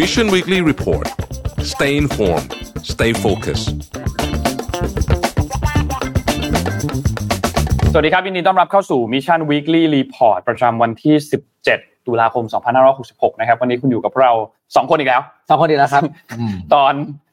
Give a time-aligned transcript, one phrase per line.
[0.00, 1.06] Mission Weekly Report
[1.72, 2.48] stay informed
[2.92, 3.68] stay focused
[7.92, 11.14] สวัสดีครับยินดีต้อนรับเข้าสู่ Mission Weekly Report ประจำวันที่
[11.62, 12.44] 17 ตุลาคม
[12.92, 14.30] 2566 นะครับ วันนี้คุณอยู่กับเรา
[14.60, 16.02] 2 คนอีกแล้ว สองคนดีแล้วครับ
[16.74, 16.92] ตอน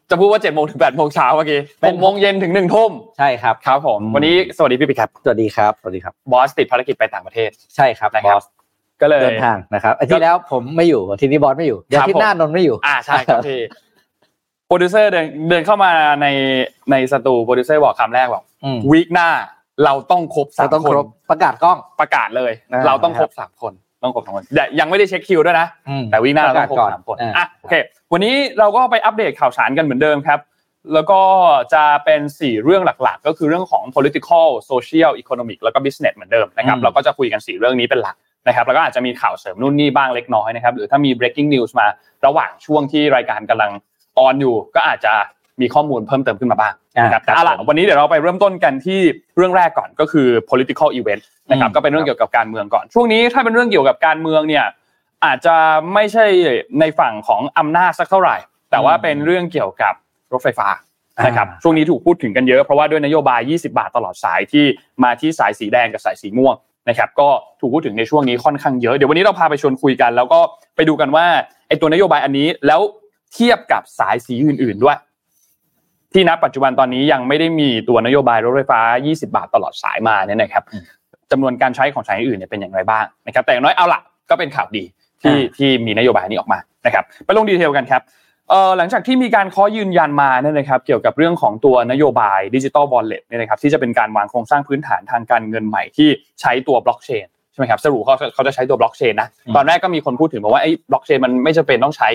[0.10, 8.46] จะพูดว่า7โมงถึง8โมงเช้าเมื่อกี้6โมงเย็นถึง1ทุ่มใช่ครับครับผมวันนี้สวัสดีพี่ปิ๊กครับสวัสดีครับสวัสดีครับบอสติดภารกิจไปต่างประเทศใช่ครับนะครับบอส
[9.02, 13.62] ก็เลยเดินทางนะครับอาทิตย์แล้วผมไม่อยู่อาทิตย์นี้บอสไม่อยู่เดี๋ยวครับอาทิตย์หน้าผมนนท์ไม่อยู่อ่าใช่ครับพี่
[14.68, 15.92] โปรดิวเซอร์เดินเดินเข้ามา
[16.22, 16.28] ใน
[16.92, 19.30] ในสตูโปรดิวเซอร์บอกคำแรกบอกอืม week หน้า
[19.86, 27.76] เราต้องครบสาเราต้องครบประกาศกล้องประกาศเลยอ่าเราต้องครบสามคนต้องครบสามคนแต่ยังไม่ได้เช็คคิวด้วยนะอืมแต่ week หน้าเราต้องครบประกาศก่อนสามคนอ่าอะโอเค
[28.16, 30.40] วันนี้เราก็ไปอัปเดตข่าวสารกันเหมือนเดิมครับ
[30.94, 31.22] แล้วก็
[31.74, 38.16] จะเป็น 4 เรื่องหลักๆ ก็คือเรื่องของ political social economic แล้วก็ business เหมือนเดิมนะครับ เราก็จะคุยกัน 4 เรื่องนี้เป็นหลัก
[38.48, 41.88] นะครับ แล้วก็อาจจะมีข่าวเสริมนู่นนี่บ้างเล็กน้อยนะครับ หรือถ้ามี breaking news มา
[42.26, 43.72] ระหว่างช่วงที่รายการกำลัง
[44.18, 45.14] ออนอยู่ ก็อาจจะ
[45.62, 49.00] มีข้อมูลเพิ่มเติมขึ้นมาบ้างนะครับอ่าครับแต่เอาล่ะวันนี้เดี๋ยวเราไปเริ่มต้นกันที่
[49.38, 54.66] เรื่องแรกก่อนก็คือ political event นะครับอืมก็เป็นเรื่องเกี่ยวกับการเมืองก่อน ช่วงนี้ถ้าเป็นเรื่องเกี่ยวกับการเมืองเนี่ย
[55.26, 55.56] อาจจะ
[55.94, 56.26] ไม่ใช่
[56.80, 58.38] ในฝั่งของอำนาจสักเท่าไหร่
[58.72, 59.94] แต่ว่าเป็นเรื่องเกี่ยวกับ
[60.34, 60.68] รถไฟฟ้า
[61.26, 64.66] นะครับอ่าช่วงนี้ถูกพูดถึงกันเยอะเพราะว่าด้วยนโยบาย 20 บาทตลอดสายที่
[65.04, 66.56] มาที่สายสีแดงกับสายสีม่วง
[66.90, 70.40] นะครับก็ถูกพูดถึงในช่วงนี้ค่อนข้างเยอะเดี๋ยววันนี้เราพาไปชวนคุยกัน แล้วก็
[70.76, 71.26] ไปดูกันว่า
[71.68, 72.82] ไอ้ตัวนโยบายอันนี้แล้ว
[73.34, 74.98] เทียบกับสายสีอื่น ๆด้วย
[76.14, 80.64] ที่ณปัจจุบันตอนนี้ยังไม่ได้มีตัวนโยบายรถไฟฟ้า 20 บาทตลอดสายมาเนี่ยนะครับ
[81.32, 84.84] จำนวนการใช้ของสายอื่นเนี่ยเป็นอย่างไรบ้างนะครับ แต่อย่างน้อยเอาล่ะก็เป็นข่าวดี
[85.24, 88.02] ที่อ่าที่มีนโยบายนี้ออกมานะครับไปลงดีเทลกันครับ
[88.50, 96.10] เอ่อหลังจากที่มีการเคาะยืนยันมาเนี่ยนะครับเกี่ยวกับเรื่องของตัวนโยบายดิจิ t a ล w อลเล็ตเนี่ยนะครับที่จะเป็นการวางโครงสร้างพื้นฐานทางการเงินใหม่ที่
[96.42, 102.10] ใช้ตัวบล็อกเชนใช่ไหมครับสรุปเขาเขาจะใช้ตัวบล็อกเชนนะตอนแรกก็มีคนพูดถึงบอกว่าไอ้บล็อกเชนมันไม่จำเป็นต้องใช้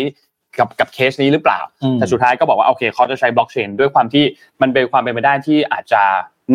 [0.59, 4.25] กับกับเคสนี้หรือเปล่าอืมแต่สุดท้ายก็บอกว่าโอเคเขาจะใช้บล็อกเชนด้วยความที่
[4.63, 6.03] มันเป็นความเป็นไปได้ที่อาจจะ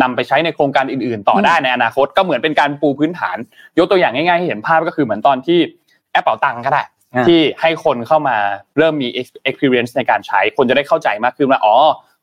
[0.02, 3.36] นำไปใช้ในโครงการอื่น ๆ ต่อได้ในอนาคตก็เหมือนเป็นการปูพื้นฐาน
[3.78, 5.58] ยกตัวอย่างง่ายๆให้เห็นภาพก็คือเหมือนตอนที่
[6.14, 6.82] แอปเป๋าตังค์ก็ได้
[7.14, 8.36] อ่าที่ให้คนเข้ามา
[8.78, 9.08] เริ่มมี
[9.48, 11.74] experience ในการใช้คนจะได้เข้าใจมากขึ้นว่าอ๋อ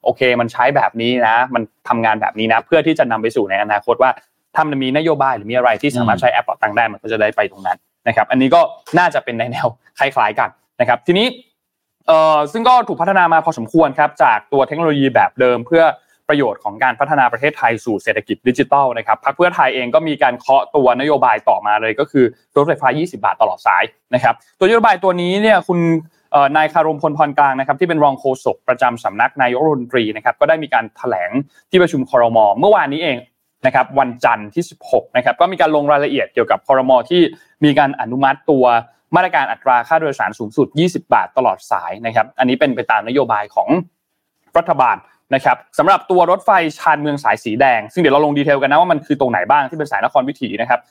[0.04, 4.12] โอเค มันใช้แบบนี้นะ มันทำงานแบบนี้นะ เพื่อที่จะนำไปสู่ในอนาคตว่า
[4.56, 8.62] ถ้ามันมีนโยบายหรือมีอะไรที่สามารถใช้แอปเป๋าตังค์ได้มันก็จะได้ไปตรงนั้นนะครับ อันนี้ก็
[9.00, 9.68] น่าจะเป็นในแนว
[10.00, 10.50] คล้ายๆกัน
[10.80, 11.28] นะครับ ทีนี้
[12.08, 15.84] เอ่อซึ่งก็ถูกพัฒนามาพอสมควรครับจากตัวเทคโนโลยีแบบเดิมเพื่อ
[16.32, 22.26] ประโยชน์ของการพัฒนาประเทศไทยสู่เศรษฐกิจดิจิทัลนะครับพรรคเพื่อไทยเองก็มีการเคาะตัวนโยบายต่อมาเลยก็คือ
[22.56, 23.84] รถไฟฟ้า 20 บาทตลอดสาย
[24.14, 25.80] นะครับตัวนโยบายตัวนี้เนี่ยคุณ
[26.58, 31.32] นายคารมพลพรกลางนะครับที่เป็นรองโฆษกประจำสำนักนายกรัฐมนตรีนะครับก็ได้มีการแถลง
[31.70, 33.18] ที่ประชุมครมเมื่อวานนี้เอง
[33.66, 37.22] นะครับวันจันทร์ที่ 16นะครับก็มีการลงรายละเอียดเกี่ยวกับครมที่
[37.64, 38.66] มีการอนุมัติตัว
[39.16, 43.70] มาตรการอัตราค่าโดยสารสูงสุด 20 บาทตลอดสายนะครับอันนี้เป็นไปตามนโยบายของ
[44.58, 44.96] รัฐบาล
[45.34, 50.82] นะครับสำหรับตัวรถไฟชานเมืองสายสีแดง ซึ่งเดี๋ยวเราลงดีเทลกันนะว่ามันคือตรงไหนบ้างที่เป็นสายนครวิถีนะครับ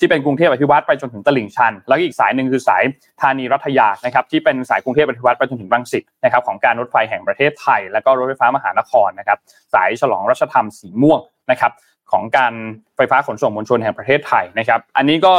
[0.00, 2.82] ที่เป็นกรุงเทพอภิวัตไปจนถึงตลิ่งชัน แล้วก็อีกสายหนึ่งคือสาย
[3.20, 9.38] ธานีรัฐยานะครับที่เป็นสายกรุงเทพอภิวัตไปจนถึงรังสิตนะครับของการรถไฟแห่งประเทศไทย แล้วก็รถไฟฟ้ามหานครนะครับ
[9.74, 11.20] สายฉลองรัชธรรมสีม่วง
[11.50, 11.72] นะครับ
[12.12, 12.54] ของการ
[12.96, 15.34] ไฟฟ้าขนส่งมวลชนแห่งประเทศไทยนะครับอันนี้ก็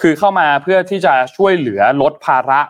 [0.00, 2.60] คือเข้ามาเพื่อที่จะช่วยเหลือลดภาระ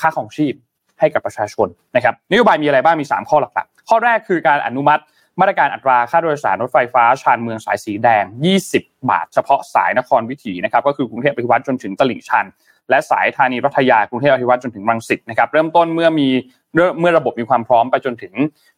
[0.00, 0.54] ค่าของชีพ
[1.00, 5.02] ให้กับประชาชนนะครับนโยบายมีอะไรบ้างมี 3 ข้อหลักๆข้อแรกคือการอนุมัติ
[5.40, 8.24] มาตรการอัตราค่าโดยสารรถไฟฟ้าชานเมืองสายสีแดง
[8.66, 12.46] 20 บาท เฉพาะสายนครวิถีนะครับก็คือกรุงเทพอภิวัตจนถึงตลิ่งชัน
[12.90, 16.28] และสายธานีรัฐยากรุงเทพอภิวัตจนถึงรังสิตนะครับเริ่มต้นเมื่อมี
[16.74, 18.34] เมื่อระบบมีความพร้อมไปจนถึง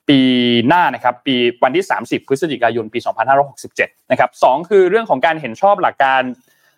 [0.08, 0.20] ปี
[0.68, 2.98] หน้านะครับปีวันที่ 30 พฤศจิกายนปี
[3.54, 6.22] 2567 นะครับสองคือเรื่องของการเห็นชอบหลักการ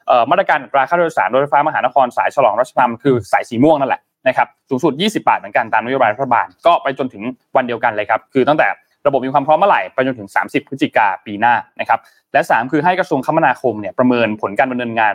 [0.07, 7.23] เอ่อมาตรการอัตราค่าโดยสารรถไฟฟ้ามหานครสายฉลองรัชธรรมคือสายสีม่วงนั่นแหละ นะครับสูงสุด 20 บาทเหมือนกันตามนโยบายรัฐบาลก็ไปจนถึง
[7.57, 8.69] วันเดียวกันเลยครับคือตั้งแต่
[9.07, 12.01] ระบบมีความพร้อมเมื่อไหร่ไปจนถึง 30 พฤศจิกาปีหน้านะครับ
[12.33, 15.15] และ 3 คือให้กระทรวงคมนาคมเนี่ยประเมินผลการดำเนินงาน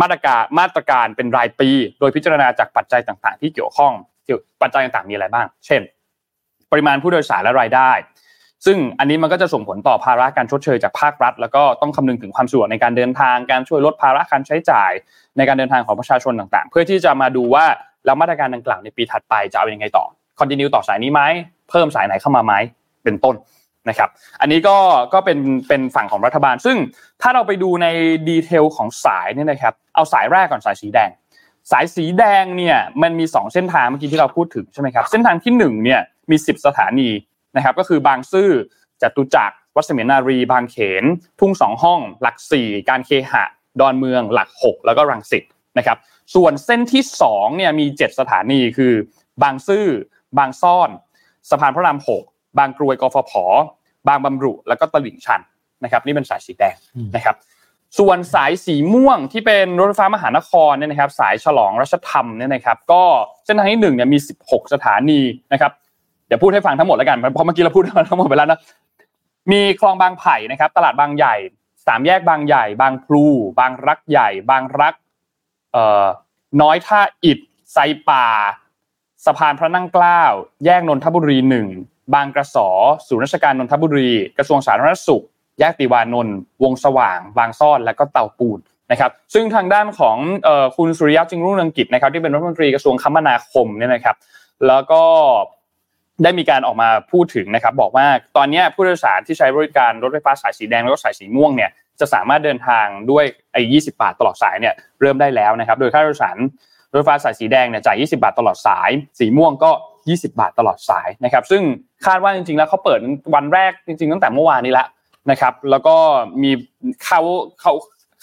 [0.00, 1.68] มาตรการมาตรการเป็นรายปี
[1.98, 3.92] โดยพิจารณาจากปัจจัยต่างๆ ที่เกี่ยวข้อง
[4.26, 5.82] เกี่ยวปัจจัยต่างๆมีอะไรบ้าง เช่น
[6.72, 7.92] ปริมาณผู้โดยสารและรายได้
[8.66, 14.90] ซึ่งอันนี้มันก็จะส่งผลต่อภาระการชดเชยจากภาครัฐ แล้วก็ต้องคำนึงถึงความสะดวกในการเดินทางการช่วยลดภาระการใช้จ่าย
[15.36, 17.64] ในการเดินทางของประชาชนต่างๆ เพื่อที่จะมาดูว่า
[18.06, 20.04] แล้วมาตรการดังกล่าวในปีถัดไปจะเอายังไงต่อ
[20.38, 21.22] คอนติเนียต่อสายนี้ไหม
[21.70, 22.54] เพิ่มสายไหนเข้ามาไหม
[23.04, 23.34] เป็นต้น
[23.88, 24.08] นะครับ
[24.40, 24.76] อันนี้ก็
[25.14, 25.38] ก็เป็น
[25.68, 26.76] เป็นฝั่งของรัฐบาล ซึ่ง
[27.22, 27.86] ถ้าเราไปดูใน
[28.28, 31.10] ดีเทลของสายเนี่ยนะครับ เอาสายแรกก่อนสายสีแดง
[31.70, 36.00] สายสีแดงเนี่ยมันมี 2 เส้นทางเมื่อกี้ที่เราพูดถึงใช่ไหมครับ เส้นทางที่1เนี่ย
[36.30, 37.08] มี 10 สถานี
[37.56, 38.48] นะครับ ก็คือบางซื่อ
[39.02, 41.04] จตุจักรวัดเสมียนารี บางเขน
[41.40, 43.44] ทุ่งสองห้อง หลักสี่การเคหะ
[43.80, 45.44] ดอนเมือง หลัก 6 แล้วก็รังสิต
[45.78, 45.96] นะครับ
[46.34, 48.94] ส่วนเส้นที่2เนี่ยมี 7 สถานีคือ
[49.42, 49.86] บางซื่อ
[50.38, 50.90] บางซ่อน
[51.50, 53.32] สะพานพระราม6บางกรวยกฟผ
[54.08, 55.40] บางบำรุ แล้วก็ตลิ่งชัน
[55.84, 56.76] นะครับ นี่เป็นสายสีแดง
[57.16, 57.36] นะครับ
[57.98, 63.02] ส่วนสายสีม่วงที่เป็นรถไฟฟ้ามหานครเนี่ยนะครับ สายฉลองรัชธรรมเนี่ยนะครับ ก็
[63.44, 65.20] เส้นทางที่หนึ่งเนี่ยมี 16 สถานี
[65.52, 65.72] นะครับ
[66.26, 68.60] เดี๋ยวพูดให้ฟังทั้งหมดแล้วกันเพราะเมื่อกี้เราพูดทั้งหมดไปแล้วนะ
[69.52, 71.36] มีคลองบางไผ่นะครับ ตลาดบางใหญ่
[71.86, 73.26] สามแยกบางใหญ่ บางพลู
[73.60, 75.05] บางรักใหญ่ บางรักเอ่อ
[76.62, 77.38] น้อยท่าอิฐ
[77.72, 77.78] ไซ
[78.08, 78.26] ป่า
[79.26, 80.22] สะพานพระนั่งเกล้า
[80.64, 81.66] แยกนนทบุรีหนึ่ง
[82.14, 82.68] บางกระสอ
[83.08, 85.24] ศูนย์ราชการนนทบุรี กระทรวงสาธารณสุข
[85.58, 88.58] แยกติวานนท์วงสว่าง บางซ่อนและก็เต่าปูน
[88.90, 94.16] นะครับ ซึ่งทางด้านของออคุณสุริยะจึงรุ่งเรืองกิจนะครับ ที่เป็นรัฐมนตรีกระทรวงคมนาคมเนี่ยนะครับ
[94.66, 95.02] แล้วก็
[96.22, 98.06] ได้มีการออกมาพูดถึงนะครับ บอกว่า
[98.36, 101.70] ตอนนี้ผู้โดยสารที่ใช้บริการรถไฟฟ้าสายสีแดงแล้วก็สายสีม่วงเนี่ย
[102.00, 106.36] จะสามารถเดินทางด้วยไอ้20บาทตลอดสายเนี่ยเริ่มได้แล้วนะครับ โดยค่าโดยสาร
[106.92, 109.70] รถไฟฟ้าสายสีแดงเนี่ยจ่าย 20 บาทตลอดสาย สีม่วงก็
[110.06, 111.62] 20 บาทตลอดสายนะครับ ซึ่ง
[112.06, 113.00] คาดว่าจริงๆ แล้วเขาเปิด
[113.34, 114.86] วันแรกจริงๆ ตั้งแต่เมื่อวานนี้ละ
[115.30, 115.96] นะครับ แล้วก็
[116.42, 116.50] มี
[117.04, 117.20] เขา
[117.60, 117.72] เขา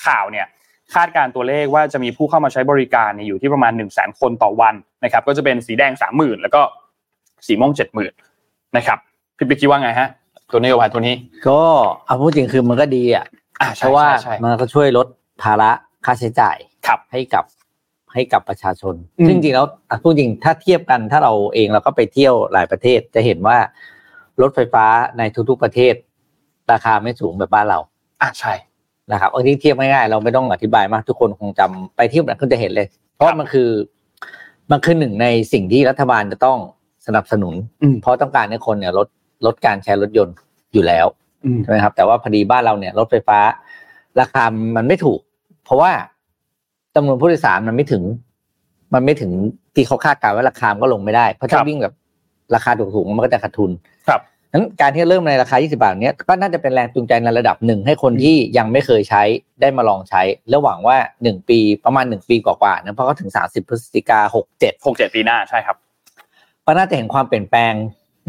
[0.06, 0.46] ข่าวเนี่ย
[0.94, 6.62] คาดการตัวเลขว่าจะมีผู้เข้ามาใช้บริการอยู่ที่ประมาณ 1 0 0 0 0แคนต่อวันนะครับ ก็จะเป็นสีแดง 30,000 แล้วก็
[7.48, 7.72] สีม่วง
[8.24, 8.98] 70,000นะครับ
[9.38, 10.10] พี่ปิ๊กคิดว่าไงฮะ
[10.52, 11.16] ตัวนโยบายตัวนี้
[11.48, 11.62] ก็
[12.06, 13.26] เอาพูดจริงคือมันก็ดีอะ
[13.78, 15.08] เพใช่ราะว่าใช่มันก็ช่วยลด
[15.44, 15.72] ภาระ
[16.06, 16.58] ค่าใช้จ่าย
[16.88, 17.46] ครับให้กับ
[18.14, 23.58] ให้กับประชาชนอืมซึ่งจริงๆแล้วอะพูดจริงถ้าเทียบกันถ้าเราเองเราก็ไปเที่ยวหลายประเทศ จะเห็นว่า
[24.42, 24.86] รถไฟฟ้า
[25.18, 25.96] ในทุกๆประเทศ
[26.72, 27.80] ราคาไม่สูงแบบบ้านเรา
[28.22, 28.54] อ่าใช่
[29.12, 33.70] นะครับอันนี้เทียบง่ายๆเราไม่ต้องอธิบายมากทุกคนคงจำไปเที่ยวนั้นก็จะเห็นเลย เพราะมันคือ
[34.72, 36.58] มันคือหนึ่งในสิ่งที่รัฐบาลจะต้อง
[37.08, 39.08] สนับสนุนอืมเพราะต้องการให้คนเนี่ยลด
[39.46, 40.36] ลดการใช้รถยนต์
[40.74, 41.23] อยู่แล้วอืม
[41.64, 43.40] ใช่ไหมครับแต่ว่าพอดีบ้านเราเนี่ยรถไฟฟ้า
[44.20, 44.44] ราคา
[44.76, 45.20] มันไม่ถูก
[45.66, 45.92] เพราะว่า
[46.96, 48.04] จำนวนผู้โดยสารมันไม่ถึง
[48.94, 49.32] มันไม่ถึง
[49.76, 51.94] ที่เขาคาดการณ์ว่าราคามันก็ลงไม่ได้ เพราะถ้าวิ่งแบบ
[52.56, 53.72] ราคาถูกๆมันก็จะขาดทุน
[54.10, 59.24] ครับนั้นการที่เริ่มในราคา 20 บาทเนี้ยก็น่าจะเป็นแรงจูงใจในระดับหนึ่งให้คนที่ยังไม่เคยใช้
[59.62, 65.78] ได้มาลองใช้ แล้วหวังว่า 1 ปีประมาณ 1 ปีกว่าๆนะเพราะเขาถึง 30พฤศจิกา67หกเจ็ดปีหน้าใช่ครับ
[66.66, 67.74] ก็น่าจะเห็นความเปลี่ยนแปลง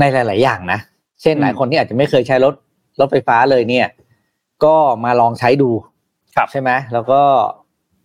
[0.01, 0.81] ในหลาย ๆ อย่างนะ
[1.23, 2.55] เช่นอืมหลายคนที่อาจจะไม่เคยใช้รถ
[3.01, 3.87] รถไฟฟ้าเลยเนี่ย
[4.65, 5.71] ก็มาลองใช้ดู
[6.37, 7.21] ครับใช่ไหมแล้วก็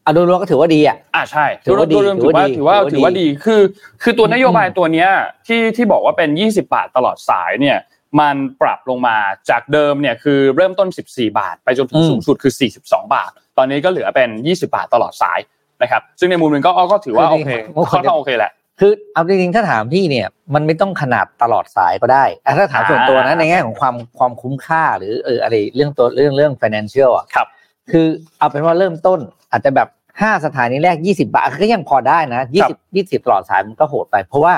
[0.03, 3.62] เอาดูรวมก็ถือว่าดีอะอ่าใช่ถือว่าดีโดยรมถือว่าถืถืออว่าว่าดีถือว่าดีคือ
[4.03, 5.09] คือตัวนโยบายอืมตัวเนี้ย
[5.47, 7.77] ที่ที่บอกว่าเป็น 20 บาทตลอดสายเนี่ย
[8.19, 9.18] มันปรับลงมา
[9.50, 12.53] จากเดิมเนี่ยคือเริ่มต้น 14 บาท ไปจนถึงสูงสุดคือ
[12.83, 15.39] 42 บาท ตอนนี้ก็เหลือเป็น 20 บาทตลอดสาย
[15.81, 17.51] นะครับ ซึ่งในมุมหนึ่งก็ก็ถือว่าโอเค
[17.91, 27.48] ค่อนข้างโอเคแหละ คือเอาจริงๆถ้าถามพี่เนี่ยมันไม่ต้องขนาดตลอดสายก็ได้อะถ้าถามส่วนตัวนะอ่าในแง่ของความความคุ้มค่าหรือเอออะไรเรื่องตัวเรื่องเรื่อง financial อะครับ
[27.92, 29.20] คือเอาเป็นว่าเริ่มต้น
[29.52, 29.88] อาจจะแบบ
[30.22, 34.54] ห้าสถานีแรก20บาทก็ยังพอได้นะ20 20ตลอดสายมันก็โหดไป เพราะว่า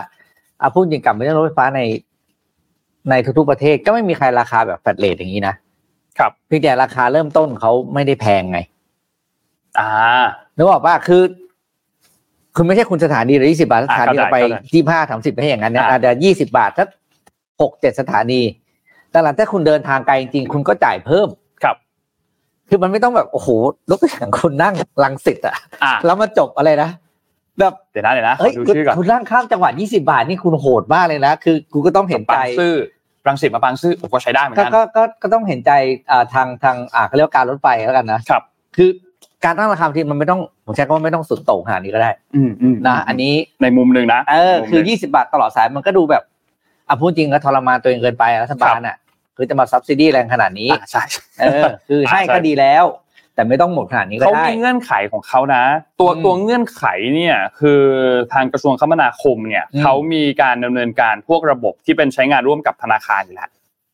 [0.60, 1.82] เอาพูดจริงกลับไปเรื่องรถไฟฟ้าใน
[3.10, 5.56] ในทุกๆประเทศก็ไม่มีใครราคาแบบ flat rate อย่างนี้นะ
[6.20, 8.60] ครับเพียงแต่ราคาเริ่มต้นเขาไม่ได้แพงไง
[9.80, 9.90] อ่า
[10.56, 11.22] นึกออกป่ะคือ
[12.56, 16.88] คือไม่ใช่คุณสถานีหรือยี่สิบาทสถานีอ่าเราไปเข้าใจยี่ห้าสามสิบไม่ใช่อย่างนั้นนะอ่าอาจจะยี่สิบาทสัก
[17.62, 18.42] หกเจ็ดสถานี
[19.12, 21.28] แต่หลังถ้าคุณเดินทางไกลจริงๆคุณก็จ่ายเพิ่ม
[21.64, 21.76] ครับ
[22.70, 23.50] คือมันไม่ต้องแบบโอ้โห
[23.90, 26.90] รถตัวอย่างคุณนั่งลังสิตอะอ่าแล้วมาจบอะไรนะ
[27.60, 32.76] แบบเดี๋ยวนะเดี๋ยวนะขเฮ้อยดูคุณชื่อก่อนคุณนั่งข้ามจังหวัดยี่สิบาทนี่คุณโหดมากเลยนะคือกูก็ต้องเห็นใจบางซื่อ
[33.28, 35.72] รังสิตมาบางซื่อผมก็ใช้ได้เหมือนก็กันก็ก็ก็ต้องเห็นใจ
[36.12, 38.44] อ่าทางทางอ่าเขาเรียกว่าการรถไฟแล้วกันนะครับ
[38.76, 38.90] คือ
[39.46, 46.24] การตั้งราคาบางทีมันไม่ต้องผมใช้คำว่าไม่ต้องสุดโต่งขนาดนี้ก็ได้ อืมอืมนะอันนี้ในมุมหนึ่งนะเออมุมคือหนึ่งยี่สิบาทตลอดสายมันก็ดูแบบ
[46.88, 48.96] อะพูดจริงก็ทรมานตัวเองเกินไปรัฐบาลอะ
[49.38, 51.04] คือจะมาซับซิดีแรงขนาดนี้อ่าใช่
[51.40, 52.86] เออ คือให้ใช่ก็ดีแล้ว
[53.36, 55.64] แต่ไม่ต้องหมดขนาดนี้ก็เขาได้มีเงื่อนไขของเขานะ
[56.02, 56.84] ตัวอืมตัวเงื่อนไข
[57.16, 57.82] เนี่ยคือ
[58.34, 63.50] ทางกระทรวงคมนาคมเนี่ยอืมเขามีการดำเนินการพวกระบบที่เป็นใช้งานร่วมกับธนาคารอยู่แล้ว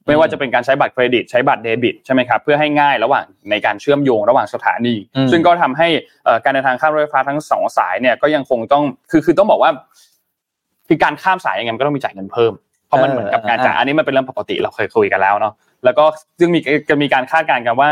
[0.07, 5.87] ไม่ว่าจะเป็นการใช้บัตรเครดิตใช้บัตรเดบิตใช่ไหมครับเพื่อให้ง่ายระหว่างในการเชื่อมโยงระหว่างสถานีอืมซึ่งก็ทำให้
[6.25, 9.71] เอ่อการเดินทางข้ามรถไฟฟ้าทั้งสองสายเนี่ยก็ยังคงต้องคือคือต้องบอกว่า
[10.87, 12.53] คือการข้ามสายยังไงมันก็ต้องมีจ่ายเงินเพิ่ม
[12.87, 15.53] เพราะมันเหมือนกับการจ่ายอันนี้มันเป็นเรื่องปกติเราเคยคุยกันแล้วเนาะ
[15.85, 16.05] แล้วก็
[16.39, 16.59] ซึ่งมี
[16.89, 17.91] จะมีการคาดการณ์กันว่า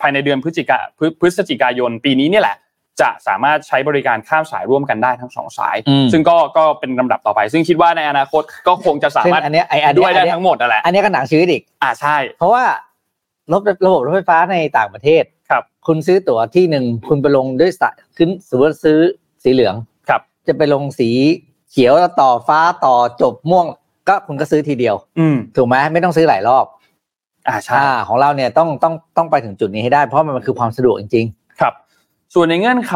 [0.00, 2.56] ภายในเดือนพฤศจิกาพฤพฤศจิกายนปีนี้เนี่ยแหละ
[3.00, 12.64] จะสามารถใช้บริการข้ามสายร่วมกันได้ทั้งสองสายอืมซึ่งก็ก็เป็นลำดับต่อไป ซึ่งคิดว่าในอนาคตก็คงจะสาซึ่งมารถอันเนี้ยไออันด้เนี้วยยได้อันเนี้ยทั้งหมดนั่นแหละอันเนี้ยก็หนังชีวิตอีกอ่าใช่ เพราะว่า
[13.52, 18.98] รถระบบรถไฟฟ้าในต่างประเทศครับ คุณซื้อตั๋วที่หนึ่งคุณไปลงด้วยสายขึ้นสมมติซื้อ
[19.42, 19.74] สีเหลือง
[20.08, 21.10] ครับ จะไปลงสี
[21.70, 23.66] เขียวแล้วต่อฟ้าต่อจบม่วง
[24.08, 26.64] ก็คุณก็ซื้อทีเดียว อืมถูกไหมไม่ต้องซื้อหลายรอบ
[27.48, 31.39] อ่าใช่อ่าของเราเนี่ยต้องต้องต้องไปถึงจุดนี้ให้ได้เพราะมันคือความสะดวกจริงครับ
[32.34, 32.94] ส่วนในเงื่อนไข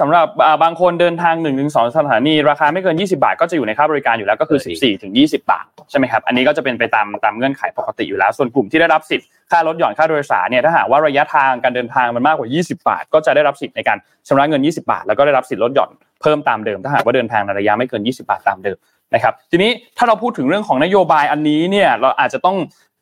[0.00, 0.26] สำหรับ
[0.62, 13.98] บางคนเดินทาง1นถึงสสถานี ราคาไม่เกิน 20 บาท ก็จะอยู่ในค่าบริการอยู่แล้วก็คือ 14ถึง20 บาทใช่ไหมครับอันนี้ก็จะเป็นไปตามตามเงื่อนไขปกติอยู่แล้ว ส่วนกลุ่มที่ได้รับสิทธิ์ค่ารถหย่อนค่าโดยสารเนี่ยถ้าหากว่าระยะทางการเดินทางมันมากกว่า 20 บาท ก็จะได้รับสิทธิ์ในการ
[14.28, 15.90] ชำระเงิน 20 บาท แล้วก็ได้รับสิทธิ์ลดหย่อน
[16.22, 18.76] เพิ่มตามเดิม ถ้าหากว่าเดินทางในระยะไม่เกิน 20 บาทตามเดิม
[19.14, 22.56] นะครับทีนี้ถ้าเราพูดถึงเรื่องของนโยบายอันนี้เนี่ยเราอาจจะต้อง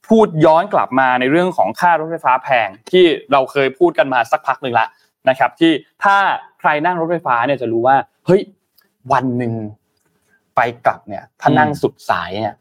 [0.09, 4.87] พูดย้อนกลับมาในเรื่องของค่ารถไฟฟ้าแพงที่เราเคยพูดกันมาสักพักหนึ่งละ
[5.29, 5.73] นะครับที่
[6.05, 6.17] ถ้า
[6.61, 8.41] ใครนั่งรถไฟฟ้าเนี่ยจะรู้ว่าเฮ้ย
[9.13, 9.53] วันหนึ่ง
[10.57, 12.55] ไปกลับเนี่ย ถ้านั่งสุดสายเนี่ย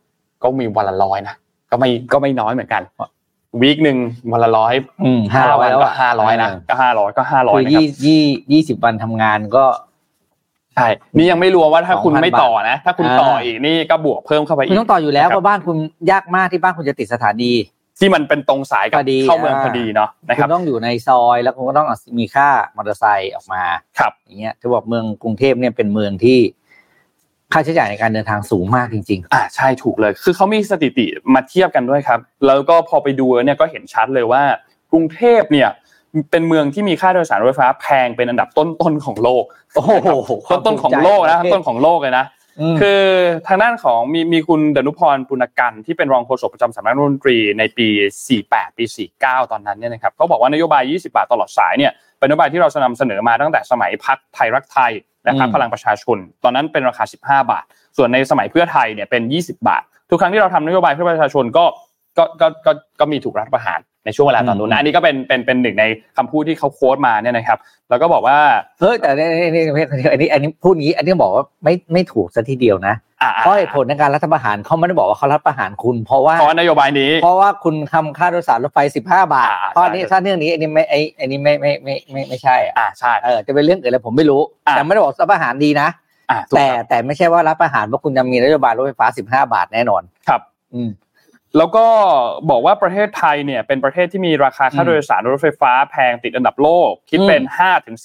[0.44, 1.36] ก็มีวันละร้อยนะ
[1.72, 2.82] ก็ไม่ก็ไม่น้อยเหมือนกัน
[3.62, 3.98] วีคหนึ่ง
[4.32, 4.74] วันละร้อย
[5.36, 9.66] ห้าร้อยก็ห้าร้อยนะก็ห้าร้อยก็ห้าร้อยนะครับยี่ยี่ยี่สิบวันทำงานก็
[10.76, 10.88] ใช่
[11.18, 15.78] นี่ยังไม่รวมว่าถ้าคุณไม่ต่อนะ ถ้าคุณต่ออีกนี่ก็บวกเพิ่มเข้าไปอีกต้องต่ออยู่แล้วเพราะบ้านคุณ
[16.12, 17.52] ยากมากที่บ้านคุณจะติดสถานี
[18.02, 23.64] ที่มันเป็นตรงสายกับเข้าเมืองพอดีเนาะนะครับคุณต้องอยู่ในซอยแล้วคุณก็ต้องมีค่ามอเตอร์ไซค์ออกมา
[24.00, 26.40] ครับอย่างเงี้ยจะบอกเมืองกรุงเทพเนี่ยเป็นเมืองที่
[27.54, 34.44] ค่าใช้จ่ายในการเดินทางสูงมากจริง ๆ อ่าใช่ถูกเลย คือเขามีสถิติมาเทียบกันด้วยครับ แล้วก็พอไปดูเนี่ยก็เห็นชัดเลยว่า
[34.92, 35.70] กรุงเทพเนี่ย
[36.32, 39.44] เป็นเมืองที่มีค่าโดยสารรถไฟฟ้าแพงเป็นอันดับต้นๆของโลก
[39.76, 40.32] โอ้โห
[40.66, 42.26] ต้นๆของโลกนะต้นของโลกเลยนะ
[42.82, 43.04] คือ
[43.48, 47.88] ทางด้านของมีมีคุณดนุพรปุณกันที่เป็นรองโฆษกประจำสำนักรัฐมนตรีในปี
[48.34, 48.84] 48 ปี
[49.18, 54.92] 49 ตอนนั้นเนี่ยนะครับเขาบอกว่านโยบาย 20 บาทตลอดสายเนี่ยเป็นนโยบายที่เรานำเสนอมาตั้งแต่สมัยพักไทยรักไทย
[55.24, 57.66] และพักพลังประชาชน ตอนนั้นเป็นราคา 15 บาท
[57.98, 61.66] ส่วนในสมัยเพื่อไทยเนี่ยเป็น 20 บาท ทุกครั้งที่เราทำนโยบายเพื่อประชาชนก็
[62.18, 65.86] ก็ก็ก็ก็มีถูกรัฐประหาร ในช่วงเวลาตอนนู้นนะอันนี้ก็เป็นเป็นเป็นหนึ่งใน
[66.18, 67.58] คำพูดที่เขาโค้ดมาเนี่ยนะครับ
[67.90, 68.38] แล้วก็บอกว่า
[68.80, 69.64] เฮ้ยแต่นี่นี่
[70.12, 72.96] อันนี้อันนี้พูดนี้ อันนี้บอกว่าไม่ไม่ถูกซะทีเดียวนะ
[73.40, 84.42] เพราะเหตุผลในการรัฐประหารเขาไม่ได้บอกว่าเขารัฐประหารคุณ เพราะว่าเพราะนโยบายนี้ เพราะว่าคุณทำค่าโดยสารรถไฟสิบห้าบาทเพราะนี้ถ้าเรื่องนี้อันนี้ไม่ไออันนี้ไม่ไม่ไม่ไม่ไม่ใช่อ่าใช่เออจะเป็นเรื่องอื่นอะไรผมไม่รู้
[84.72, 85.90] แต่ไม่ได้บอกรัฐประหารดีนะ
[86.56, 90.42] แต่แต่ไม่ใช่ว่ารัฐประหารว่าคุณจะมีนโยบายรถไฟฟ้าสิบห้าบาทแน่นอนครับ
[90.74, 90.90] อืม
[91.58, 91.86] แล้วก็
[92.50, 97.42] บอกว่าประเทศไทยเนี่ยเป็นประเทศที่มีราคาค่าโดยสารรถไฟฟ้าแพงติดอันดับโลก คิดเป็น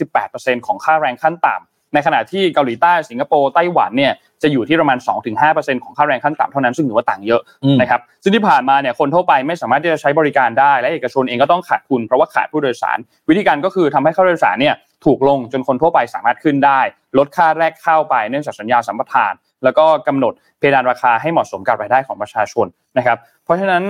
[0.03, 4.13] 5-18%ของค่าแรงขั้นต่ำในขณะที่เกาหลีใต้สิงคโปร์ไต้หวันเนี่ย
[4.43, 4.99] จะอยู่ที่ประมาณ
[5.45, 7.43] 2-5%ของค่าแรงขั้นต่ำเท่านั้นซึ่งถือว่าต่างเยอะ
[7.81, 12.99] นะครับซึ่งที่ผ่านมาเนี่ยคนทั่วไปไม่สามารถที่จะใช้บริการได้และเอกชนเองก็ต้องขาดทุนเพราะว่าขาดผู้โดยสาร
[13.29, 14.75] วิธีการก็คือทำให้ค่าโดยสารเนี่ย
[15.05, 16.81] ถูกลงจนคนทั่วไปสามารถขึ้นได้
[17.19, 19.33] ลดค่าแรกเข้าไปเนื่องจากสัญญาสัมปทาน
[19.65, 22.67] แล้วก็กำหนดเพดานราคาให้เหมาะสมกับรายได้ของประชาชน
[22.99, 23.85] นะครับเพราะฉะนั้น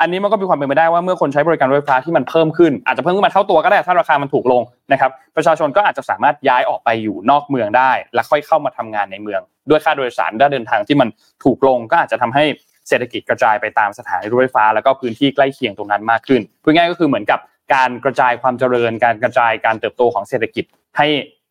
[0.00, 11.08] อันนี้มันก็มีความเป็นไปได้ว่าเมื่อคนใช้บริการรถไฟฟ้าที่มันเพิ่มขึ้นอาจจะเพิ่มขึ้นมาเท่าตัวก็ได้ถ้าราคามันถูกลงนะครับประชาชนก็อาจจะสามารถย้ายออกไปอยู่นอกเมืองได้ และค่อยเข้ามาทำงานในเมือง ด้วยค่าโดยสารด้านเดินทางที่มัน
[11.44, 12.44] ถูกลงก็อาจจะทำให้
[12.88, 17.40] เศรษฐกิจกระจายไปตามสถานีรถไฟฟ้า แล้วก็พื้นที่ใกล้เคียงตรงนั้นมากขึ้นพูดง่ายก็คือเหมือนกับ
[17.74, 20.64] การกระจายความเจริญ การกระจายการเติบโตของเศรษฐกิจ
[20.96, 21.08] ให้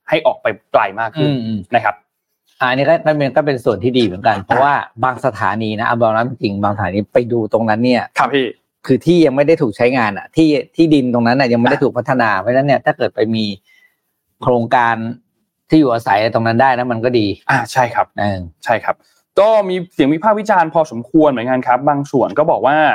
[0.10, 1.32] ให้ออกไปไกลมากขึ้น
[1.76, 1.96] นะครับ
[2.62, 8.48] อันนี้ก็เป็นก็เป็นส่วนที่ดีเหมือนกัน เพราะว่าบางสถานีนะเอาบอกนั้นจริงบางสถานีไปดูตรงนั้นเนี่ย ครับพี่
[8.86, 13.46] คือที่ยังไม่ได้ถูกใช้งานอะ ที่ที่ดินตรงนั้นอะยังไม่ได้ถูกพัฒนาเพราะฉะนั้นเนี่ยถ้าเกิดไปมี
[14.42, 14.96] โครงการ
[15.70, 18.08] ที่อยู่อาศัยตรงนั้นได้นะมันก็ดี อ่าใช่ครับ
[18.66, 18.96] ใช่ครับ
[19.40, 22.94] ก็มีเสียงวิพากษ์วิจารณ์พอสมควรเหมือนกันครับ บางส่วนก็บอกว่าเอ่อ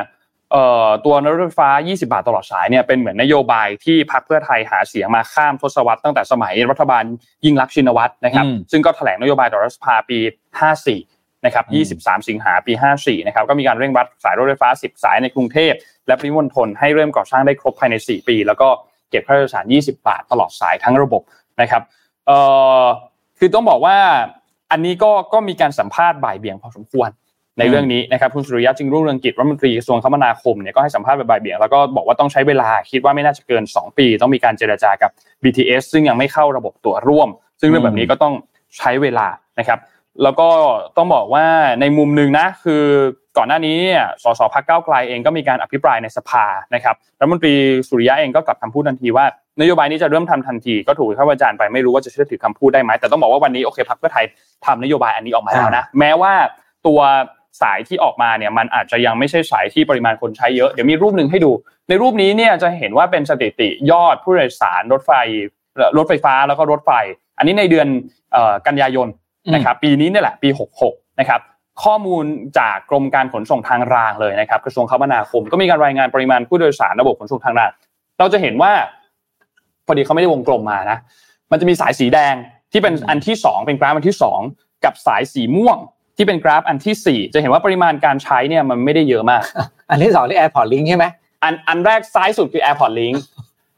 [1.05, 7.05] ตัวนรถไฟฟ้า 20 บาทตลอดสายเนี่ยเป็นเหมือนนโยบายที่พรรคเพื่อไทยหาเสียงมาข้ามทศวรรษตั้งแต่สมัยรัฐบาล
[7.45, 10.19] ยิ่งรักชินวัตรนะครับ ซึ่งก็แถลงนโยบายต่อรัฐสภาปี
[10.83, 11.65] 54 นะครับ
[12.03, 15.73] 23 สิงหาปี 54 นะครับ ก็มีการเร่งรัดสายรถไฟฟ้า 10 สายในกรุงเทพ
[16.07, 18.69] และปริมณฑลให้เริ่มก่อสร้างได้ครบภายใน 4 ปี แล้วก็
[19.11, 21.23] เก็บค่าโดยสาร 20 บาทตลอดสายทั้งระบบ
[21.61, 21.83] นะครับ
[22.27, 22.39] เอ่
[22.83, 22.85] อ
[23.39, 23.97] คือต้องบอกว่า
[24.71, 27.11] อันนี้ก็ก็มีการสัมภาษณ์บ่ายเบี่ยงพอสมควร
[27.59, 35.11] ในเรื่องนี้นะครับคุณสุริยะจึงรุ่งเรืองกิจรัฐมนตรีกระทรวงคมนาคมเนี่ยก็ให้สัมภาษณ์บ่ายเบี่ยงแล้วก็บอกว่าต้องใช้เวลาคิดว่าไม่น่าจะเกิน 2 ปี ต้องมีการเจรจากับ
[35.43, 37.29] BTS ซึ่งยังไม่เข้าระบบตัวร่วม
[37.61, 38.35] ซึ่งเรื่องแบบนี้ก็ต้อง
[38.79, 39.27] ใช้เวลา
[39.59, 39.79] นะครับ
[40.23, 40.49] แล้วก็
[40.97, 41.45] ต้องบอกว่า
[41.81, 42.85] ในมุมหนึ่งนะคือ
[43.37, 47.55] ก่อนหน้านี้เนี่ยสสพักเก้าไกลเองก็มีการอภิปรายในสภานะครับรัฐมนตรี
[47.89, 49.25] สุริยะเองก็กลับคำพูดทันทีว่า
[49.61, 54.25] นโยบายนี้จะเริ่มทำทันทีก็ถูกข้าราชการไปไม่รู้ว่าจะเชื่อถือคำพูดได้ไหมแต่ต้องบอกว่าวันนี้โอเคพักเพื่อไทย
[54.67, 56.33] ทำนโยบายอันนี้ออกมาแล้วนะแม้ว่า
[56.87, 57.01] ตัว
[57.61, 61.51] สายที่ออกมาเนี่ยมันอาจจะยังไม่ใช่สายที่ปริมาณคนใช้เยอะเดี๋ยวมีรูปหนึ่งให้ดู
[61.89, 65.13] ในรูปนี้เนี่ยจะเห็นว่าเป็นสถิติยอดผู้โดยสารรถไฟ
[65.97, 66.91] รถไฟฟ้าแล้วก็รถไฟ
[67.39, 67.89] อันนี้ในเดือน
[68.67, 69.09] กันยายน
[69.55, 70.49] นะครับปีนี้นี่แหละปี
[70.85, 71.41] 66นะครับ
[71.85, 72.25] ข้อมูล
[72.59, 77.71] จากกรมการขนส่งทางรางเลยนะครับกระทรวงคมนาคม ก็มีการรายงานปริมาณผู้โดยสารระบบขนส่งทางราง
[78.19, 78.73] เราจะเห็นว่า
[79.87, 80.99] พอดีเขาไม่ได้วงกลมมานะ
[81.51, 82.35] มันจะมีสายสีแดง
[82.73, 84.17] ที่เป็นอันที่ 2 เป็นกราฟอันที่
[84.49, 85.79] 2 กับสายสีม่วง
[86.21, 89.43] ที่เป็นกราฟอันที่ 4 จะเห็นว่าปริมาณการใช้เนี่ยมันไม่ได้เยอะมาก
[89.91, 91.07] อันที่สองที่ AirPod Link ใช่ไหม
[91.45, 93.17] อันอันแรกซ้ายสุดคือ AirPod Link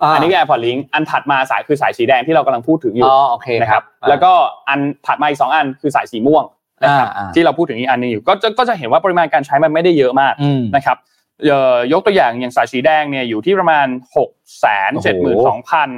[0.03, 4.33] อ่าอันนี้คือ AirPod Link อันถัดมาสายคือสายสีแดงที่เรากำลังพูดถึงอยู่อ๋อโอเคนะครับอ่าแล้วก็
[4.69, 6.45] อันถัดมาอีกสองอันคือสายสีม่วง
[6.83, 10.97] นะครับอ่าอ่าที่เราพูดถึงอีกอันหนึงอยู่ก็จะก็จะเห็นว่าปริมาณการใช้มันไม่ได้เยอะมากอืมนะครับ
[11.45, 14.31] เอ่อยกตัวอย่างอย่างสายสีแดงเนี่ยอยู่ที่ประมาณ6ก
[14.61, 15.91] แสนเจ็ดหมื่นสองพัน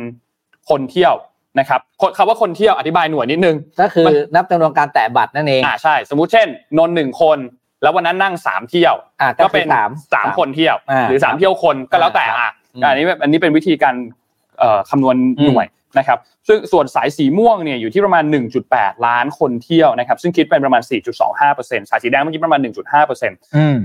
[0.69, 1.15] คนเที่ยว
[1.59, 6.47] นะครับคนคำว่าคนเที่ยวอธิบายหน่วยนิดนึง ก็คือมันนับจำนวนการแตะบัตรนั่นเองอ่าใช่ สมมุติเช่น
[6.79, 7.39] นนท์หนึ่งคน
[7.83, 13.95] แล้ววันนั้นนั่งสามเที่ยวอ่าก็เป็นสามสามคนเที่ยวอ่าหรือสามเที่ยวคนก็แล้วแต่อะอืมอันนี้แบบอันนี้เป็นวิธีการ
[14.59, 15.67] เอ่อคำนวณอืมหน่วย
[15.99, 16.19] นะครับ
[16.49, 18.25] ซึ่งส่วนสายสีม่วงเนี่ยอยู่ที่ประมาณ
[18.65, 20.83] 1.8 ล้านคนเที่ยวนะครับซึ่งคิดเป็นประมาณ
[21.37, 23.77] 4.25%สายสีแดงเมื่อกี้ประมาณ 1.5%อืม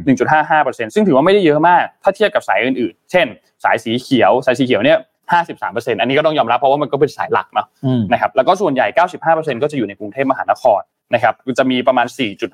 [0.44, 3.28] 1.55%ซึ่งถือว่าไม่ได้เยอะมาก ถ้าเทียบกับสายอื่นๆ เช่น
[3.64, 4.98] สายสีเขียว สายสีเขียวเนี่ย
[5.38, 8.88] 53%อันนี้ก็ต้องยอมรับเพราะว่ามันก็เป็นสายหลักเนาะอืมนะครับแล้วก็ส่วนใหญ่
[9.26, 10.82] 95%ก็จะอยู่ในกรุงเทพมหานคร
[11.14, 12.08] นะครับจะมีประมาณ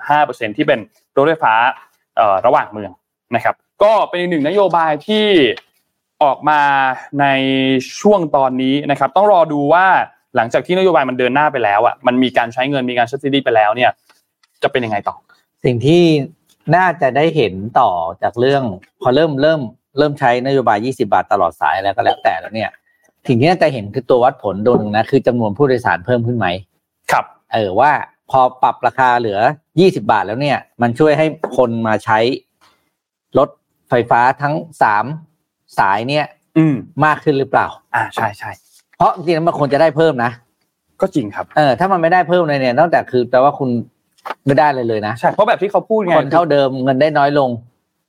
[0.05, 0.79] 4.5%ที่เป็น
[1.17, 1.53] รถไฟฟ้า
[2.15, 2.91] เอ่อระหว่างเมือง
[3.35, 5.25] นะครับก็เป็นอีกหนึ่งนโยบายที่
[6.23, 6.61] ออกมา
[7.21, 7.25] ใน
[8.01, 9.85] ช่วงตอนนี้นะครับต้องรอดูว่า
[10.35, 13.91] หลังจากที่นโยบายมันเดินหน้าไปแล้วอะมันมีการใช้เงินมีการ subsidy ไปแล้วเนี่ย
[14.63, 15.15] จะเป็นยังไงต่อ
[15.65, 16.03] สิ่งที่
[16.75, 17.89] น่าจะได้เห็นต่อ
[18.21, 18.63] จากเรื่อง
[19.01, 19.61] พอเริ่มเริ่ม
[19.97, 22.69] เริ่มใช้นโยบาย 20 บาทตลอดสายแล้วก็แล้วแต่แล้วเนี่ย
[23.27, 26.47] สิ่งที่น่าจะเห็นคือตัววัดผลโดนหนึ่งนะคือจำนวนผู้โดยสารเพิ่มขึ้นไหม
[27.11, 27.91] ครับเออว่า
[28.31, 29.39] พอปรับราคาเหลือ
[29.75, 31.25] 20 บาทแล้วเนี่ย มันช่วยให้
[31.57, 32.19] คนมาใช้
[33.37, 33.49] รถ
[33.89, 35.05] ไฟฟ้าทั้งสาม
[35.79, 36.25] สายเนี่ย
[36.57, 36.75] อืม
[37.05, 38.51] มากขึ้นหรือเปล่า อ่าใช่ใช่
[38.97, 40.31] เพราะจริงๆแล้วมันควรจะได้เพิ่มนะ
[41.01, 43.69] ก็จริงครับเออถ้ามันไม่ได้เพิ่มเลยเนี่ย นอกจากคือแปลว่าคุณ
[44.45, 47.49] ไม่ได้เลยเลยนะใช่เพราะแบบที่เขาพูดไงคนเท่าเดิมเงินได้น้อยลง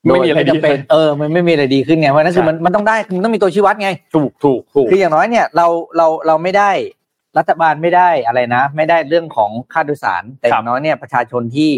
[0.07, 6.71] ไม่มีอะไรโดยจำเป็นดีขึ้นเออมันไม่มีอะไรดีขึ้นไงเพราะฉะนั้นคือใช่มันมันต้องได้มันต้องมีตัวชี้วัดไง ถูกถูกถูกคืออย่างน้อยเนี่ยเราเราเราไม่ได้
[7.39, 11.71] รัฐบาลไม่ได้อะไรนะ ไม่ได้เรื่องของค่าโดยสาร แต่อย่างน้อยเนี่ยประชาชนที่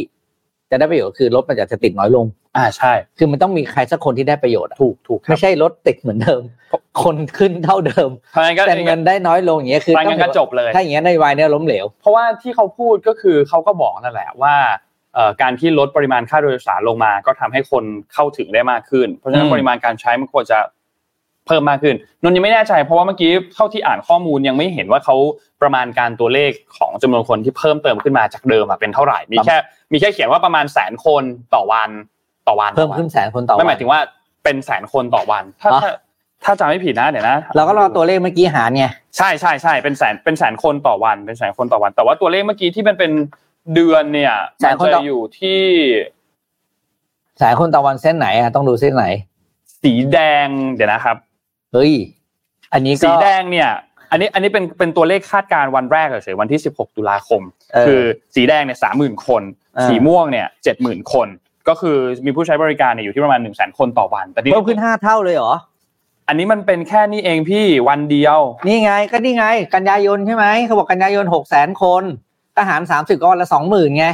[0.71, 6.43] จะได้ประโยชน์คือรถมันจะติดน้อยลง อ่าใช่ คือมันต้องมีใครสักคนที่ได้ประโยชน์อะถูกถูกครับไม่ใช่รถติดเหมือนเดิม
[7.03, 14.88] คนขึ้นเท่าเดิมเพราะงั้นก็แต่เงินได้น้อยลงอย่างเงี้ยคือฟังกันก็จบเลยถ้าอย่างเงี้ยนโยบายเนี่ยล้มเหลว เพราะว่าที่เขาพูดก็คือเขาก็บอกนั่นแหละว่าเอ่อ
[15.43, 20.59] การที่ลดปริมาณค่าโดยสารลงมา ก็ทำให้คนเข้าถึงได้มากขึ้น เพราะฉะนั้อืนมปริมาณการใช้มันควรจะ
[21.47, 25.17] เพิ่มมากขึ้นนนท์ยังไม่แน่ใจเพราะว่าเมื่อกี้เข้าที่อ่านข้อมูลยังไม่เห็นว่าเขา
[25.63, 29.57] ประมาณการตัวเลขของจำนวนคนที่เพิ่มเติมขึ้นมาจากเดิมอะเป็นเท่าไหร่มีแค่
[29.93, 31.23] มีแค่เขียนว่าประมาณแสนคน
[31.55, 31.91] ต่อวัน
[32.49, 34.01] ต่อวันเพิ่มขึ้นแสนคนต่อไม่วันหมายถึงว่า
[34.45, 35.91] เป็นแสนคนต่อวันถ้าอ๋อถ้า
[36.45, 43.13] ถ้าจำไม่ผิดนะเดี๋ยวนะเราก็รอตัวเลขเมื่อกี้หารไงใช่ใช่ใช่เป็นแสนเป็นแสนคนต่อวันเป็นแสนคนต่อวัน แต่ว่าตัวเลขเมื่อกี้ที่มันเป็น
[43.75, 45.63] เดือนเนี่ยแสนคนต่อมัจะอยู่ที่
[47.39, 49.05] แสนคนต่อวันเส้นไหนอะต้องดูเส้นไหน
[49.83, 51.17] สีแดงเดี๋ยวนะครับ
[51.73, 51.93] เฮ้ย
[52.73, 53.71] อันนี้ก็สีแดงเนี่ย
[54.11, 57.43] อันนี้อันนี้เป็นเป็นตัวเลขคาดการณ์วันแรกเฉยๆวันที่ 16 ตุลาคม
[57.75, 58.03] เออคือ
[58.35, 59.43] สีแดงเนี่ยสามหมื่นคน
[59.77, 61.29] อ่าสีม่วงเนี่ยเจ็ดหมื่นคน
[61.69, 65.55] ก็คือมีผู้ใช้บริการเนี่ยอยู่ที่ประมาณหนึ่งแสนคนต่อวันแต่นี่เพิ่มขึ้นห้าเท่าเลยเหรอ
[66.29, 72.05] อันนี้มันเป็นแค่นี้เองพี่วันเดียว นี่ไงก็นี่ไง กันยายนใช่ไหมเขาบอกกันยายนหกแสนคน
[72.59, 74.07] ทหารสามสิบก็วันละสองหมื่นไง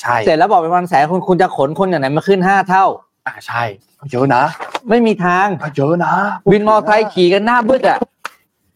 [0.00, 2.84] ใช่เสร็จแล้วบอกเป็นวันแสนคุณคุณจะขนคนอย่างไหนมาขึ้นห้าเท่า
[3.26, 3.62] อ่าใช่
[4.12, 4.42] เยอะนะ
[4.88, 6.14] ไม่มีทางเยอะนะ
[6.50, 7.98] วินมอเตอร์ไซค์ขี่กันหน้าบึ้ดอะ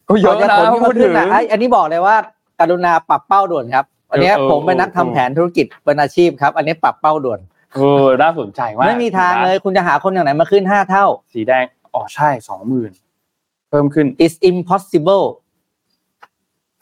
[0.09, 2.15] ก็เยอะก่จนะขนขึ้นพูมาดถึขึ้นงอะไอ้อันนี้บอกเลยว่า
[2.59, 7.39] กรุณาปรับเป้าด่วนครับอันเนี้ยเออผมเป็นนักทำเออแผนธุรกิจเป็นอาชีพครับ อันนี้ปรับเป้าด่วน
[7.75, 12.91] เออน่าสนใจมากไม่มีทางเลย คุณจะหาคนอย่างไหนมาขึ้นห้าเท่า สีแดงอ๋อใช่สองหมื่น
[13.69, 15.25] เพิ่มขึ้น is impossible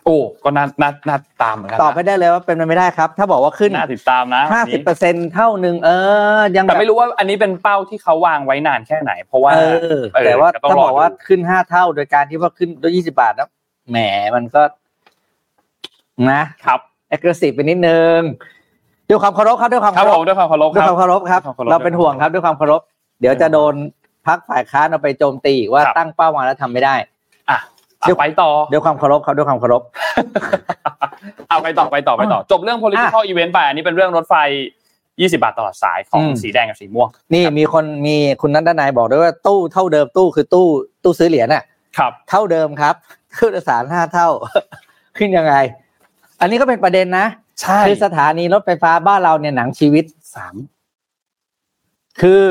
[0.05, 5.89] โอ้ก็น่าน่าน่าตามเหมือนกันนะตอบไม่ได้เลยว่าเป็นไปไม่ได้ครับ ถ้าบอกว่าขึ้นน่าติดตามนะห้าอันสิบนี้เปอร์เซ็นเท่าหนึ่งเอ
[6.37, 9.59] อ ยังแต่แบบไม่รู้ว่าอันนี้เป็นเป้าที่เขาวางไว้นานแค่ไหน เพราะว่าเอ
[9.97, 13.49] อเออแต่ว่าก็ต้องถ้าบอกรอดูว่าขึ้นห้าเท่าโดยการที่ว่าขึ้นด้วยยี่สิบาทนะ
[13.89, 13.97] แหม
[14.35, 14.61] มันก็
[16.29, 16.79] นะครับ
[17.15, 18.19] aggressive ไปนิดนึง
[19.09, 22.81] ด้วยความเคารพครับด้วยความครับเคารผพมด้วยความเคารพด้วยคครับวามเคารพครับด้วยความเคารพเราเป็นห่วงครับด้วยความเคารพ
[23.19, 23.73] เดี๋ยวจะโดน
[24.27, 29.81] พักฝ่ายค้านเอาไปโจมตีอีกว่าครับตั้งเป้ามาแล้วทำไม่ได้อะเดี๋ยวเอาไปต่อด้วยความเคารพครับด้วยความเคารพ
[31.49, 34.35] เอาไปต่อไปต่อไปต่อ จบเรื่อง political event ไปอันนี้เป็นเรื่องรถไฟ
[35.19, 40.67] 20 บาทตลอดสายของอืมสีแดงกับสีม่วง นี่มีคนมีคุณนัทดานายบอกด้วยว่าตู้เท่าเดิมตู้คือตู้
[41.03, 41.63] ตู้ซื้อเหรียญน่ะ
[41.97, 42.95] ครับ เท่าเดิมครับ
[43.37, 44.29] ตู้โดยสารห้าเท่า
[45.17, 45.53] ขึ้นยังไง
[46.41, 47.25] อันนี้ก็เป็นประเด็นนะ
[47.61, 50.55] ใช่คือสถานีรถไฟฟ้าบ้านเราเนี่ยหนังชีวิตสาม
[52.21, 52.43] คือ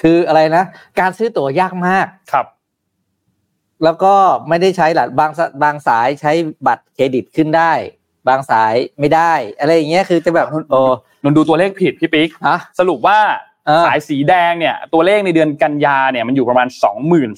[0.00, 0.64] คืออะไรนะ
[1.00, 2.46] การซื้อตั๋วยากมากครับ
[3.84, 4.14] แล้วก็
[4.48, 6.32] ไม่ได้ใช้หลักบางสบางสายใช้
[6.66, 7.72] บัตรเครดิตขึ้นได้
[8.28, 10.80] บางสายไม่ได้ อะไรอย่างเงี้ยคือจะแบบโอ้
[11.22, 13.18] นนดูตัวเลขผิดพี่ปิ๊กฮะสรุปว่า
[13.66, 16.68] เออสายสีแดงเนี่ย ตัวเลขในเดือนกันยาเนี่ยมันอยู่ประมาณ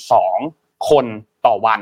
[0.08, 1.06] 22,000คน
[1.46, 1.80] ต่อวัน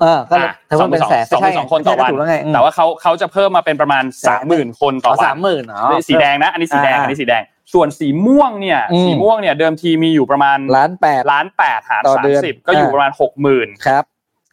[0.00, 4.04] เออก็อะถือว่าเป็นแสนสองหมื่นสองคนต่อวันถูกแล้วไงอืมแต่ว่าเขาเขาจะเพิ่มมาเป็นประมาณ
[4.42, 14.04] 30,000คนต่ออ๋อวัสานมหมื่นอ๋อนี่สีแดงนะ อันนี้สีแดงอ่าอันนี้สีแดง ส่วนสีม่วงเนี่ยอืมสีม่วงเนี่ยเดิมทีมีอยู่ประมาณล้านแปดล้านแปดหารต่อสามเดือนสิบก็อยู่อ่าประมาณหกหมื่นครับ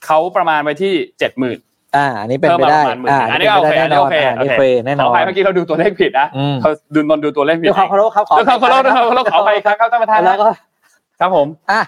[0.06, 1.58] เขาประมาณไปที่เจ็ดหมื่น
[1.96, 10.48] อ่าอันนี้เป็นไปได้เพิ่มมาประมาณหมื่นอ่าอันนี้เป็โอเคไปได้อันนี้โอเคแน่นอนโอเคอ่านี่เฟย์แน่นขออนอภัยเมื่อกี้เราดูตัวเลขผิดนะอืมเขาดูนนท์ดูตัวเลขผิดด้วยความเคารพครับขอด้วยความเคารพด้วยความเคารพขออภัยครับครับท่านประธานแล้วก็
[11.20, 11.82] ครับผมอะ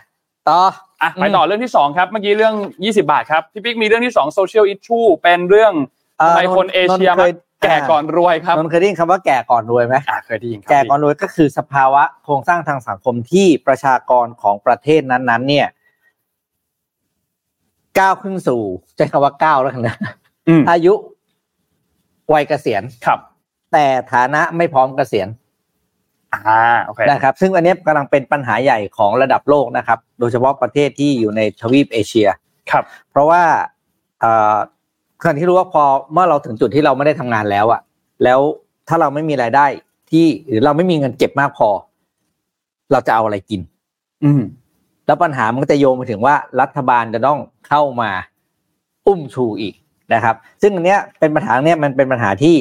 [0.50, 0.60] ต่อ
[1.02, 5.74] อะไปต่อเรื่องที่สองครับเมื่อกี้เรื่อง20บาทครับพี่ปิ๊กมีเรื่องที่สองโซเชียลอิชชูเป็นเรื่อง
[6.20, 7.32] เอ่อทำไมคนเอเชียนนท์เคมาย
[7.63, 15.67] แก่ก่อนรวยครับนนท์เคยได้ยินคำว่าแก่ก่อนรวยไหมอะเคยได้ยินครับแก่ก่อนรวยก็คือสภาวะโครงสร้างทางสังคมที่ประชากรของประเทศนั้น ๆ เนี่ย
[17.99, 18.62] ก้าวขึ้นสู่
[18.95, 19.95] ใช้คำว่าก้าวแล้วกันนะ
[20.47, 20.93] อืมอายุ
[22.34, 23.19] วัยเกษียณครับ
[23.73, 25.28] แต่ฐานะไม่พร้อมเกษียณ
[26.34, 32.28] อ่าโอเคนะครับ ซึ่งอันนี้กำลังเป็นปัญหาใหญ่ของระดับโลกนะครับ โดยเฉพาะประเทศที่อยู่ในทวีปเอเชีย
[32.71, 33.43] ครับ เพราะว่า
[34.19, 34.58] เอ่อ
[35.24, 35.84] คนที่รู้ว่าพอ
[36.14, 37.82] เมื่อเราถึงจุดที่เราไม่ได้ทำงานแล้วอะ
[38.24, 38.40] แล้ว
[38.88, 39.66] ถ้าเราไม่มีรายได้
[40.12, 41.70] ที่หรือเราไม่มีเงินเก็บมากพอ
[42.92, 43.62] เราจะเอาอะไรกิน
[44.24, 44.42] อืม
[45.06, 48.10] แล้วปัญหามันก็จะโยงไปถึงว่ารัฐบาลจะต้องเข้ามา
[49.08, 49.74] อุ้มชูอีก
[50.14, 52.56] นะครับ ซึ่งอันเนี้ยเป็นปัญหาเนี้ยมันเป็นปัญหาที่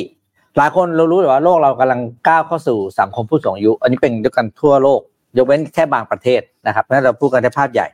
[0.56, 5.00] หลายคนเรารู้อยู่ว่าโลกเรากำลังก้าวเข้าสู่สังคมผู้สูงอายุ อันนี้เป็นด้วยกันทั่วโลก
[5.36, 7.86] ยกเว้นแค่บางประเทศนะครับนั่นเราพูดกันในภาพใหญ่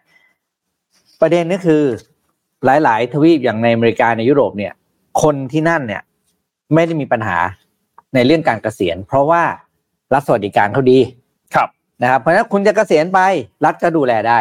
[1.21, 1.83] ประเด็นก็คือ
[2.65, 4.73] หลาย ๆ ทวีปอย่างในอเมริกาในยุโรปเนี่ย
[5.23, 6.03] คนที่นั่นเนี่ย
[6.75, 7.39] ไม่ได้มีปัญหา
[8.15, 9.43] ในเรื่องการเกษียณ เพราะว่า
[10.15, 10.99] รัฐสวัสดิการเขาดี
[11.55, 11.69] ครับ
[12.03, 13.21] นะครับเพราะฉะนั้นคุณจะเกษียณไป
[13.65, 14.41] รัฐก็ดูแลได้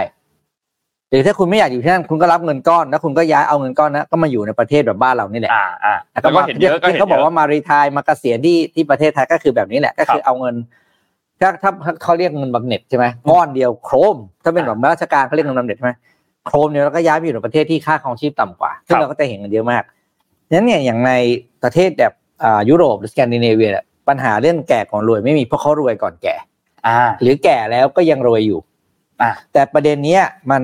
[1.09, 10.55] หรือถ้าคุณไม่อยากอยู่ที่นั่นคุณก็รับเงินก้อนแล้วคุณก็ย้ายเอาเงินก้อนนั้นก็มาอยู่ในประเทศแบบบ้านเรานี่แหละอ่าอ่าแล้แล้วก็เห็นเยอะก็ที่เห็นเขาเยบอกอะว่ามารีทายมาเกษียณที่ที่ประเทศไทยก็คือแบบนี้แหละ ก็คือครับเอาเงิน
[11.41, 15.93] ถ้าถ้าถ้าเขาเรียกเงินบำเหน็จใช่ไหมก้อนเดียวโครม ถ้าเป็นแบบราชการเขาเรียกเงินบำเหน็จใช่ไหม
[16.47, 19.83] โครมเนี่ยเราก็ย้ายไปอยู่ในประเทศที่ค่าครองชีพต่ำกว่าซึ่งเราก็จะเห็นกันเยอะมาก
[20.51, 21.11] นั้นเนี่ยอย่างใน
[21.63, 26.35] ประเทศแบบอ่ายุโรปหรือสแกนดิเนเวียเนี่ยปัญหาเรื่องแก่ก่อนรวยไม่มีเพราะเขารวยก่อนแก่
[26.87, 28.59] อ่าหรือแก่แล้วก็ยังรวยอยู่
[29.21, 30.61] อ่าแต่ประเด็นเนี้ยมัน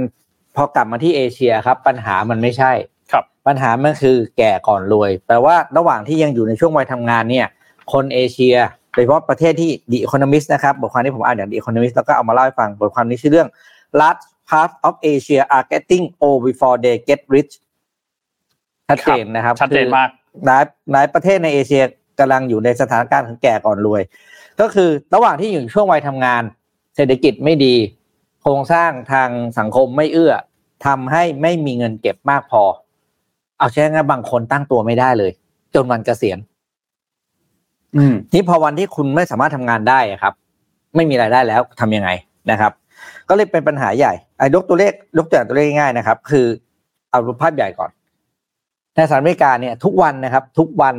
[0.56, 2.72] พอกลับมาที่เอเชียครับ ปัญหามันไม่ใช่
[3.12, 7.48] ครับปัญหามันคือแก่ก่อนรวยแปลว่าระหว่างที่ยังอยู่ในช่วงวัยทำงานเนี่ย
[7.94, 8.56] คนเอเชีย
[8.94, 13.48] โดยเฉพาะประเทศที่ The Economist นะครับบทความที่ผมอ่านอย่าง The Economist แล้วก็เอามาเล่าให้ฟังบทความนี้ชื่อเรื่อง
[14.00, 17.54] large part of Asia are getting old before they get rich
[18.90, 20.10] ชัดเจนนะครับชัดเจนมาก
[20.46, 21.84] หลายหลายประเทศในเอเชีย
[22.20, 24.02] กำลังอยู่ในสถานการณ์ของแก่ก่อนรวย
[24.62, 26.44] ก็คือระหว่างที่อยู่ช่วงวัยทำงาน
[26.96, 27.76] เศรษฐกิจไม่ดี
[28.42, 30.34] โครงสร้างทางสังคมไม่เอื้อ
[30.86, 32.64] ทำให้ไม่มีเงินเก็บมากพอ
[33.58, 35.32] เอาใช่ไหมบางคนตั้งตัวไม่ได้เลย
[35.74, 36.40] จนวันเกษียณ
[37.96, 40.34] อืมนี่พอวันที่คุณไม่สามารถทำงานได้อะครับ
[40.96, 42.10] ไม่มีรายได้แล้วทำยังไง
[42.52, 42.72] นะครับ
[43.34, 46.46] ก็เลยเป็นปัญหาใหญ่ไอ้ยกตัวเลขยกตัวอย่างตัวเลขง่ายๆนะครับ คือ
[47.10, 47.92] เอารูปภาพใหญ่ก่อน
[48.96, 50.96] ในสหรัฐอเมริกาเนี่ย ทุกวันนะครับ ทุกวัน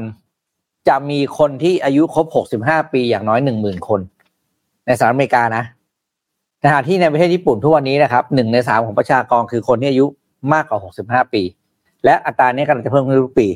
[0.89, 2.27] จะมีคนที่อายุครบ
[2.61, 4.01] 65 ปีอย่างน้อย 10,000 คน
[4.87, 5.65] ในสหรัฐอเมริกานะ
[6.65, 10.07] ขณะที่ในประเทศญี่ปุ่นทุกวันนี้นะครับหนึ่งในสามของประชากรคือคนที่อายุ
[10.53, 10.79] มากกว่า
[11.25, 11.43] 65 ปี
[12.05, 13.49] และอัตราเนี้กำลังจะเพิ่มขึ้นทุกปี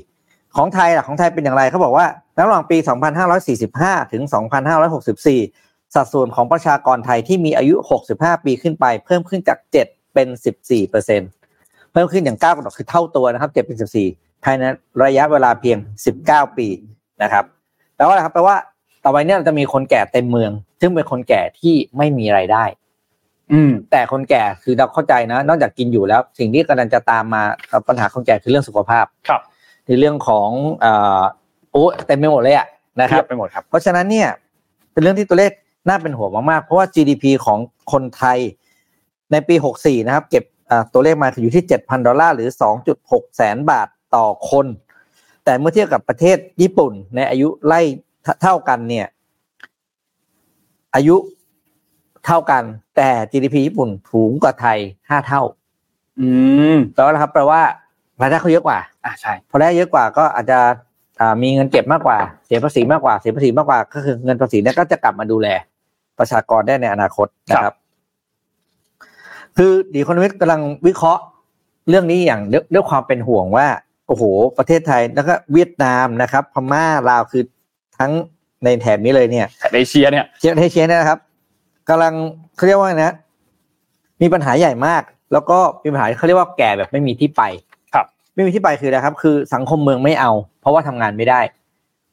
[0.57, 2.07] ของไทยล่ะของไทยเป็นอย่างไรเขาบอกว่า
[2.41, 2.77] ระหว่างปี
[3.45, 4.23] 2545 ถึง
[4.99, 7.75] 2564 สัดส่วนของประชากรไทยที่มีอายุ
[8.11, 11.21] 65 ปีขึ้นไป เพิ่มขึ้นจาก 7 เป็น 14เปอร์เซ็น
[11.93, 13.79] เพิ่มขึ้นอย่างก้าวกระโดดคือเท่าตัวนะครับ 7 เป็น
[14.11, 14.63] 14 ภายใน
[15.05, 15.79] ระยะเวลาเพียง
[16.19, 16.69] 19 ปี
[17.23, 17.45] นะครับ
[17.97, 18.57] แปลว่าอะไรครับแปลว่า
[19.05, 22.65] ต่อไปเนี้เราจะมีคนแก่เต็มเมือง ซึ่งเป็นคนแก่ที่ไม่มีไรายได้
[23.53, 27.43] อืม แต่คนแก่คือเราเข้าใจนะ นอกจากกินอยู่แล้ว สิ่งที่กำลังจะตามมา
[27.89, 29.41] ปัญหาคนแก่คือเรื่องสุขภาพครับ
[29.87, 30.49] ในเรื่องของ
[30.81, 31.23] เอ่อ
[31.73, 32.67] โอ้เต็มไปหมดเลยอะ
[33.01, 34.29] นะคเทีรัยบบไปหมดครับ เพราะฉะนั้นเนี่ย
[34.93, 35.53] เป็นเรื่องที่ตัวเลข
[35.87, 37.59] น่าเป็นห่วงมากๆ เพราะว่า GDP ของ
[37.93, 38.39] คนไทย
[39.33, 42.49] ในปี 64 นะครับ เก็บอ่าตัวเลขมาอยู่ที่ 7,000 ดอลลาร์หรือ
[42.93, 44.67] 2.6 แสนบาทต่อคน
[45.45, 47.81] แต่เมื่อเทียบกับประเทศญี่ปุ่นในอายุไล่
[48.43, 49.07] เท่ากันเนี่ย
[50.95, 51.17] อายุ
[52.27, 52.63] เท่ากัน
[52.97, 55.43] แต่ GDP ญี่ปุ่นสูงกว่าไทย 5 เท่า
[56.21, 56.29] อื
[56.75, 57.61] มแปลว่าอะไรครับแปลว่า
[58.21, 60.71] รายได้เขาเยอะกว่า อ่าใช่พอได้เยอะกว่าก็อาจจะอ่า
[61.43, 65.49] มีเงินเก็บมากกว่า เสียภาษีมากกว่า เสียภาษีมากกว่า ก็คือเงินภาษีเนี่ยก็จะกลับมาดูแล
[66.19, 67.75] ประชากรได้ในอนาคตนะครับ
[69.57, 71.23] คือดีคอนวิทกำลังวิเคราะห์
[71.89, 73.67] เรื่องนี้อย่างด้วยด้วยความเป็นห่วงว่า
[74.07, 74.23] โอ้โห
[74.59, 77.43] ประเทศไทยแล้วก็เวียดนามนะครับ พม่าลาวคือ
[77.99, 78.13] ทั้ง
[78.65, 81.19] ในแถบนี้เลยเนี่ยแถบเอเชียเนี่ยเชียเทเชียเนี่ยนะครับ
[81.89, 82.15] กำลัง
[82.57, 83.15] เขาเรียกว่าไงนะ
[84.23, 85.03] มีปัญหาใหญ่มาก
[85.33, 87.68] แล้วก็มีปัญหาเขาเรียกว่าแก่แบบไม่มีที่ไปครับ
[88.39, 91.41] ไม่มีที่ไปคืออะไรครับ คือสังคมเมืองไม่เอา เพราะว่าทำงานไม่ได้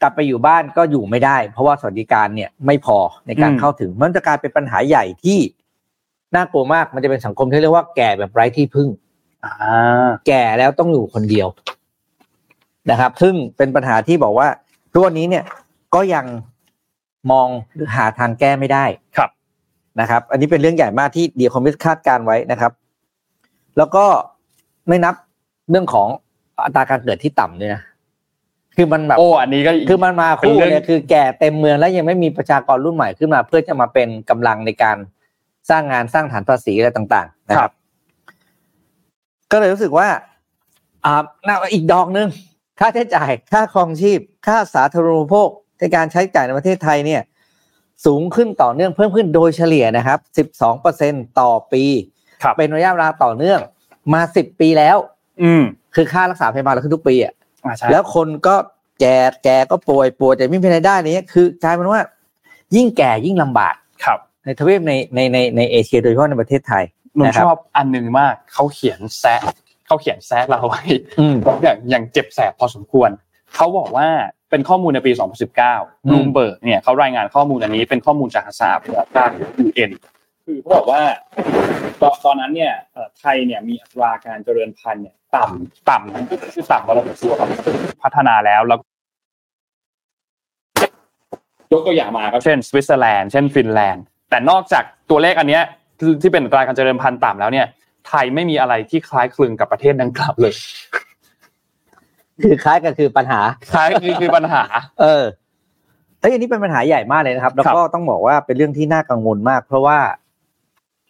[0.02, 5.40] กลับไปอยู่บ้านก็อยู่ไม่ได้ เพราะว่าสวัสดิการเนี่ยไม่พอในการอืมเข้าถึง มันจะกลายเป็นปัญหาใหญ่ที่
[6.36, 8.88] น่ากลัวมากมันจะเป็นสังคมที่เรียกว่าแก่แบบไร้ที่พึ่ง
[9.44, 11.48] อ่าแก่แล้วต้องอยู่คนเดียว
[12.92, 14.48] นะครับ ซึ่งเป็นปัญหาที่บอกว่า
[14.92, 15.44] ทุกวันนี้เนี่ย
[15.96, 16.26] ก็ยัง
[17.32, 18.86] มองหรือหาทางแก้ไม่ได้
[19.18, 19.30] ครับ
[20.00, 22.72] นะครับ อันนี้เป็นเรื่องใหญ่มากที่เดียคอมมิชคาดการไว้นะครับ
[23.78, 24.06] แล้วก็
[24.88, 25.16] ไม่นับ
[25.69, 26.08] เรื่องของ
[26.63, 27.82] อัตราการเกิดที่ต่ำด้วยนะ
[28.75, 34.97] คือมันแบบโอ้อันนี้ก็คือมันมาคู่เป็นเรื่เนี่อยงคือแก่เต็มเมืองแล้วยังไม่มีประชากรรุ่นใหม่ขึ้นมา เพื่อจะมาเป็นกำลังในการ
[35.69, 37.71] สร้างงานสร้างฐานภาษีอะไรต่าง ๆ นะครับ
[39.51, 40.08] ก็เลยรู้สึกว่า
[41.06, 41.13] อ่า
[41.47, 42.28] น่าอีกดอกหนึ่ง
[42.80, 45.49] ค่าใช้จ่าย ค่าครองชีพ ค่าสาธารณูปโภค
[45.80, 47.21] ในการใช้จ่ายในประเทศไทยเนี่ย
[48.06, 50.19] สูงขึ้นต่อเนื่องเพิ่มขึ้นโดยเฉลี่ยนะครับ
[50.51, 51.84] 12เปอร์เซ็นต่อปี
[52.43, 53.60] ครับเป็นระยะเวลาต่อเนื่อง
[54.13, 54.97] มา 10 ปีแล้ว
[55.43, 55.63] อืม
[55.95, 57.34] คือค่ารักษาพยาบาลเราขึ้นทุกปีอะ
[57.65, 58.56] อ่าใช่แล้วคนก็
[59.02, 62.02] แก่แก่ก็ป่วยป่วยแต่ไม่มีรายได้เนี่ยคือกลายเป็นว่า
[62.76, 66.84] ยิ่งแก่ยิ่งลำบากครับ ในทวีปในในในในเอเชียโดยเฉพาะในประเทศไทย
[67.15, 69.41] หนูนะคชรับอบอันหนึ่งมากเขาเขียนแซะ
[69.88, 70.84] เขาเขียนแซะเราไว้
[71.19, 73.10] อืมอย่างอย่างเจ็บแสบพอสมควร
[73.56, 74.08] เขาบอกว่า
[74.50, 79.34] เป็นข้อมูลในปี 2019อืมรูมเบิร์กเนี่ยเขารายงานข้อมูลอันนี้เป็นข้อมูลจากสหประชาชาติ
[79.65, 79.91] UN
[80.46, 81.02] คือเขาบอกว่า
[82.02, 87.38] ตอนตอนนั้นเนี่ยเอ่อไทยเนี่ยมีอัตราการเจริญพันธุ์เนี่ย ต่ำต่ำก็คือต่ำกว่าระดับโลก
[88.04, 88.80] พัฒนาแล้วแล้ว
[91.72, 95.64] ยกตัวอย่างมาครับเช่นสวิตเซอร์แลนด์เช่นฟินแลนด์แต่นอกจากตัวเลขอันเนี้ย
[96.00, 97.68] ที่ที่เป็นอัตราการเจริญพันธุ์ต่ำแล้วเนี่ย
[98.08, 100.54] ไทยไม่มีอะไรที่คล้ายคลึงกับประเทศดังกล่าวเลย
[102.44, 104.64] คือคล้ายกันคือปัญหาคล้ายคือคือปัญหา
[105.02, 105.24] เออ
[106.20, 109.98] เอ้ยอันนี้เป็นปัญหาใหญ่มากเลยนะครับ แล้วก็ต้องบอกว่าเป็นเรื่องที่น่ากังวลมาก เพราะว่า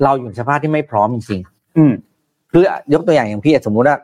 [0.04, 1.42] เราอยู่ในสภาพที่ไม่พร้อมจริง
[1.78, 3.98] อืมๆคือยกตัวอย่างอย่างพี่สมมุติว่า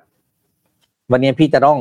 [1.12, 1.78] วันนี้พี่จะต้อง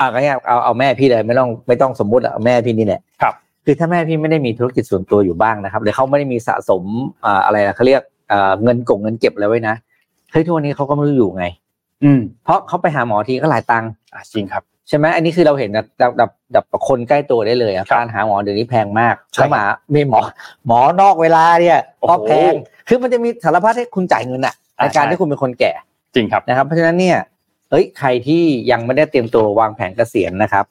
[0.00, 6.82] อ่าก็เนี่ยเอาเอาแม่พี่เลยไม่ต้องไม่ต้องสมมุติอะเอาแม่พี่นี่แหละครับ คือถ้าแม่พี่ไม่ได้มีธุรกิจส่วนตัวอยู่บ้างนะครับหรือเขาไม่ได้มีสะสม
[7.24, 9.74] อ่าอะไรนะเขาเรียกอ่าเงินกงเงินเก็บอะไรไว้นะ
[10.30, 11.46] เฮ้ยทุกวันนี้เขาก็ไม่รู้อยู่ไง
[12.04, 20.20] อืม เพราะเขาไปหาหมอทีก็หลายตังค์อะจริงครับ ใช่ไหมอันนี้คือเราเห็นแบบแบบแบบแบบคนใกล้ตัวได้เลยอะครับการหาหมอเดี๋ยวนี้แพงมากใช่แล้วหมาไม่หมอ
[20.66, 22.52] หมอนอกเวลาเนี่ยโอ้โหก็แพง
[22.88, 25.72] คือมันจะมีสารพัดให้คุณจ่ายเงินอะอ่าในการใช่ที่คุณเป็นคนแก่
[26.14, 27.18] จริงครับนะครับเพราะฉะนั้นเนี่ย
[27.70, 30.64] เฮ้ยใครที่ยังไม่ได้เตรียมตัววางแผนเกษียณนะครับ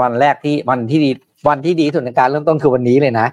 [0.00, 1.10] วันแรกที่วันที่ดี
[1.48, 3.26] วันที่ดีที่สุดในการเริ่มต้นคือวันนี้เลยนะ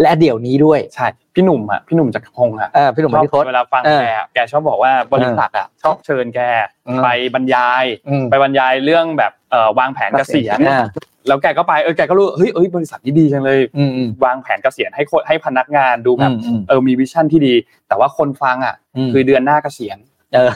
[0.00, 6.40] และเดี๋ยวนี้ด้วยใช่พี่หนุ่มอะพี่หนุ่มจักรพงศ์อะเออพี่หนุ่มชอบพี่โค้ดเวลาฟังเออแกแกชอบบอกว่าบริษัทอะชอบเชิญแก
[6.88, 10.84] อืมไปบรรยายอืมไปบรรยายเรื่องแบบเอ่อวางแผนเกษียณอ่า
[11.28, 17.54] แล้วแกก็ไปเออแกก็รู้เฮ้ยเอ้ยบริษัทนี้ดีจังเลยอืมอืมวางแผนเกษียณให้คนให้พนักงานดูแบบอืมอืมเออมีวิชั่นที่ดี
[17.88, 19.98] แต่ว่าคนฟังอะอืมคือเดือนหน้าเกษียณ
[20.34, 20.50] เออ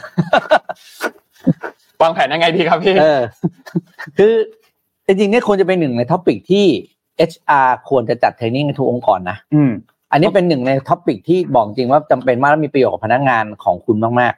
[2.01, 3.21] วางแผนยังไงดีครับพี่เออ
[4.17, 4.33] คือ
[5.07, 6.65] จริงๆเนี่ยควรจะเป็นหนึ่งในท็อปิกที่
[7.29, 9.71] HR ควรจะจัด training ในทุกองค์กรนะอืม
[10.11, 14.33] อันนี้เป็นหนึ่งใน topic ที่บอกจริงว่าจำเป็นมากและมีประโยชน์กับพนักงานของคุณมาก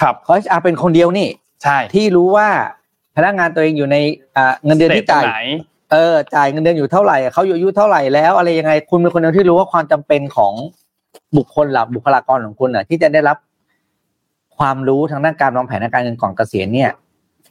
[0.00, 1.28] ครับๆเพราะ HR เป็นคนเดียวนี่
[1.62, 2.48] ใช่ ที่รู้ว่า
[3.16, 3.96] พนักงานตัวเองอยู่ใน
[4.36, 5.40] อ่าเงินเดือนที่จ่าย state ไหน
[5.92, 10.52] เออจ่ายเงินเดือนอยู่เท่าไหร่เขาอยู่อายุเท่าไหร่แล้วอะไรยังไงคุณเป็นคนเดียวที่รู้ว่าความจำเป็นของ
[11.36, 13.38] บุคคลหลักบุคลากรของคุณอะ ที่จะได้รับ
[14.58, 16.90] ความรู้ทางด้านการวางแผนทางการเงินก่อนเกษียณเนี่ย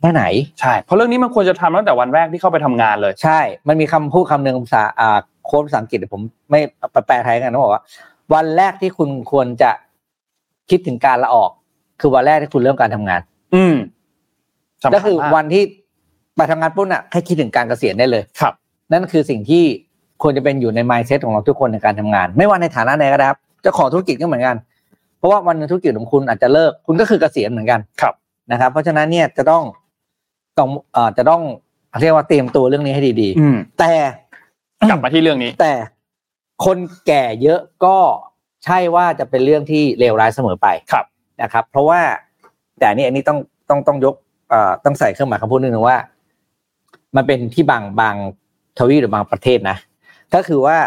[0.02, 0.24] แค่ไหน
[0.60, 6.60] ใช่ เพราะเรื่องนี้มันควรจะทำตั้งแต่วันแรกที่เข้าไปทำงานเลย ใช่ มันมีคำพูดคำหนึ่งภาษาอ่าโค้ดภาษาอังกฤษเดี๋ยวผมไม่
[7.08, 7.84] แปลไทยกันนะบอกว่า
[8.34, 9.72] วันแรกที่คุณควรจะ
[10.70, 11.52] คิดถึงการละออก
[12.02, 13.22] คือวันแรกที่คุณเริ่มการทำงาน
[13.56, 13.76] อืม
[14.84, 15.64] สำญก็คือมากวันที่
[16.36, 18.54] ไปทำงานปุ๊บน่ะแค่คิดถึงการเกษียณได้เลยครับ
[18.92, 19.64] นั่นคือสิ่งที่
[20.22, 24.56] ควรจะเป็นอยู่ใน mindset ของเราทุกคนในการทำงาน ไม่ว่าในฐานะไหนก็ได้ครับเจ้าของธุรกิจก็เหมือนกัน
[25.18, 28.14] เพราะว่าวันหนึงธุรกิจของคุณอาจจะเลิกคุณก็คือเกษียณเหมือนกันครับ
[28.52, 29.64] นะครับ เพราะฉะนั้นเนี่ยจะต้อง
[30.62, 31.42] ต้องเอ่อจะต้อง
[32.02, 33.92] เรียกว่าเตรียมตัวเรื่องนี้ให้ดีอืมๆแต่
[34.90, 35.74] กลับมาที่เรื่องนี้ แต่
[36.66, 37.98] คนแก่เยอะก็
[38.66, 41.06] ใช่ว่าจะเป็นเรื่องที่เลวร้ายเสมอไปครับ
[41.42, 42.02] นะครับ เพราะว่า
[42.80, 43.38] แต่อันนี่อันนี้ต้อง
[43.70, 44.16] ต้องต้องยก
[44.50, 45.98] เอ่อต้องใส่เครื่องหมายคำพูดนึงนะว่า
[47.16, 48.16] มันเป็นที่บางบาง
[48.78, 49.78] ทวีปหรือบางประเทศนะ
[50.34, 50.78] ก็คือว่า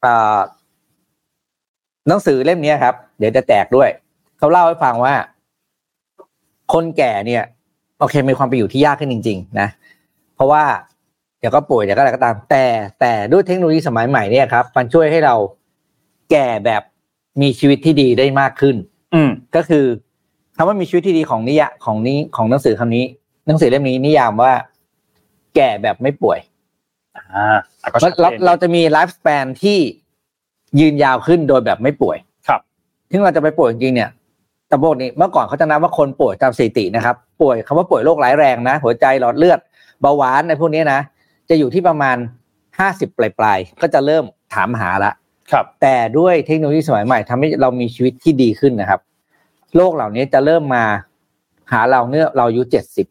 [0.00, 0.38] เอ่อ
[2.08, 3.88] หนังสือเล่มนี้ครับ เดี๋ยวจะแตกด้วย
[4.38, 5.14] เขาเล่าให้ฟังว่า
[6.72, 7.42] คนแก่เนี่ย
[8.00, 9.68] โอเคมีความไปอยู่ที่ยากขึ้นจริง ๆ นะ
[10.34, 10.64] เพราะว่า
[11.38, 12.64] เดี๋ยวก็ป่วยเดี๋ยวก็อะไรก็ตาม แต่
[13.00, 15.34] แต่ด้วยเทคโนโลยีสมัยใหม่เนี่ยครับ มันช่วยให้เรา
[16.30, 16.82] แก่แบบ
[17.42, 18.76] มีชีวิตที่ดีได้มากขึ้น
[19.14, 19.84] อืมก็คือ
[20.56, 23.04] คำว่ามีชีวิตที่ดีของนิยะของนี้ของหนังสือคำนี้
[23.46, 24.52] หนังสือเล่มนี้นิยามว่า
[25.56, 26.38] แก่แบบไม่ป่วย
[27.16, 29.78] อ่าอะก็ชัดเราเจนเราจะมีไลฟ์ส a ปนที่
[30.80, 32.16] ยืนยาวขึ้นโดยแบบไม่ป่วย
[32.48, 32.60] ครับ
[33.10, 34.10] ถึงเราจะไปป่วยจริงๆเนี่ย
[34.70, 39.58] แต่โบกนี้เมื่อก่อนเขาจะนับว่าคนป่วยตามสถิตินะครับ ป่วยคำว่าป่วยโรคร้ายแรงนะ หัวใจหลอดเลือด
[40.00, 41.00] เบาหวานในพวกนี้นะ
[41.48, 42.16] จะอยู่ที่ประมาณ
[42.78, 45.12] ห้าสิบปลายๆก็จะเริ่มถามหาละ
[45.52, 49.00] ครับ แต่ด้วยเทคโนโลยีสมัยใหม่ทำให้เรามีชีวิตที่ดีขึ้นนะครับ
[49.76, 50.84] โรคเหล่านี้จะเริ่มมา
[51.72, 53.06] หาเราเมื่อเราอายุเจ็ดสิบ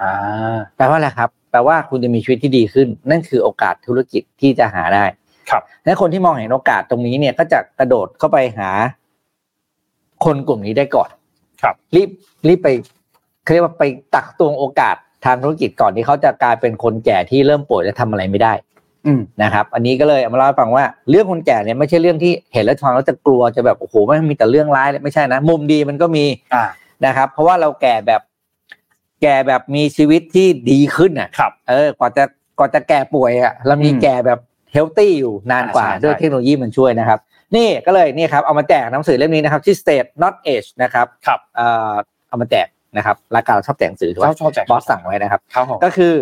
[0.00, 5.04] อ่าแปลว่าอะไรครับ แปลว่าคุณจะมีชีวิตที่ดีขึ้น นั่นคือโอกาสธุรกิจที่จะหาได้
[5.50, 8.70] ครับและคนที่มองเห็นโอกาสตรงนี้เนี่ยก็จะกระโดดเข้าไปหา
[10.24, 11.08] คนกลุ่มนี้ได้ก่อน
[11.62, 12.10] ครับ รีบ
[12.48, 12.68] รีบไป
[13.42, 13.82] เขาเรียกว่าไป
[14.14, 18.52] ตักตวงโอกาสทางธุรกิจก่อนที่เขาจะกลายเป็นคนแก่ที่เริ่มป่วยและทำอะไรไม่ได้
[19.06, 26.64] อืมนะครับ อันนี้ก็เลยเอามาเล่าให้ฟังว่าเรื่องคนแก่เนี่ยไม่ใช่เรื่องที่เห็นแล้วฟังแล้วจะกลัวจะแบบโอ้โหไม่มีแต่เรื่องร้ายเลยไม่ใช่นะ มุมดีมันก็มีอ่า
[27.06, 28.20] นะครับ เพราะว่าเราแก่แบบ
[29.22, 32.24] แก่แบบมีชีวิตที่ดีขึ้นอะครับเออกว่าจะ
[32.58, 34.38] กว่าจะแก่ป่วยอะเรามีอืมแก่แบบ
[34.72, 37.18] เฮลตี้อยู่นานกว่าใช่ใช่ด้วยเทคโนโลยีมันช่วยนะครับ
[37.56, 41.94] นี่ก็เลยนี่ครับเอามาแจกหนังสือเล่มนี้นะครับที่ State Not Age นะครับครับเอ่อ
[42.28, 46.12] เอามาแจกนะครับรายการเราชอบแจกหนังสือถูกไหมชอบชอบแจกบอสสั่งไว้นะครับครับผมก็คือ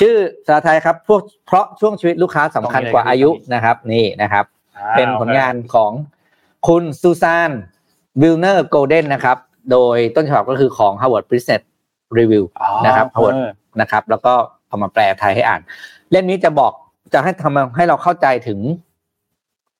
[0.00, 4.44] ชื่อภาษาไทยครับพวกเพราะช่วงชีวิตลูกค้าสำคัญกว่าตรงนี้เลยอายุนะครับ นี่นะครับ
[4.96, 5.92] เป็นผลงานของ
[6.68, 7.50] คุณซูซาน
[8.22, 9.36] วิลเนอร์โกลเด้นนะครับ
[9.72, 11.62] โดยต้นฉบับก็คือของ Harvard Business
[12.18, 14.34] Review อ๋อนะครับ Harvard เออนะครับ แล้วก็
[14.68, 15.60] เอามาแปลไทยให้อ่าน
[16.10, 16.72] เล่มนี้จะบอก
[17.12, 18.58] จะให้ทำให้เราเข้าใจถึง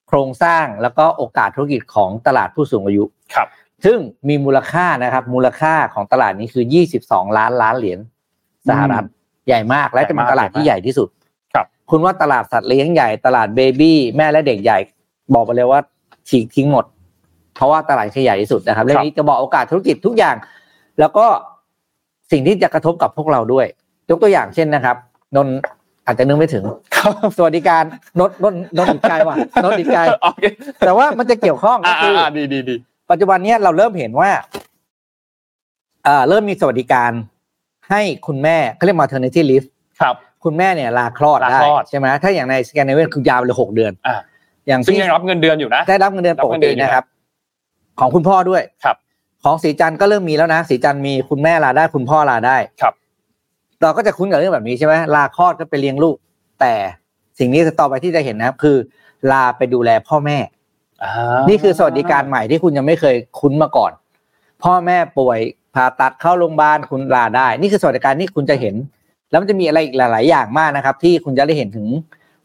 [0.09, 3.49] โครงสร้างแล้วก็โอกาสธุรกิจของตลาดผู้สูงอายุครับ
[3.85, 6.64] ซึ่งมีมูลค่านะครับ มูลค่าของตลาดนี้คือ
[7.01, 7.99] 22 ล้านล้านเหรียญ
[8.68, 9.05] สหรัฐ
[9.47, 11.09] ใหญ่มากและจะเป็นตลาดที่ใหญ่ที่สุด
[11.55, 14.79] ครับ คุณว่าตลาดสัตว์เลี้ยงใหญ่ตลาดเบบี้แม่และเด็กใหญ่
[15.35, 15.81] บอกไปเลยว่า
[16.29, 16.85] ฉีกทิ้งหมด
[17.57, 20.37] เพราะว่าตลาดที่ใหญ่ที่สุดนะครับเรื่องนี้จะบอกโอกาสธุรกิจทุกอย่าง
[21.01, 21.27] แล้วก็
[22.33, 23.66] สิ่งที่จะกระทบกับพวกเราด้วย
[24.11, 24.97] ยกตัวอย่างเช่นนะครับ
[25.37, 25.59] นนท์
[26.09, 26.64] อาจจะนึกไม่ถึง
[26.97, 27.83] ครับสวัสดิการ
[28.18, 30.44] นนท์นนท์นนท์อีกไกลว่ะนนท์อีกไกลโอเค
[30.81, 32.77] แต่ว่ามันจะเกี่ยวข้องก็อ่าคือออ่าดีดีดี
[33.11, 34.31] ปัจจุบันเนี้ยเราเริ่มเห็นว่า
[36.05, 37.11] เอ่อเริ่มมีสวัสดิการ
[37.90, 39.66] ให้คุณแม่เขาเรียก maternity leave
[40.01, 44.16] ครับ คุณแม่เนี่ยลาคลอดลาได้คลอดใช่ไหมถ้าอย่างในสแกนเนเวียคือยาวเลยหกเดือนอ่า
[44.66, 47.05] อย่างซึ่งที่ยังรับเงินเดือนอยู่นะได้รับเงินเดือนรับปกเงินเดืติอนอยู่นะครับ
[48.01, 48.97] ของคุณพ่อด้วยครับ
[49.44, 52.94] ของสีจันทร์ก็เริ่มมีแล้วนะสีจันทร์มีคุณแม่ลาได้คุณพ่อลาได้ครับ
[53.83, 56.17] เราก็จะคุ้นกับเรื่องแบบนี้ใช่ไหมลาคลอดก็ไปเลี้ยงลูก
[56.61, 56.75] แต่
[57.38, 58.77] สิ่งนี้ต่อไปที่จะเห็นนะครับ คือ
[59.33, 60.38] ลาไปดูแลพ่อแม่
[61.05, 63.93] อ่านี่คือสวัสดิการใหม่ที่คุณยังไม่เคยคุ้นมาก่อน
[64.62, 65.38] พ่อแม่ป่วย
[65.75, 68.75] ผ่าตัดเข้าโรงพยาบาลคุณลาได้ นี่คือสวัสดิการที่คุณจะเห็น
[69.31, 71.87] แล้วมันจะมีอะไรอีกหลาย ๆ อย่างมากนะครับ ที่คุณจะได้เห็นถึง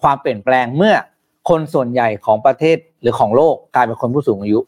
[0.01, 0.95] ความเปลี่ยนแปลงเมื่อ
[1.49, 4.59] คนส่วนใหญ่ของประเทศหรือของโลกกลายเป็นคนผู้สูงอายุ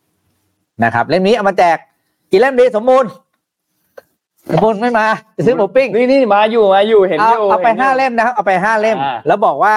[0.83, 1.77] นะครับ เล่มนี้เอามาแจก
[2.31, 3.24] กี่เล่มดีสมบูรณ์สม
[4.53, 9.75] บูรณ์ไม่มาจะซื้อหมูปิ้งนี่นี่มาอยู่มาอยู่เห็นเอาอยู่เอาไปนยู่ห้าเล่มนะครับเอาไปห้าเล่มอ่าแล้วบอกว่า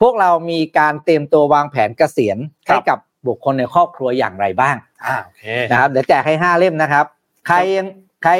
[0.00, 2.38] พวกเรามีการเตรียมตัววางแผนเกษียณ
[2.68, 7.04] ครัให้บกับบุคคลในครอบครัวอย่างไรบ้างอ่าโอเคนะครับเดี๋ยวแจกให้ห้าเล่มนะครับ
[7.46, 7.86] ใครยัง
[8.24, 8.32] ใคร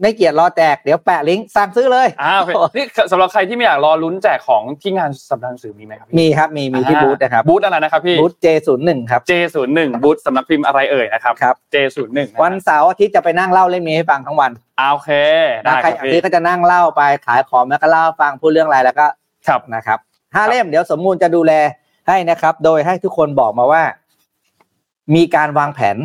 [0.00, 15.10] ไม่เกียดรอแจกเดี๋ยวแปะลิงก์สั่งซื้อเลยอ่าโอเคนี่สำหรับใครที่ไม่อยากรอลุ้นแจกของที่งานสัปดาห์หนังสือมีไหมครับพี่มีครับมีมีที่อ่าบูธนะครับบูธอะไรนะครับพี่บูธ J01 ครับ J01 บูธสำนักพิมพ์อะไรเอ่ยนะครับครับ J01 ะครับวันเสาร์อาทิตย์จะไปนั่งเล่าเล่มนี้ให้ฟังทั้งวันอ่าโอเค
[15.64, 19.06] ได้นะใครคอรับยากพี่ซื้อก็จะนั่งเล่าไปขายของแล้วก็เล่าให้ฟังพูดเรื่องอะไรแล้วก็
[19.48, 19.98] ครับนะครับ
[20.34, 21.52] ห้าเล่มเดี๋ยวสมมูลจะดูแล
[22.08, 23.82] ให้นะครับ โดยให้ทุกคนบอกมาว่า
[25.14, 25.96] มีการวางแผน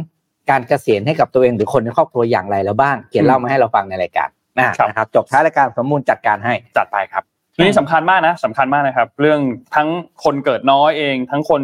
[0.49, 7.23] การเกษียณให้กับตัวเองหรือคนในครอบครัวอย่างไรแล้วบ้าง เขียนเล่ามาให้เราฟังในรายการนะครับนะครับจบท้ายรายการสมมูลจัดการให้จัดไปครับ
[7.63, 9.39] นี่สำคัญมากนะสำคัญมากนะครับ เรื่อง
[9.75, 9.89] ทั้ง
[10.23, 11.61] คนเกิดน้อยเอง ทั้งคน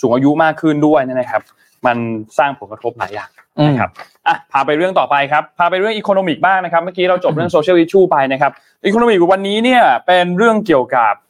[0.00, 1.42] สูงอายุมากขึ้นด้วยเนี่ยนะครับ
[1.86, 1.96] มัน
[2.38, 3.30] สร้างผลกระทบหลายอย่าง
[3.68, 3.90] นะครับ
[4.26, 8.52] อะพาไปเรื่องต่อไปครับพาไปเรื่อง economic บ้างนะครับเมื่อกี้เราจบเรื่อง social issue ไปนะครับ
[8.86, 11.29] economic วันนี้เนี่ยเป็นเรื่องเกี่ยวกับเ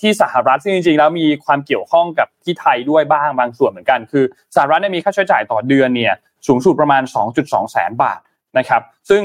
[0.00, 4.24] ที่สหรัฐซึ่งจริงๆแล้วมีความเกี่ยวข้องกับที่ไทยด้วยบ้างบางส่วนเหมือนกัน คือ
[4.56, 6.14] สหรัฐมีค่าใช้จ่ายต่อเดือนเนี่ย
[6.46, 7.02] สูงสุดประมาณ
[7.36, 8.20] 2.2 แสนบาท
[8.58, 9.22] นะครับ ซึ่ง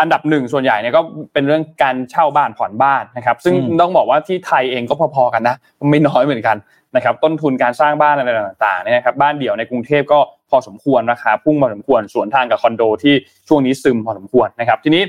[0.00, 1.00] อันดับหนึ่งส่วนใหญ่เนี่ยก็
[1.32, 5.56] เป็นเรื่องการเช่าบ้านผ่อนบ้านนะครับ ซึ่งต้องบอกว่าที่ไทยเองก็พอๆกันนะ
[5.90, 6.56] ไม่น้อยเหมือนกัน
[6.96, 10.18] นะครับ ต้นทุนการสร้างบ้านอะไรต่างๆเนี่ยครับบ้านเดี่ยวในกรุงเทพก็
[10.50, 13.14] พอสมควรราคาพุ่งพอสมควรสวนทางกับคอนโดที่
[13.48, 15.02] ช่วงนี้ซึมพอสมควรนะครับ ทีนี้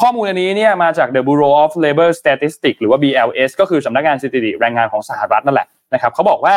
[0.00, 6.56] ข้อมูลอันนี้เนี่ยมาจาก The Bureau of Labor Statistics หรือว่า BLS ก็คือสำนักงานสถิติแรงงานของสหรัฐนั่นแหละนะครับเขาบอกว่า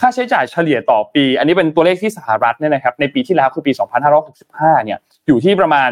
[0.00, 3.72] ค่าใช้จ่ายเฉลี่ยต่อปี อันนี้เป็นตัวเลขที่สหรัฐเนี่ยนะครับในปีที่แล้วคือปี
[4.28, 5.90] 2565 เนี่ยอยู่ที่ประมาณ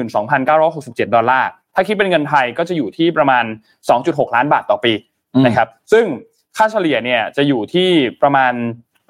[0.00, 3.44] 72,967 ดอลลาร์ ถ้าคิดเป็นเงินไทยก็จะอยู่ที่ประมาณ
[3.90, 4.92] 2.6 ล้านบาทต่อปี
[5.34, 6.04] อืมนะครับซึ่ง
[6.56, 7.88] ค่าเฉลี่ยเนี่ยจะอยู่ที่
[8.22, 8.52] ประมาณ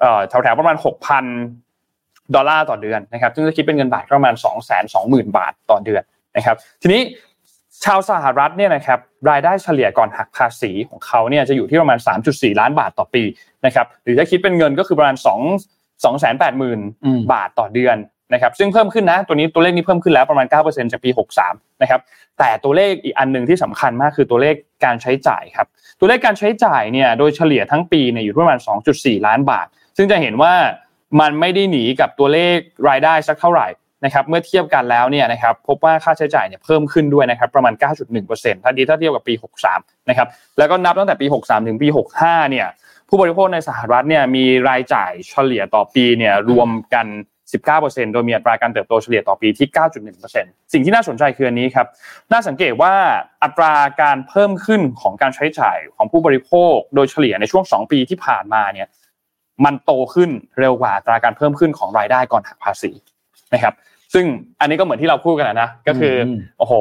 [0.01, 0.77] เอ่อแถวๆประมาณ
[1.55, 4.35] 6,000 ดอลลาร์ต่อเดือนนะครับซึ่งจะคิดเป็นเงินบาทก็ประมาณ
[4.87, 6.03] 220,000 บาทต่อเดือน
[6.37, 7.03] นะครับ ทีนี้
[7.85, 8.99] ชาวสหรัฐเนี่ยนะครับ
[9.31, 11.99] รายได้เฉลี่ยก่อนหักภาษีของเขาเนี่ยจะอยู่ที่ประมาณ
[12.31, 13.23] 3.4 ล้านบาทต่อปี
[13.67, 15.27] นะครับหรือถ้าคิดเป็นเงินก็คือประมาณ 2
[16.05, 17.97] 280,000อืมบาทต่อเดือน
[18.33, 21.11] นะครับซึ่งเพิ่มขึ้นนะตัวนี้ตัวเลขนี้เพิ่มขึ้นแล้วประมาณ 9%จากปี
[21.45, 22.01] 63นะครับ
[22.39, 24.55] แต่ตัวเลขอีกอันหนึ่งที่สำคัญมากคือตัวเลข
[24.85, 25.67] การใช้จ่ายครับ
[26.01, 28.61] ตัวเลขการใช้จ่ายเนี่ยโดยเฉลี่ยทั้งปีเนี่ยอยู่ที่ประมาณ
[28.93, 29.67] 2.4 ล้านบาท
[29.97, 30.55] ซึ่งจะเห็นว่า
[31.21, 32.57] มันไม่ได้หนีกับตัวเลข
[32.89, 33.67] รายได้สักเท่าไหร่
[34.05, 37.75] นะครับเมื่อเทียบกันแล้วเนี่ยนะครับพบว่าค่าใช้จ่ายเนี่ยเพิ่มขึ้นด้วยนะครับประมาณ
[38.19, 39.35] 9.1%ถ้าดีถ้าเทียบกับปี
[39.73, 40.29] 63 นะครับ
[40.59, 41.89] แล้วก็นับตั้งแต่ปี 63 ถึงปี
[42.21, 42.67] 65 เนี่ย
[43.09, 47.07] ผู้บริโภคในสหรัฐเนี่ยมีรายจ่ายเฉลี่ยต่อปีเนี่ยรวมกัน
[47.61, 49.69] 19%โดยมีอัตราการเติบโตเฉลี่ยต่อปีที่
[50.21, 51.87] 9.1%สิ่งที่น่าสนใจคืออันนี้ครับ
[52.33, 52.95] น่าสังเกตว่า
[53.43, 58.89] อัตราการเพิ่มขึ้นของการใช้จ่ายของผู้บริโภค โดยเฉลี่ยในช่วง 2 ปีที่ผ่านมาเนี่ย
[59.65, 62.91] มันโตขึ้นเร็วกว่าอัตราการเพิ่มขึ้นของรายได้ก่อนหักภาษี
[63.55, 63.75] นะครับ
[64.15, 64.25] ซึ่ง
[64.61, 66.15] อันนี้ก็เหมือนที่เราพูดกันนะก็คือ
[66.59, 66.73] โอ้โห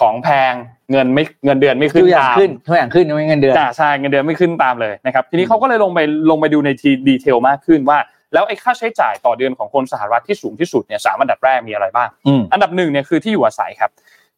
[0.00, 0.52] ของแพง
[0.90, 7.98] เงินไม่เงินเดือนไม่ขึ้นตามขึ้นทุกอย่างขึ้นไม่เงินเดือนใช่เงินเดือนไม่ขึ้นตามเลยนะครับทีนี้เขาก็เลยลงไปลงไปดูในทีดีเทลมากขึ้นว่า
[8.32, 12.08] แล้วไอ้ค่าใช้จ่ายต่อเดือนของคนสหรัฐที่สูงที่สุดเนี่ยสามอันดับแรกมีอะไรบ้าง
[12.52, 13.90] อันดับหนึ่งเนี่ยคือที่อยู่อาศัยครับ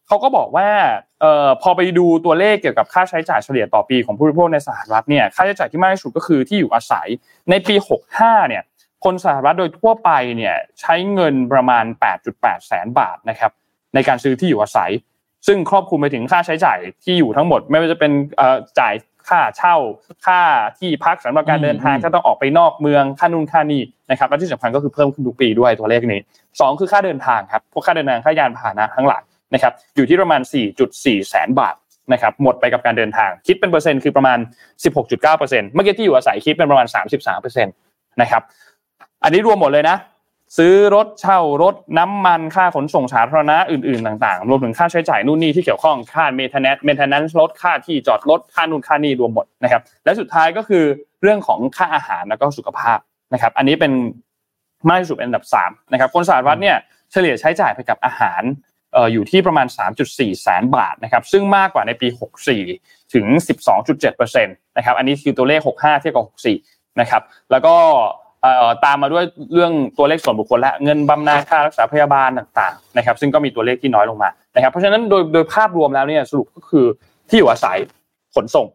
[0.07, 0.67] เขาก็บอกว่า
[1.21, 7.07] เอ่อพอไปดูตัวเลขเกี่ยวกับค่าใช้จ่ายเฉลี่ยต่อปีของผู้บริโภคในสหรัฐเนี่ยค่าใช้จ่ายที่มากที่สุดก็คือที่อยู่อาศัย
[7.49, 7.75] ในปี
[8.13, 8.63] 65เนี่ย
[9.05, 11.85] คนสหรัฐโดยทั่วไปเนี่ยใช้เงินประมาณ
[12.25, 13.51] 8.8 แสนบาทนะครับ
[13.95, 14.91] ในการซื้อที่อยู่อาศัย
[15.47, 18.11] ซึ่งครอบคลุมไปถึงค่าใช้จ่ายที่อยู่ทั้งหมด ไม่ว่าจะเป็น
[18.79, 18.93] จ่าย
[19.29, 19.75] ค่าเช่า
[20.25, 20.41] ค่า
[20.79, 23.81] ที่พักสำหรับการเดินทางถ้าต้องออกไปนอกเมืองค่านู่นค่านี่
[24.11, 29.21] นะครับและที่สำคัญก็คือเพิ่มขึ้นทุกปีด้วยตัวเลขนี้2คือค่าเดินทางครับพวกค่าเดินทางค่ายานพาหนะทั้งหลาย
[29.53, 30.41] นะครับอยู่ที่ประมาณ
[30.85, 31.75] 4.4 แสนบาท
[32.13, 34.37] นะครับหมดไปกับการเดินทางคิดเป็นเปอร์เซ็นต์คือประมาณ
[34.85, 36.87] 16.9%เมื่อกี้ที่อยู่อาศัยคิดเป็นประมาณ
[37.33, 38.43] 33%นะครับ
[39.23, 39.97] อันนี้รวมหมดเลยนะ
[40.57, 50.83] ซื้อรถเช่ารถน้ำมันค่าขนส่งสาธารณะอื่นๆต่าง ๆ รวมถึงค่าใช้จ่ายนู่นนี่ที่เกี่ยวข้องค่าเมทเนสเมทเนนรถค่าที่จอดรถค่านู่นค่านี่รวมหมดนะครับ และสุดท้ายก็คือ
[51.21, 52.99] เรื่องของค่าอาหารแล้วก็สุขภาพ
[53.33, 53.91] นะครับ อันนี้เป็น
[54.89, 56.77] มากที่สุดเป็นอันดับ3นะครับคนสหรัฐเนี่ย
[57.11, 58.41] เฉลี่ยใช้จ่ายไปกับอาหาร
[59.13, 59.67] อยู่ที่ประมาณ
[60.05, 62.07] 3.4 แสนบาทนะครับซึ่งมากกว่าในปี
[62.59, 63.25] 64 ถึง
[63.81, 66.25] 12.7%นะครับอันนี้คือตัวเลข 65 เทียบกับ
[66.61, 67.75] 64 นะครับแล้วก็
[68.85, 69.23] ตามมาด้วย
[69.53, 76.85] เรื่องตัวเลขส่วนบุคคลและเงินบำนาญค่ารักษาพยาบาลต่างๆนะครับซึ่งก็มีตัวเลขที่น้อยลงมานะครับเพราะฉะนั้นโดยโดยภาพรวมแล้วเนี่ยสรุปก็คือ
[77.29, 77.77] ที่อยู่อาศัย
[78.35, 78.67] ขนส่ง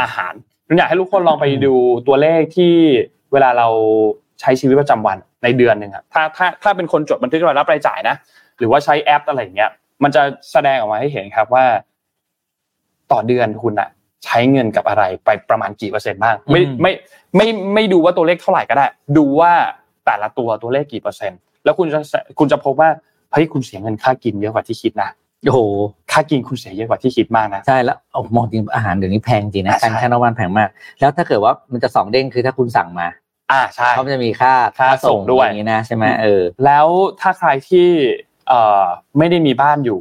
[0.00, 0.34] อาหาร
[0.78, 1.74] อยากให้ทุกคนลองไปดู
[2.08, 2.74] ตัวเลขที่
[3.32, 3.68] เวลาเรา
[4.40, 8.16] ใช้ชีวิตประจำวันในเดือนหนึ่งครับถ้าถ้าถ้าเป็นคนจดบันทึกรายรับรายจ่ายนะ
[8.58, 9.70] หรือว่าใช้แอปอะไรอย่างเงี้ย
[10.02, 11.64] มันจะแสดงออกมาให้เห็นครับว่า
[13.12, 13.88] ต่อเดือนคุณอะ
[14.24, 16.92] ใช้เงินกับอะไรไปประมาณกี่เปอร์เซ็นต์บ้างไม่ไม่
[17.36, 19.52] ไม่ไม่ดูว่าตัวเลขเท่าไหร่ก็ได้ ดูว่า
[20.06, 22.00] แต่ละตัวตัวเลขกี่เปอร์เซ็นต์แล้วคุณจะ
[22.38, 22.88] คุณจะพบว่า
[23.32, 25.10] เฮ้ยคุณเสียเงินค่ากินเยอะกว่าที่คิดนะ
[25.44, 25.60] โอ้โห
[26.12, 27.98] ค่ากินคุณเสียเยอะกว่าที่คิดมากนะใช่แล้ว
[28.36, 30.68] มองจริงอาหารเดี๋ยวนี้แพงจริงนะการค่านอกบ้านแพงมาก
[31.00, 33.08] แล้วถ้าเกิดว่ามันจะสองเด้งคือถ้าคุณสั่งมา
[33.52, 36.86] อ่าใช่เขาจะมีค่าค่าส่งด้วยอย่างนี้นะใช่ไหมเออแล้ว
[37.20, 37.88] ถ้าใครที่
[38.48, 38.84] เอ่อ
[39.18, 40.00] ไม่ได้มีบ้านอยู่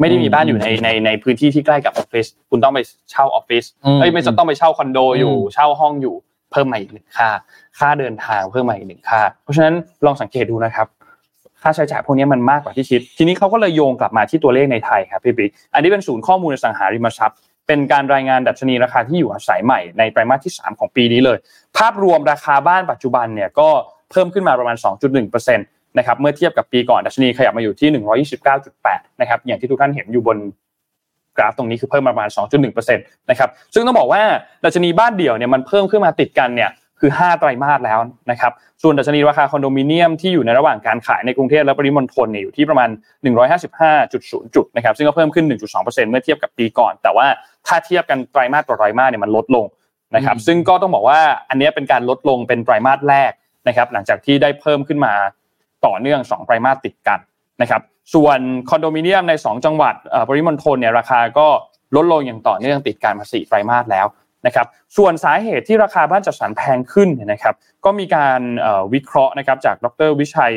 [0.00, 2.78] ไม่ได้มีบ้านอยู่ในในในพื้นที่ที่ใกล้กับออฟฟิศคุณต้องไป
[3.10, 3.64] เช่าออฟฟิศ
[4.00, 6.14] เอ้ยไม่ต้องไปเช่าคอนโดอยู่ เช่าห้องอยู่
[6.52, 7.30] เพิ่มมาอีกหนึ่งค่า
[7.78, 9.74] ค่าเดินทางเพิ่มมาอีกหนึ่งค่า เพราะฉะนั้น
[10.06, 10.86] ลองสังเกตดูนะครับ
[11.62, 21.38] ค่าใช้จ่ายพวกนี้มันมากกว่าที่คิด ทีนี้เขาก็เลยโยงกลับมาที่ตัวเลขในไทยครับพี่ปิ๊กอันนี้เป็นศูนย์ข้อมูลสังหาริมทรัพย์ เป็นการรายงานดัชนีราคาที่อยู่อาศัยใหม่ในไตรมาสที่ 3 ของปีนี้เลย
[21.78, 23.68] ภาพรวมราคาบ้านปัจจุบันเนี่ยก็
[24.10, 27.88] เพิ่มขึ้นมาประมาณ 2.1% นะครับเมื่อเทียบกับปีก่อนดัชนีขยับมาอยู่ที่
[28.54, 30.38] 129.8 นะครับอย่างที่ทุกท่านเห็นอยู่บน
[31.36, 34.22] กราฟตรงนี้คือเพิ่มมาประมาณ 2.1%นะครับซึ่งต้องบอกว่า
[34.64, 36.70] ดัชนีบ้านเดี่ยวเนี่ยมันเพิ่มขึ้นมาติดกันเนี่ย
[37.00, 37.98] คือ 5 ไตรมาสแล้ว
[38.30, 42.88] นะครับ ส่วนดัชนีราคาคอนโดมิเนียมที่อยู่ในระหว่างการขายในกรุงเทพและปริมณฑลเนี่ยอยู่ที่ประมาณ
[43.66, 47.26] 155.0 จุดนะครับ ซึ่งก็เพิ่มขึ้น 1.2%เมื่อเทียบกับปีก่อน แต่ว่า
[47.66, 49.64] ถ้าเทียบกันไตรมาสต่อไตรมาสเนี่ยมันลดลง
[50.16, 51.20] นะครับ ซึ่งก็ต้องบอกว่า
[51.50, 53.32] อันนี้เป็นการลดลงเป็นไตรมาสแรก
[53.68, 55.14] นะครับ หลังจากที่ได้เพิ่มขึ้นมา
[55.86, 57.18] ต่อเนื่อง2ไตรมาสติดกัน
[57.62, 57.82] นะครับ
[58.14, 59.94] ส่วนคอนโดมิเนียมใน 2 จังหวัด
[60.28, 61.48] ปริมณฑลเนี่ยราคาก็
[61.96, 64.06] ลดลงอย่างต่อเนื่องติดการมาสี่ไตรมาสแล้ว
[64.46, 64.66] นะครับ
[64.96, 67.54] ส่วนสาเหตุที่ราคาบ้านจัดสรรแพงขึ้นนะครับ
[67.84, 68.40] ก็มีการ
[68.94, 70.52] วิเคราะห์นะครับจากดรวิชัย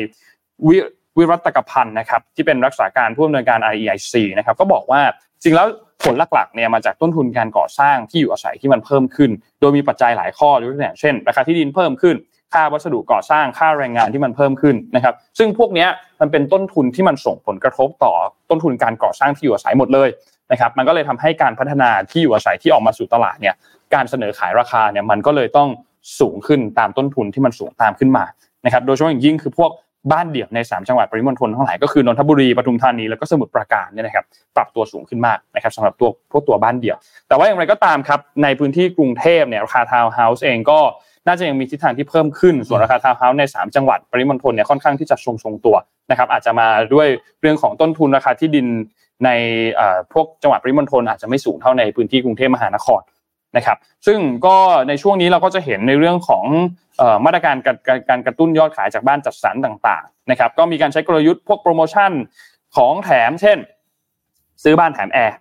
[0.68, 0.76] วิ
[1.18, 5.00] วิรัตกพันธ์นะครับที่เป็นรักษาการผู้อำนวยการ REIC นะครับก็บอกว่า
[5.42, 5.66] จริงแล้ว
[6.04, 12.16] ผลหลักๆเนี่ยมาจากต้นทุนการก่อสร้างที่อยู่อาศัยที่มันเพิ่มขึ้น โดยมีปัจจัยหลายข้อยกตัวอย่างเช่น ราคาที่ดินเพิ่มขึ้น
[12.52, 15.86] ค่าวัสดุก่อสร้างค่าแรงงานที่มันเพิ่มขึ้นนะครับซึ่งพวกนี้
[16.20, 18.12] มันเป็นต้นทุนที่มันส่งผลกระทบต่อ
[18.50, 20.08] ต้นทุนการก่อสร้างที่อยู่อาศัยหมดเลย
[20.52, 23.54] นะครับมันก็เลยทำให้การพัฒนาที่อยู่อาศัยที่ออกมาสู่ตลาดเนี่ย
[23.94, 25.68] การเสนอขายราคาเนี่ยมันก็เลยต้อง
[26.20, 28.24] สูงขึ้นตามต้นทุนที่มันสูงตามขึ้นมา
[28.64, 29.70] นะครับโดยเฉพาะอย่างยิ่งคือพวก
[30.12, 34.24] บ้านเดี่ยวใน 3 จังหวัดปริมณฑลทั้งหลายก็คือนนทบุรีปทุมธานีแล้วก็สมุทรปราการเนี่ยนะครับ
[34.56, 36.96] ปรับตัวสูงขึ้นมากนะครับสำหรับตัวพวกตัวบ้านเดี่ยว
[37.28, 40.80] แต่ว่าอย่างไรก็ตามครับในพื้นที่กรุงเทพเนี่ยราคาทาวน์เฮาส์เองก็
[41.26, 45.76] น่าจะยังมีทิศทางที่เพิ่มขึ้น ส่วนราคาทาวน์เฮาส์ใน 3 จังหวัดปริมณฑลเนี่ยค่อนข้างที่จะทรงทรงตัว
[46.10, 47.08] นะครับอาจจะมาด้วย
[47.40, 48.66] เรื่องของต้นทุนราคาที่ดิน
[49.24, 49.30] ใน
[50.12, 53.02] พวกจังหวัดปริมณฑลอาจจะไม่สูงเท่าในพื้นที่กรุงเทพมหานคร
[53.56, 54.56] นะครับซึ่งก็
[54.88, 56.44] ในช่วงนี้เราก็จะเห็นในเรื่องของ
[57.24, 57.56] มาตรการ
[58.08, 62.12] การกระตุ้นยอดขายจากบ้านจัดสรรต่างๆนะครับก็มีการใช้กลยุทธ์พวกโปรโมชั่น
[62.76, 63.58] ของแถม เช่น
[64.62, 65.36] ซื้อบ้านแถมแอร์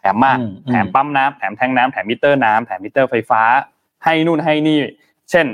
[0.00, 0.38] แถมม่าน
[0.70, 3.42] แถมปั๊มน้ำแถมแทงก์น้ำแถมมิเตอร์น้ำแถมมิเตอร์ไฟฟ้า
[4.04, 4.78] ให้นู่นให้นี่
[5.30, 5.46] เช่น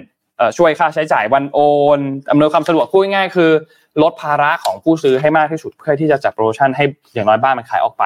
[0.58, 1.58] ช่วยค่าใช้จ่ายวันโอ
[1.98, 2.00] น
[2.30, 3.50] อำนวยความสะดวกพูดง่ายคือ
[4.02, 8.04] ลดภาระของผู้ซื้อให้มากที่สุดเพื่อที่จะจัดโปรโมชั่นให้อย่างน้อยบ้านมันขายออกไป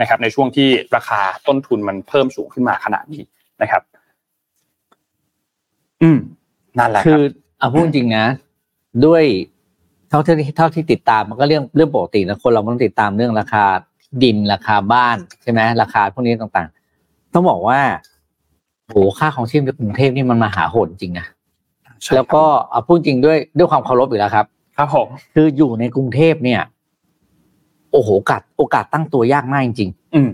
[0.00, 3.22] นะครับ ในช่วงที่ราคาต้นทุนมันเพิ่มสูงขึ้นมาขนาดนี้
[3.62, 3.82] นะครับ
[6.02, 6.18] อืม
[6.78, 7.22] นั่นแหละคือ
[7.58, 8.26] เอาพูดจริงนะ
[9.06, 9.24] ด้วย
[10.10, 13.64] เท่าที่เท่าที่ติดตามมันก็เรื่องเรื่องปกตินะคนเราต้องติดตามเรื่องราคา
[14.22, 17.80] ดินราคาบ้านใช่ไหมราคาพวกนี้ต่างๆ ต้องบอกว่า
[18.90, 21.26] โหค่าของชีพในกรุงเทพนี่มันมาหาโหดจริงนะ
[22.14, 26.60] แล้วก็เอาพูดจริงด้วยด้วยความเคารพอยู่แล้วครับ ครับผมคืออยู่ในกรุงเทพเนี่ย
[27.92, 30.28] โอ้โหโอกาสโอกาสตั้งตัวยากมากจริงอืม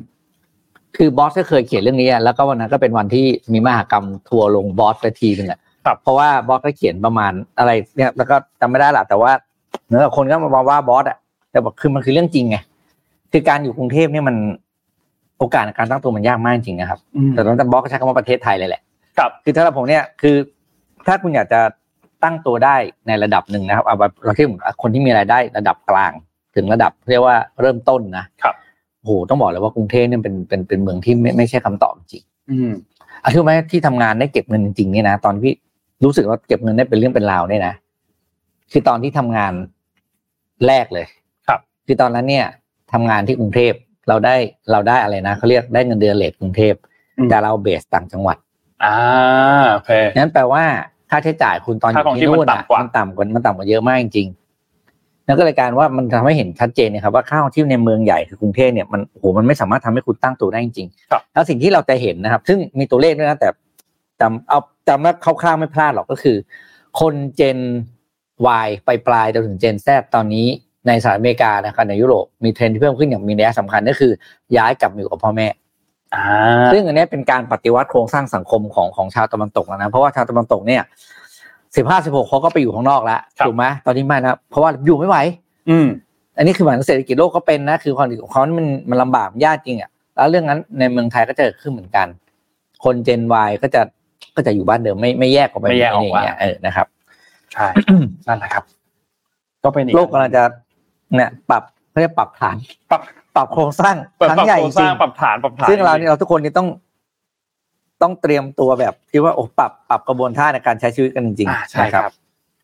[0.97, 5.59] คือบอสก็เคยเขียนเรื่องนี้แล้วก็วันนั้นก็เป็นวันที่มีมหากรรมทัวร์ลงบอสไปทีนึงอะ
[6.03, 9.33] เพราะว่าบอสก็เขียนประมาณอะไร เนี่ยแล้วก็จำไม่ได้หละแต่ว่า
[9.89, 11.19] เนื้อคนก็มาว่าบอสอะ
[11.51, 12.57] แต่บอกคือมันคือเรื่องจริงไง
[13.33, 14.37] คือการอยู่กรุงเทพเนี่ยมัน
[15.43, 18.83] โอกาสในการตั้งตัวมันยากมากจริงนะครับแต่ตอนนั้นบอสก็ใช้คำว่าประเทศไทยเลยแหละ
[19.19, 20.37] ครับคือถ้าเราผมเนี่ยคือ
[21.07, 21.61] ถ้าคุณอยากจะ
[22.25, 22.77] ตั้งตัวได้
[23.07, 24.47] ในระดับหนึ่งนะครับเอาแบบเราที่
[24.83, 26.13] คนที่มีรายได้ระดับกลาง
[26.57, 28.55] ถึงระดับเรียกว่าเริ่มต้นนะครับ
[28.99, 32.71] โอ้โหต้องบอกเลยว่ากรุงเทพเนี่ยเป็นเป็นเป็นเมืองที่ไม่ไม่ใช่คำตอบจริง อืม
[33.23, 35.53] อาชีพไหมที่ทำงานได้เก็บเงินจริงๆเนี่ยนะตอนที่
[36.05, 37.75] รู้สึกว่าเก็บเงินได้เป็นเรื่องเป็นราวเนี่ยนะ
[38.73, 39.53] คือตอนที่ทำงาน
[40.67, 41.07] แรกเลย
[41.49, 42.47] ครับ คือตอนนั้นเนี่ย
[42.93, 43.73] ทำงานที่กรุงเทพ
[44.09, 44.37] เราได้
[44.71, 46.75] เราได้อะไรนะเขาเรียกได้เงินเดือนเลทกรุงเทพ
[47.31, 48.37] แต่เราเบสต่างจังหวัด
[48.85, 48.97] อ่า
[49.73, 50.65] โอเคนั้นแปลว่า
[51.11, 63.49] ค่าใช้จ่ายคุณตอนอยู่ที่นู่นอะมันต่ำกว่ามันต่ำกว่าเยอะมากจริงๆนั่นก็เลยการว่ามันทำให้เห็นชัดเจนนะครับว่าค่าของที่ในเมืองใหญ่คือกรุงเทพเนี่ยมันโอ้โหมันไม่สามารถทำให้คุณตั้งตัวได้จริงๆแล้วสิ่งที่เราจะเห็นนะครับ ซึ่งมีตัวเลขด้วยนะแต่
[64.21, 66.37] จำเอาจำว่าคร่าวๆไม่พลาดหรอกก็คือ
[67.01, 67.59] คนเจน
[68.67, 70.47] Y ไปปลายจนถึงเจน Z ตอนนี้
[70.87, 74.13] ในสหรัฐอเมริกานะครับในยุโรปมีเทรนด์ที่เพิ่มขึ้นอย่างมีนัยสำคัญก็คือ
[74.57, 75.47] ย้ายกลับมาอยู่กับพ่อแม่
[76.73, 80.83] ซึ่งอันนี้เป็นการปฏิวัติโครงสร้างสังคมของของชาวตะวันตกนะเพราะว่าชาวตะวันตกเนี่ย
[81.77, 85.17] สิบห้าสิบหกเขาก็ไปอยู่ข้างนอกแล้วถูกไหมตอนนี้ไม่นะเพราะว่าอยู่ไม่ไหว
[85.71, 85.87] อืม
[86.37, 92.07] อันนี้คือเหมือนเศรษฐกิจโลกก็เป็นนะคือความของเขามันมันลำบากยากจริงอะแล้วเรื่องนั้นในเมืองไทยก็จะเกิดขึ้นเหมือนกัน
[92.85, 93.81] คนเจนวก็จะ
[94.37, 96.87] ก็จะอยู่บ้านเดิมไม่ไม่แยกออกไปไม่แยกออกมาเออนะครับ
[97.53, 97.67] ใช่
[98.29, 98.65] นั่นแหละครับ
[99.65, 100.43] ก็เป็นโลกกำลังจะ
[101.17, 102.57] เนี่ยปรับเขาเรียกปรับฐาน
[102.91, 103.01] ปรับ
[103.37, 103.97] ปรับโครงสร้าง
[104.31, 106.69] ครั้งใหญ่จริงปรับฐานปรับฐานซึ่งเราเนี่ยเราทุกคนนี่ต้อง
[108.03, 112.13] ต้องเตรียมตัวแบบที่ว่าโอ้ปรับปรับกระบวนท่าในการใช้ชีวิตกันจริงๆใช่ครับ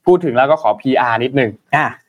[0.06, 1.50] พูดถึงแล้วก็ขอ PR นิดนึง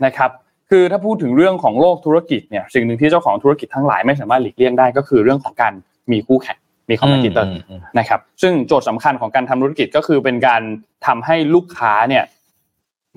[0.05, 0.29] นะครับ
[0.69, 5.73] คือถ้าพูดถึงเรื่องของโลกธุรกิจเนี่ยสิ่งหนึ่งที่เจ้าของธุรกิจทั้งหลายไม่สามารถหลีกเลี่ยงได้ก็คือเรื่องของการ
[6.11, 6.57] มีคู่แข่ง
[6.89, 7.51] มี competitor
[7.99, 10.61] นะครับซึ่งโจทย์สำคัญของการทำธุรกิจก็คือเป็นการ
[11.05, 12.23] ทำให้ลูกค้าเนี่ย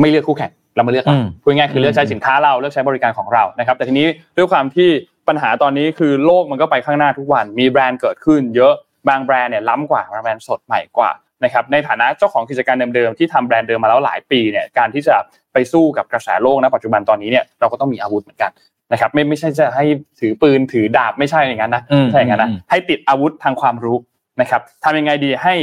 [0.00, 1.04] ไม่เลือกคู่แข่ง เรามาเลือก
[1.42, 4.06] พูดง่ายคือเลือกใช้สินค้าเราเลือกใช้บริการของเรานะครับ แต่ทีนี้
[4.36, 4.88] ด้วยความที่
[5.28, 8.74] ปัญหาตอนนี้คือโลกมันก็ไปข้างหน้าทุกวัน มีแบรนด์เกิดขึ้น เยอะ
[9.08, 11.10] บางแบรนด์เนี่ยล้ำกว่าแบรนด์สดใหม่กว่า
[11.44, 15.14] นะครับในฐานะเจ้าของกิจการเดิมๆที่ทำแบรนด์เดิมมาแล้วหลายปีเนี่ยการที่จะ
[15.52, 18.50] ไปสู้กับกระแสโลกนะปัจจุบันตอนนี้เนี่ยเราก็ต้องมีอาวุธเหมือนกัน
[18.92, 19.84] นะครับไม่ไม่ใช่จะให้
[20.20, 23.96] ถือปืนถือดาบไม่ใช่อย่างนั้นนะใช่อย่างนั้นนะให้ติดอาวุธทางความรู้
[24.40, 25.54] นะครับทำยังไงดีให้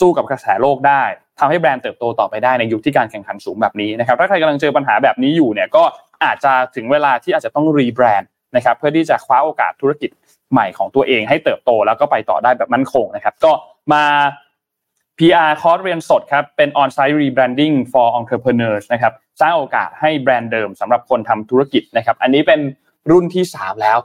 [0.00, 1.02] สู้กับกระแสโลกได้
[1.38, 5.84] ทำให้แบรนด์เติบโตต่อไปได้ในยุคที่การแข่งขันสูงแบบนี้นะครับถ้าใครกำลังเจอปัญหาแบบนี้อยู่เนี่ยก็
[6.24, 10.10] อาจจะถึงเวลาที่อาจจะต้องรีแบรนด์นะครับเพื่อที่จะคว้าโอกาสธุรกิจ
[10.52, 13.52] ใหม่ของตัวเองให้เติบโตแล้วก็ไปต่อได้แบบมั่นคงนะครับ ก็
[13.92, 14.04] มา
[15.18, 22.60] PR คอร์สเรียนสดครับเป็น on-site rebranding for entrepreneurs นะครับสร้างโอกาสให้แบรนด์เดิมสำหรับคนทำธุรกิจนะครับอันนี้เป็น
[23.10, 23.98] รุ่นที่ 3 แล้ว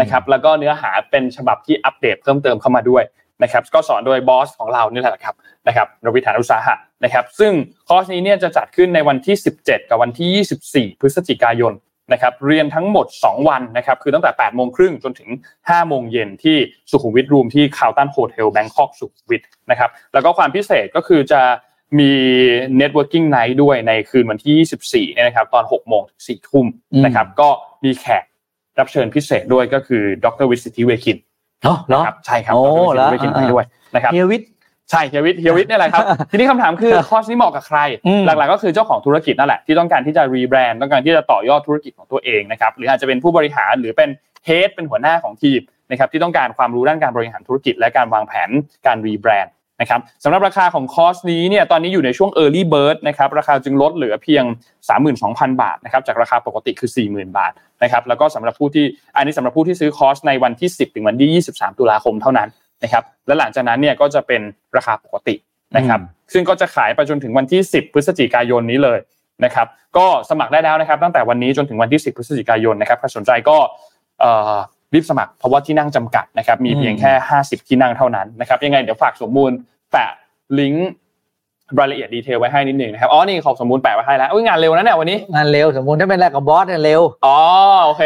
[0.00, 3.02] นะครับแล้วก็เนื้อหาเป็นฉบับที่อัปเดตเพิ่มเติมเข้ามาด้วย
[3.42, 5.34] นะครับก็สอนโดยบอสของเรานี่แหละครับ
[5.66, 6.74] นะครับรวิธานอุตสาหะ
[7.04, 7.52] นะครับ ซึ่ง
[7.88, 11.72] คอร์สนี้เนี่ยจะจัดขึ้นในวันที่ 17 กับวันที่ 24 พฤศจิกายน
[12.12, 15.28] นะครับเรียนทั้งหมด 2 วันนะครับคือตั้งแต่ 8 โมงครึ่งจนถึง
[15.60, 16.56] 5 โมงเย็นที่
[16.90, 21.40] สุขุมวิท room ที่ Carlton Hotel Bangkok Sukhumvit นะครับแล้วก็ความพิเศษก็คือจะ
[21.98, 22.12] มี
[22.80, 26.66] networking night ด้วยในคืนวันที่ 24เนี่ยนะครับตอน 6 โมงถึง4ทุ่ม
[27.04, 27.48] นะครับก็
[27.84, 28.24] มีแขก
[28.78, 31.18] รับเชิญพิเศษด้วยก็คือดรวิสิทธิเวคิน
[31.90, 32.54] เนาะใช่ครับ
[32.96, 33.64] ดรวิสิทธิเวคินไปด้วย
[33.94, 34.42] นะครับเฮียวิท
[34.90, 37.78] ใช่เฮียวิทเฮียวิทนี่แหละครับ ทีนี้คำถามคือคอร์สนี้เหมาะกับใคร
[38.26, 44.08] หลักๆก็คือเจ้าของธุรกิจนั่นแหละที่ต้องการที่จะ rebrand ต้องการที่จะต่อยอดธุรกิจของตัวเองนะครับหรืออาจจะเป็นผู้บริหารหรือเป็น
[44.46, 45.60] เฮดเป็นหัวหน้าของทีม
[45.90, 48.50] นะครับที่ต้องการความรู้ด้านการบริหารธุรกิจและการวางแผน
[48.86, 54.44] การรีแบรนด์ นะครับสำหรับราคาของคอร์สนี้เนี่ยตอนนี้อยู่ในช่วง Early Bird นะครับราคาจึงลดเหลือเพียง
[55.02, 57.52] 32,000 บาทนะครับจากราคาปกติคือ 40,000 บาท
[57.82, 62.48] นะครับแล้วก็สำหรับผู้ที่อันนี้สำหรับผู้ที่ซื้อคอร์สในวันที่ 10 ถึงวันที่ 23 ตุลาคมเท่านั้น
[62.82, 64.42] นะครับและหลังจากนั้นเนี่ยก็จะเป็น
[64.76, 65.34] ราคาปกติ
[65.76, 66.00] นะครับ
[66.32, 68.98] ซึ่งก็จะขายไปจนถึงวันที่ 10 พฤศจิกายนนี้เลย
[69.44, 69.66] นะครับ
[69.96, 73.56] ก็สมัครได้แล้วนะครับตั้งแต่วันนี้จนถึงวันที่ 10 พฤศจิกายนนะครับใครสนใจก็
[74.94, 79.50] รีบสมัครเพราะว่าที่นั่งจำกัดนะครับมีเพียงแค่ 50 ที่นั่งเท่านั้นนะครับยังไงเดี๋ยวฝากสมมูล
[79.92, 80.10] แปะ
[80.58, 80.90] ลิงก์
[81.78, 87.38] รายละเอียดดีเทลไว้ให้นิดหนึ่งนะครับอ๋อนี่ขอสมมูลแปะไว้ให้แล้วงานเร็วนะเนี่ยวันนี้งานเร็วสมมูลถ้าเป็นแรกกับบอสเนี่ยเร็วอ๋อ
[87.86, 88.04] โอเค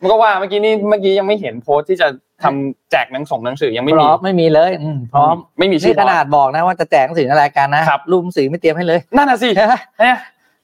[0.00, 2.08] มันก็ว่าเมื่อกี้นี่เมื่อกี้ยังไม่เห็นโพสที่จะ
[2.42, 4.70] ทำแจกหนังส่งหนังสือยังไม่มีไม่มีเลย
[5.12, 9.48] พร้อมไม่มีชื่อขนาดบอกนะว่าจะแจกหนังสือในรายการนะครับรูปหนังสือไม่เตรียมให้เลยนั่นน่ะสิ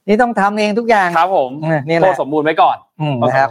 [0.09, 1.51] นี่ต้องทำเองทุกอย่างครับผม
[1.89, 2.77] นี่แหละสมบูรณ์ไว้ก่อน
[3.23, 3.49] นะครับ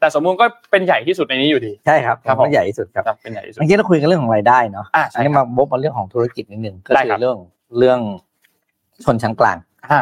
[0.00, 7.36] แต่สมบูรณ์ก็เป็นใหญ่ที่สุดในนี้อยู่ดีใช่ครับครับใหญ่ที่สุดครับเป็นใหญ่ที่สุดเมื่อกี้เราคุยกันเรื่องของรายได้เนาะอันนี้มาบกมาเรื่องของธุรกิจนิดนึงก็คือเรื่อง
[7.78, 7.98] เรื่อง
[9.04, 9.56] ชนชั้นกลาง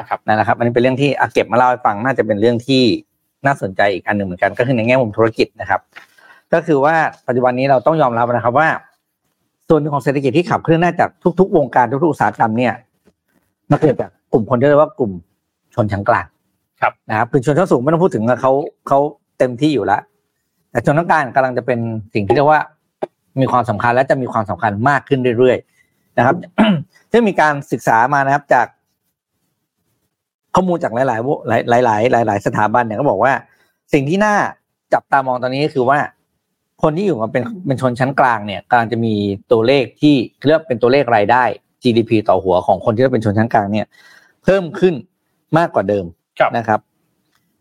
[0.09, 2.83] ครับนั่นแหละครับอันนี้เป็นเรื่องที่เก็บมาเล่าให้ฟังน่าจะเป็นเรื่องที่
[3.47, 5.81] น่าสนใจอีกอันหนึ่งเหมือนกัน ก็คือในแง่มุมธุรกิจนะครับ
[6.53, 6.95] ก็คือว่า
[7.27, 8.69] ปัจจุบันนี้เราต้องยอมรับนะครับว่า
[9.69, 12.73] ส่วนของเศรษฐกิจที่ขับเคลื่อนน่าจากทุก ๆ วงการทุกๆอุตสาหกรรมเนี่ย
[13.71, 15.13] มาเกิดจากกลุ่มคนที่เรียกว่ากลุ่ม
[15.77, 16.27] ชนชั้นกลาง
[16.81, 18.53] ครับนะครับคือชนชั้นสูงไม่ต้องพูดถึงเขา
[18.89, 18.99] เขา
[19.39, 20.01] เต็มที่อยู่แล้ว
[20.70, 21.79] แต่ชนชั้นกลางกำลังจะเป็น
[22.14, 22.61] สิ่งที่เรียกว่า
[23.41, 26.37] มีความสำคัญและจะมีความสำคัญมากขึ้นเรื่อยๆนะครับ
[27.12, 28.66] ซึ่งมีการศึกษามานะครับจาก
[30.55, 33.33] ข้อมูลจากหลายๆหลายหลายหลายหลายสถาบันเนี่ยก็บอกว่า
[33.93, 34.35] สิ่งที่น่า
[34.93, 35.99] จับตามองตอนนี้ก็คือว่า
[36.83, 39.14] คนที่อยู่มาเป็นเป็นชนชั้นกลางเนี่ยกำลังจะมี
[39.53, 40.14] ตัวเลขที่
[40.47, 41.45] เรียกเป็นตัวเลขรายได้
[41.83, 43.87] GDP ต่อหัวของคนที่เป็นชนชั้นกลางเนี่ย
[44.43, 44.95] เพิ่มขึ้น
[45.59, 46.05] มากกว่าเดิม
[46.57, 46.81] นะครับ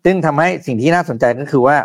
[0.04, 1.78] ซึ่งทำให้สิ่งที่น่าสนใจก็คือว่า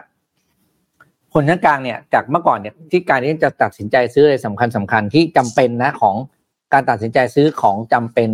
[1.33, 6.17] คนชั้นกลางเนี่ย จากเมื่อก่อนเนี่ยที่การที่จะตัดสินใจซื้ออะไรสำคัญสำคัญที่จำเป็นนะของ
[6.73, 8.31] การตัดสินใจซื้อของจำเป็น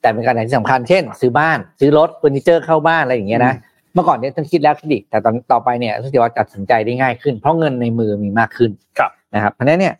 [0.00, 3.54] แต่เป็นการตัดสินใจสำคัญเช่น ซื้อบ้านซื้อรถเฟอร์นิเจอร์เข้าบ้านอะไรอย่างเงี้ยนะ
[3.94, 9.94] เมื่อก่อนเนี่ยต้องคิดแล้วคิดอีกแต่ตอนต่อไปเนี่ยต้องว่าตัดสินใจได้ง่ายขึ้น เพราะเงินในมือมีมากขึ้นครับนะครับเพราะนั้นเนี่ย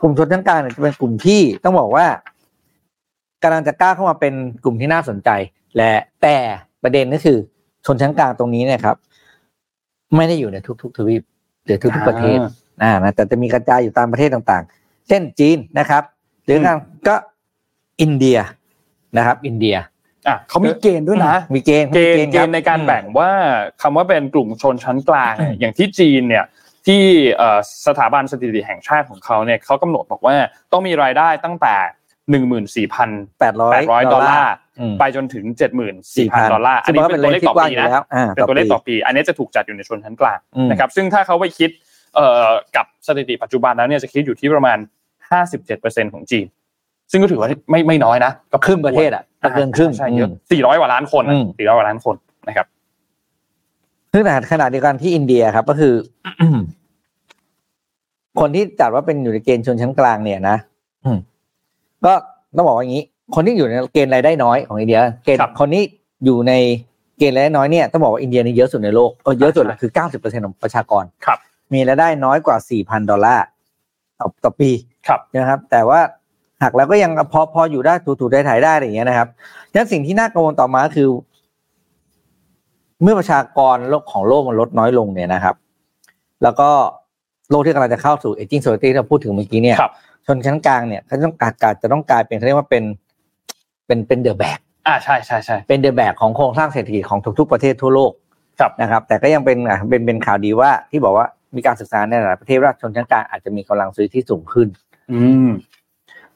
[0.00, 2.06] กลุ่มชนชั้นกลางจะเป็นกลุ่มที่ต้องบอกว่า
[3.42, 4.34] กำลังจะกล้าเข้ามาเป็น
[4.64, 5.30] กลุ่มที่น่าสนใจ
[5.76, 6.36] และแต่
[6.82, 7.38] ประเด็นก็คือ
[7.86, 8.96] ชนชั้นกลางตรงนี้เนี่ยครับ
[10.16, 11.22] ไม่ได้อยู่ในทุกๆทวีป
[11.64, 12.38] หรือทุกๆประเทศ
[12.82, 16.02] อ่านะแต่จะมีกระจายอยู่ตามประเทศต่างๆ เช่นจีนนะครับ
[16.44, 16.76] หรือการ
[17.08, 17.14] ก็
[18.00, 18.38] อินเดีย
[19.16, 19.76] นะครับ อินเดีย
[20.28, 23.30] อะเขามีเกณฑ์ด้วยนะ มีเกณฑ์เกณฑ์เกณฑ์ในการแบ่งว่า
[23.82, 26.44] คำว่าเป็นกลุ่มชนชั้นกลางอย่างที่จีนเนี่ย
[26.86, 27.02] ที่
[27.86, 30.34] สถาบันสถิติแห่งชาติของเขาเนี่ยเขากำหนดบอกว่า
[30.72, 31.74] ต้องมีรายได้ตั้งแต่
[32.30, 33.10] หนึ่งหมื่นสี่พัน
[33.40, 34.54] แปดร้อยดอลลาร์
[35.00, 37.88] ไปจนถึงเจ็ดหมื่นสี่พันดอลลาร์อันนี้เป็นตัวเลขต่อปีนะ
[38.34, 40.38] เป็นตัวเลขต่อปี อันนี้จะถูกจัดอยู่ในชนชั้นกลาง
[40.70, 41.70] นะครับซึ่งถ้าเขาไปคิด
[42.76, 44.78] กับสถิติปัจจุบันแล้วเนี่ยจะคิดอยู่ที่ประมาณ
[45.30, 46.46] ห้าสิบเจ็ดเปอร์เซ็นของจีน
[47.10, 49.22] ซึ่งก็ถือว่าไม่ไม่น้อยนะก็ครึ่งประเทศอะ
[49.56, 51.24] เกินครึ่งใช่เยอะสี่ร้อยกว่าล้านคน
[51.58, 52.16] สี่ร้อยกว่าล้านคน
[52.48, 52.66] นะครับ
[54.12, 55.94] ซึ่งขนาดเดียวกันที่อินเดียครับก็คือ
[58.40, 60.56] คนที่จัดว่าเป็นอยู่ในเกณฑ์ชนชั้นกลางเนี่ยนะ
[62.06, 62.12] ก็
[62.56, 65.82] ต้องบอกว่าอย่างนี้ คนที่อยู่ในเกณฑ์รายได้น้อยของอินเดีย เกณฑ์คนนี้
[66.24, 66.52] อยู่ใน
[67.18, 71.38] เกณฑ์รายได้น้อยเนี่ยต้องบอกว่าอินเดียนี่เยอะสุดในโลกก็เยอะสุดคือเก้าสิบเปอร์เซ็นต์ของประชากรครับ
[71.72, 73.46] มีรายได้น้อยกว่าสี่พันดอลลาร์
[74.20, 74.70] ต่อต่อปี
[75.06, 76.00] ครับนะครับ แต่ว่า
[76.62, 79.28] หักแล้วก็ยังพอพออยู่ได้ถูๆได้ถ่ายได้อย่างเงี้ยนะครับ
[79.70, 81.08] ดังนั้นสิ่งที่น่ากังวลต่อมาคือ
[83.02, 85.54] เมื่อประชากรโลกของโลกมันลดน้อยลงเนี่ยนะครับ
[86.42, 86.70] แล้วก็
[87.50, 89.76] โลกที่กำลังจะเข้าสู่ aging society ที่เราพูดถึงเมื่อกี้เนี่ย
[90.26, 92.84] ชนชั้นกลางเนี่ยเขาต้องการการจะต้องกลายเป็นเขาเรียกว่าเป็น
[93.86, 98.12] เป็นเป็นเดอะแบกอ่าใช่ใช่ใช่เป็นเดอะแบกของโครงสร้างเศรษฐกิจของทุกๆประเทศทั่วโลก
[98.60, 104.68] ครับนะครับ แต่ก็ยังเป็นอ่าเป็นเป็นข่าวดีว่าที่บอกว่ามีการศึกษาในหลายประเทศว่าชนชั้นกลางอาจจะมีกำลังซื้อที่สูงขึ้น
[105.12, 105.50] อืม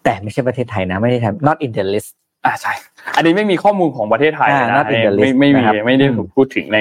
[0.04, 2.10] แต่ไม่ใช่ประเทศไทยนะไม่ได้ทำ not in the list
[2.44, 2.72] อ่าใช่
[3.16, 4.84] อันนี้ไม่มีข้อมูลของประเทศไทยนะ
[5.22, 6.78] ไม่ไม่มีไม่ได้ถูกพูดถึงใน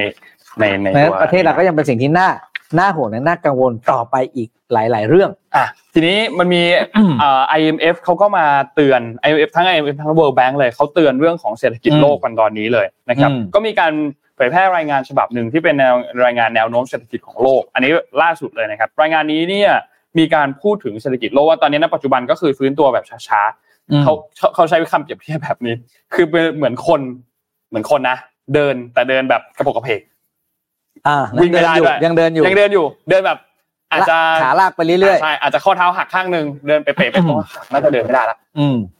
[0.59, 2.29] ในในประเทศเราก็ยังเป็นสิ่งที่น่า
[2.79, 6.63] น่าห่วงและน่ากังวลต่อไปอีกหลาย ๆ เรื่องอะทีนี้มันมี
[7.21, 8.45] อ่า IMF เขาก็มา
[8.75, 13.93] เตือน IMF ทั้ง IMF ทั้ง World Bank เลยเขาเตือนเรื่องของเศรษฐกิจโลกกันตอนนี้เลยนะครับก็มีการ
[14.35, 15.95] เผยแพร่รายงานฉบับหนึ่งที่เป็นแนว
[16.25, 17.91] รายงานแนวโน้มเศรษฐกิจของโลก อันนี้
[18.21, 19.71] ล่าสุดเลยนะครับ รายงานนี้เนี่ย
[20.17, 24.13] มีการพูดถึงเศรษฐกิจโลกว่าตอนนี้ณปัจจุบันก็คือฟื้นตัวแบบช้าๆเขา
[24.55, 25.75] เขาใช้คำเปรียบเทียบแบบนี้
[26.13, 27.01] คือเป็นเหมือนคน
[27.69, 28.17] เหมือนคนนะ
[28.53, 29.99] เดินแต่เดินแบบกระโปกกระเพก
[31.41, 33.39] วิ่งไม่ได้ด้วยยังเดินอยู่ยังเดินอยู่ เดินแบบ
[33.91, 37.39] อาจจะขาลากไปเรื่อยๆใช่อาจจะข้อเท้าหักข้างหนึ่งเดินเป๋ๆไปตรง
[37.71, 38.37] น่าจะเดินไม่ได้ละ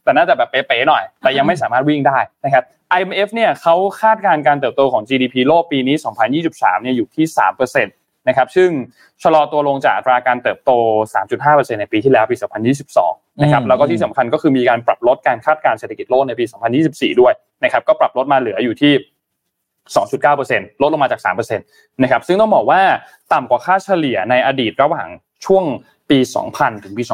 [0.04, 2.64] แต่น่าจะแบบเป๋ๆหน่อย แต่ยังไม่สามารถวิ่งได้นะครับ
[2.98, 5.96] IMF เนี่ยเขาคาดการณ์การเติบโตของ GDP โลกปีนี้
[6.40, 7.26] 2023 เนี่ยอยู่ที่
[7.76, 8.70] 3%นะครับซึ่ง
[9.24, 10.72] ชะลอตัวลงจากอัตราการเติบโต
[11.26, 12.36] 3.5%ในปีที่แล้วปี
[12.86, 16.46] 2022 นะครับแล้วก็ที่สำคัญก็คือมีการปรับลดการคาดการณ์เศรษฐกิจโลกในปี
[16.84, 17.34] 2024 ด้วย
[17.64, 18.94] นะครับก็ปรับลดมาเหลืออยู่ที่
[19.94, 22.82] 2.9%ลดลงมาจาก3%นะครับซึ่งต้องบอกว่า
[23.34, 25.08] ต่ำกว่าค่าเฉลี่ยในอดีตระหว่าง
[25.46, 25.64] ช่วง
[26.10, 26.18] ปี
[26.52, 27.12] 2000 ถึงปี 2019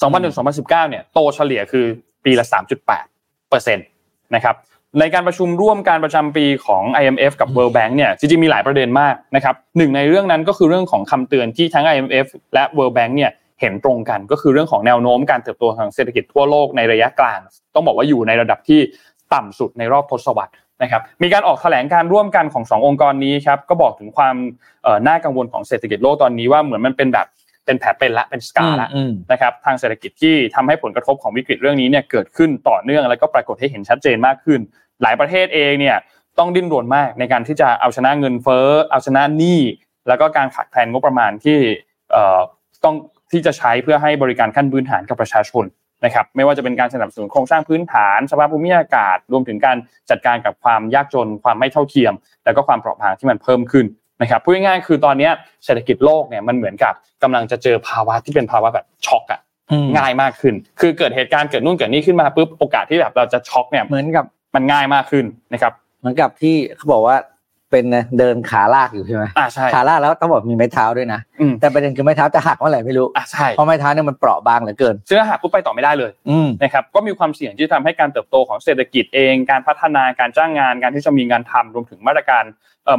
[0.00, 1.86] 2000ถึง2019 เนี่ยโตเฉลี่ยคือ
[2.24, 2.46] ปีละ
[2.98, 3.86] 3.8เปอร์เซ็นต์
[4.34, 4.56] นะครับ
[4.98, 13.30] ในการประชุมร่วมการประจำปีของ IMF กับ World Bank เนี่ยจริงๆมีหลายประเด็นมากนะครับหนึ่งในเรื่องนั้นก็คือเรื่องของคำเตือนที่ทั้ง IMF และ World Bank เนี่ย
[13.60, 17.40] เห็นตรงกันก็คือเรื่องของแนวโน้มการเติบโตทางเศรษฐกิจทั่วโลกในระยะกลาง
[17.74, 18.80] ต้องบอกว่าอยู่ในระดับที่
[19.34, 20.52] ต่ำสุดในรอบทศวรรษ
[20.82, 24.36] นะครับมีการออกแถลงการร่วมกันของสององค์กรนี้ครับก็บอกถึงความ
[25.06, 27.26] น่ากังวลของเศรษฐกิจโลกตอนนี้ว่าเหมือนมันเป็นแบบ
[27.64, 28.88] เป็นแผลเป็นละเป็นสกาละ
[29.32, 34.60] นะครับทางเศรษฐกิจที่ทำให้ผลกระทบของวิกฤตเรื่องนี้เนี่ยเกิดขึ้นต่อเนื่องแล้วก็ปรากฏให้เห็นชัดเจนมากขึ้น
[35.02, 35.96] หลายประเทศเองเนี่ย
[36.38, 39.60] ต้องดิ้นรนมากในการที่จะเอาชนะเงินเฟ้อเอาชนะหนี้
[40.08, 41.58] แล้วก็การขาดแคลนงบประมาณที่
[42.84, 42.94] ต้อง
[43.32, 45.64] ที่จะใช้เพื่อให้บริการขั้นพื้นฐานกับประชาชน
[46.04, 49.76] นะครับไม่ว่าจะเป็นการสนับสนุนโครงสร้างพื้นฐาน สภาพภูมิอากาศ รวมถึงการ
[50.10, 52.12] จัดการกับความยากจน ความไม่เท่าเทียม
[52.44, 53.86] แล้วก็ความเปราะบางที่มันเพิ่มขึ้น
[54.22, 55.30] นะครับพูดง่ายๆคือตอนนี้
[55.64, 59.40] เศรษฐกิจโลกเนี่ยมันเหมือนกับกำลังจะเจอภาวะที่เป็นภาวะแบบช็อกอะ
[59.96, 64.24] ง่ายมากขึ้น คือเกิดเหตุการณ์เกิดนู่นเกิดนี่ขึ้นมาปุ๊บโอกาสที่แบบเราจะช็อกเนี่ยเหมือนกับ
[64.54, 67.16] มันง่ายมากขึ้นนะครับ เหมือนกับที่เขาบอกว่า
[67.70, 67.84] เป็น
[68.18, 71.20] เดินขาลากอยู่ใช่ไหมอ่าใช่ขาลากแล้วต้องบอกมีไม้เท้าด้วยนะ
[71.60, 76.10] แต่ประเด็นคือไม้เท้าจะหักเมื่อไหร่ไม่รู้อ่าใช่เพราะไม้เท้าเนี่ยมันเปราะบางเหลือเกินซึ่งหักปุ๊บไปต่อไม่ได้เลย
[76.62, 82.44] นะครับก็มีความเสี่ยงที่ทำให้การเติบโตของเศรษฐกิจเอง การพัฒนาการจ้างงานการที่จะมีงานทำรวมถึงมาตรการ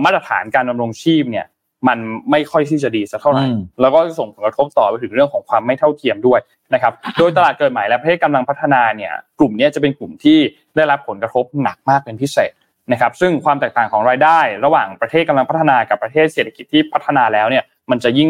[0.05, 1.47] มาตรฐานการดำรงชีพเนี่ย
[1.89, 1.99] มัน
[2.31, 3.43] ไม่ค่อยที่จะดีสักเท่าไหร่
[3.81, 6.39] แล้วก็ส่งผลกระทบต่อไปถึงเรื่องของความไม่เท่าเทียมด้วย
[6.73, 10.37] นะครับ โดยตลาดเกิดใหม่และประเทศกำลังพัฒนาเนี่ย กลุ่มนี้จะเป็นกลุ่มที่
[10.75, 12.51] ได้รับผลกระทบหนักมากเป็นพิเศษ
[12.91, 18.29] นะครับซึ่งความแตกต่างของรายได้ ระหว่างประเทศกำลังพัฒนากับประเทศเศรษฐกิจที่พัฒนาแล้วเนี่ยมันจะยิ่ง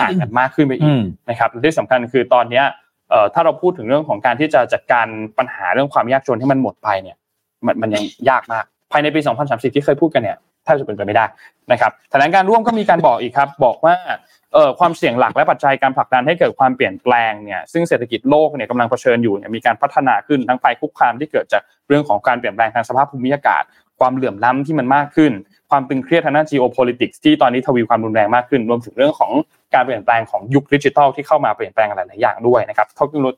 [0.00, 0.94] ห่างกันมากขึ้นไปอีก
[1.30, 2.62] นะครับที่สำคัญคือตอนนี้
[3.34, 5.06] ถ้าเราพูดถึงเรื่องของการที่จะจัดการ
[5.38, 7.16] ปัญหาเรื่องความยากจนที่มันหมดไปเนี่ย
[7.66, 11.26] มันมันยังยากมาก ภายในปี 2030 ที่เคยพูดกันเนี่ย แทบจะเป็นไปไม่ได้
[11.72, 13.94] นะครับแถลงการร่วมก็มีการบอกอีกครับ บอกว่า
[14.52, 23.62] เอ่อความเสี่ยงหลักและปัจจัยการผลักดันให้เกิดความเปลี่ยนแปลงเนี่ยซึ่งเศรษฐกิจโลกเนี่ยกำลังเผชิญอยู่เนี่ยมีการพัฒนาขึ้นทั้งภัยคุกคามที่เกิดจากเรื่องของการเปลี่ยนแปลงทางสภาพภูมิอากาศ
[24.00, 25.32] ความเหลื่อมล้ำที่มันมากขึ้น
[25.70, 29.32] ความตึงเครียดทางด้าน geopolitics ที่ตอนนี้ทวีความรุนแรงมากขึ้น รวมถึงเรื่องของ
[29.74, 32.86] การเปลี่ยนแปลงของยุคดิจิทัลที่เข้ามาเปลี่ยนแปลงหลาย ๆ อย่างด้วยนะครับ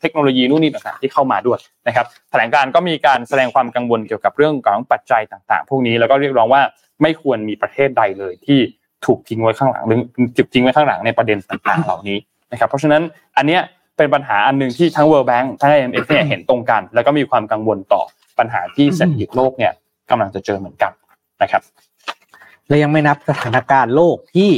[0.00, 6.62] เทคโนโลยีนู่นนี่ต่าง ๆ ที่เข้ามาด้วยนะครับแถลงการก็มีการแสดงความกังวลเกี่ยวกับเรื่องของปัจจัยต่าง ๆ พวกนี้แล้วก็เรียกร้องว่า
[7.02, 8.59] ไม่ควรมีประเทศใดเลยที่
[9.07, 9.98] ถูกทิ้งไว้ข้างหลังหรือ
[10.36, 12.18] จุดทิ้งไว้ข้างหลังในประเด็นต่าง ๆ เหล่านี้
[12.52, 13.02] นะครับเพราะฉะนั้น
[13.36, 13.62] อันเนี้ย
[13.96, 18.02] เป็นปัญหาอันหนึ่งที่ทั้ง World Bank ทั้ง IMF เนี่ยเห็นตรงกัน แล้วก็มีความกังวลต่อ
[18.38, 19.72] ปัญหาที่เศรษฐกิจโลกเนี่ย
[20.11, 20.92] กำลังจะเจอเหมือนกัน
[21.42, 21.62] นะครับ
[22.68, 24.50] และยังไม่นับสถานการณ์โลกที่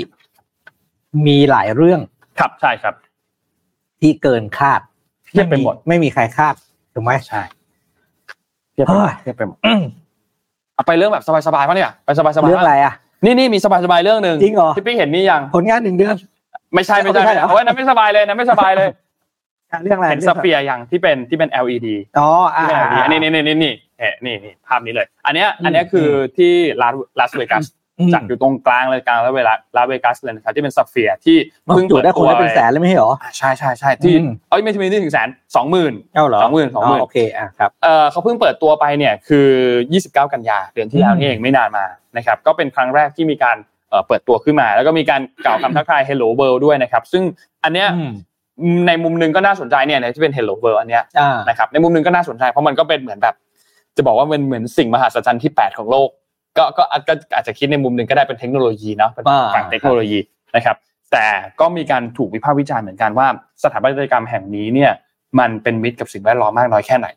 [1.27, 2.01] มีหลายเรื่อง
[2.39, 2.95] ครับใช่ครับ
[4.01, 4.81] ที่เกินคาด
[5.27, 6.55] เทียบไปหมดไม่มีใครคาด
[6.95, 7.41] ถูกไหมใช่
[8.73, 9.59] เทียบไปเทียบไปหมด
[10.75, 12.95] เอาไปเรื่องแบบสบายๆป่ะเนี่ยไปสบายๆเรื่องอะไรอะ
[13.25, 16.15] นี่นี่มีสบายๆเรื่องหนึ่งจริงเหรอที่พี่เห็นนี่ยังผลงานหนึ่งเดือน
[16.75, 18.89] ไม่ใช่ไม่ใช่เอาไว้นั้นไม่สบายเลยนะไม่สบายเลย
[19.83, 21.89] เรื่องอะไรเห็น Sphere อย่างที่เป็นที่เป็น LED
[22.19, 22.65] อ๋ออ่า
[23.11, 23.75] นี่นี่นี่นี่นี่
[24.25, 26.89] นี่นี่ภาพนี้เลย อันเนี้ยอันเนี้ยคือที่ลา
[27.21, 27.67] ลาสเวกัส
[28.15, 34.15] จัดอยู่ตรงกลางเลยกลางแล้วเวลาลาสเวกัสเลยนะครับที่เป็น Sphere ที่เพิ่งเปิดตัวได้เป็นแสนเลยไม่ใช่หรอใช่ใช่ใช่ที่
[34.51, 39.49] เอ้ยไม่ใช่ไม่ถึงแสนสองหมื่นเอ้าเหรอสองหมื่นสองหมื่นโอเคอะครับเออเขาเพิ่งเปิดตัวไปเนี่ยคือ
[39.89, 41.85] 29 กันยาเดือนที่แล้วนี่เองไม่นานมา
[42.17, 43.57] นะครับก็เป็นครั้งแรกที่มีการ
[44.07, 47.23] เปิดตัวขึ้นมา แล้วก็มีการกล่าวคำทักทาย Hello World ด้วยนะครับ ซึ่ง
[47.65, 47.89] อันเนี้ย
[48.87, 51.05] ในมุมนึงก็น่าสนใจเนี่ยที่เป็น Hello World อันเนี้ย
[51.49, 53.35] นะครับในมุมนึงก็น่าสนใจเพราะมันก็เป็นเหมือนแบบ
[53.99, 56.09] จะบอกว่าเป็นเหมือนสิ่งมหัศจรรย์ที่ 8 ของโลก
[56.59, 56.83] ก็ก็
[57.35, 59.25] อาจจะคิดในมุมหนึ่งก็ได้เป็นเทคโนโลยีเนาะเป็น
[59.55, 60.19] ฝั่งเทคโนโลยี
[60.57, 60.77] นะครับ
[61.13, 61.27] แต่
[61.61, 63.27] ก็มีการถูกวิพากษ์วิจารณ์เหมือนกันว่า
[63.63, 64.93] สถาปัตยกรรมแห่งนี้เนี่ย
[65.39, 67.09] มันเป็นมิตรกับสิ่งแวดล้อมมากน้อยแค่ไหน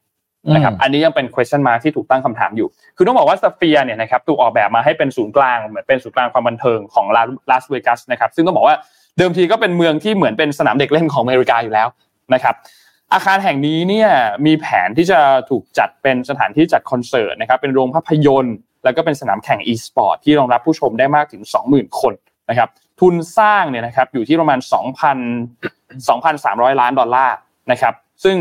[0.54, 2.68] นะครับอันนี้ยังเป็น question mark ที่ถูกตั้งคำถามอยู่
[2.98, 7.06] คือต้องบอกว่าสเฟียเนี่ยนะครับถูกออกแบบมาให้เป็นศูนย์กลางเหมือนเป็นศูนย์กลางความบันเทิงของ
[7.52, 8.76] ลาสเวกัสนะครับซึ่งต้องบอกว่า
[9.18, 11.88] เดิมทีก็เป็นเมืองที่เหมือนเป็นสนามเด็กเล่นของอเมริกาอยู่แล้ว
[12.34, 12.56] นะครับ
[13.14, 14.10] อาคารแห่งนี้เนี่ย
[14.46, 22.14] มีแผนที่จะถูกจัดเป็นสถานที่จัดคอนเสิร์ตนะครับเป็นโรงภาพยนตร์ แล้วก็เป็นสนามแข่ง e-sport ที่รองรับผู้ชมได้มากถึง 20,000 คน
[22.50, 27.36] นะครับทุนสร้างเนี่ยนะครับอยู่ที่ประมาณ 2,000 2,300 ล้านดอลลาร์
[27.72, 27.94] นะครับ
[28.24, 28.38] ซึ่ง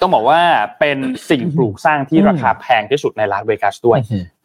[0.00, 0.40] ต้องบอกว่า
[0.80, 0.98] เป็น
[1.30, 3.98] สิ่งปลูกสร้างที่ราคาแพงที่สุดในลาสเวกัสด้วย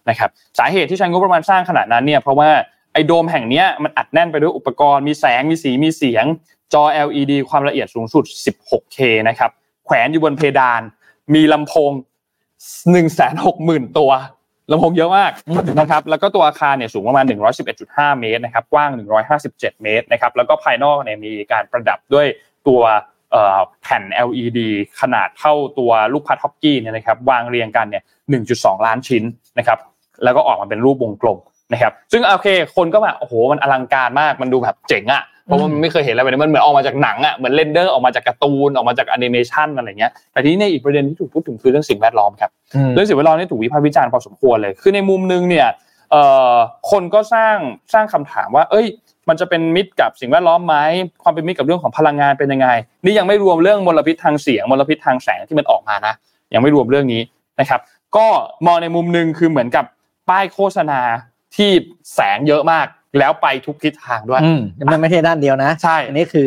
[0.10, 2.50] นะครับสาเหตุที่ใช้งบประมาณสร้างขนาดนั้นเนี่ยเพราะว่า
[2.94, 6.26] ไอโดมแห่งนี้มันอัดแน่นไปด้วยอุปกรณ์มีแสงมีสีมีเสียง
[6.74, 8.98] จอ LED ความละเอียดสูงสุด 16K
[9.28, 9.52] นะครับ
[9.86, 10.82] แขวนอยู่บนเพดาน
[11.34, 11.92] มีลำโพง
[13.14, 14.12] 160,000 ตัว
[14.72, 15.32] ลำโพงเยอะมาก
[15.80, 17.26] นะครับ แล้วก็ตัวอาคารเนี่ยสูงประมาณ
[17.72, 18.90] 111.5 เมตรนะครับ กว้าง
[19.36, 22.28] 157 เมตรนะครับ แล้วก็ภายนอกเนี่ยมีการประดับด้วย
[22.68, 22.82] ตัว
[23.82, 24.60] แผ่น LED
[25.02, 28.04] ขนาดเท่าตัวลูก puck ฮอกกี้เนี่ยนะครับ วางเรียงกันเนี่ย
[28.46, 29.24] 1.2 ล้านชิ้น
[29.58, 29.80] นะครับ
[30.24, 31.40] แล้วก็ออกมาเป็นรูปวงกลม
[31.74, 42.52] นะครับ ซึ่งโอเค คนก็แบบโอ้โห มันอลังการมาก มันดูแบบเจ๋งอะ เพราะว่ามันไม่เคยเห็นอะไรแบบนี้มันเหมือนออกมาจากหนังอะเหมือน render ออกมาจากการ์ตูนออกมาจากแอนิเมชันอะไรเงี้ยแต่ทีนี้ในอีกประเด็นที่ถูกพูดถึงคือเรื่องสิ่งแวดล้อมครับ
[42.94, 45.68] เรื่องสิ่งแวดล้อมนี่ถูกวิพากษ์วิจารณ์พอสมควรเลย คือในมุมนึงเนี่ย
[46.12, 46.56] เอ่อ
[46.92, 47.56] คนก็สร้าง
[47.94, 48.88] สร้างคำถามว่า เอ้ย
[49.30, 50.76] มันจะเป็นมิตรกับสิ่งแวดล้อมไหม
[51.24, 52.68] ความเป็นมิตรกับเรื่องของพลังงานเป็นยังไง
[53.04, 56.14] นี่ยังไม่รวมเรื่องมลพิษทางเสียงมลพิษทางแสงที่มันออกมานะ
[56.54, 57.22] ยังไม่รวมเรื่องนี้
[57.60, 57.80] นะครับ
[58.18, 58.28] ก็
[58.66, 59.86] มองในมุมนึงคือเหมือนกับ
[60.30, 61.00] ป้ายโฆษณา
[61.56, 61.72] ที่
[62.16, 62.86] แสงเยอะมาก
[63.20, 64.62] แล้วไปทุกทิศทางด้วยอืม
[64.92, 66.46] มันไม่ใช่ด้านเดียวนะ ใช่ อันนี้คือ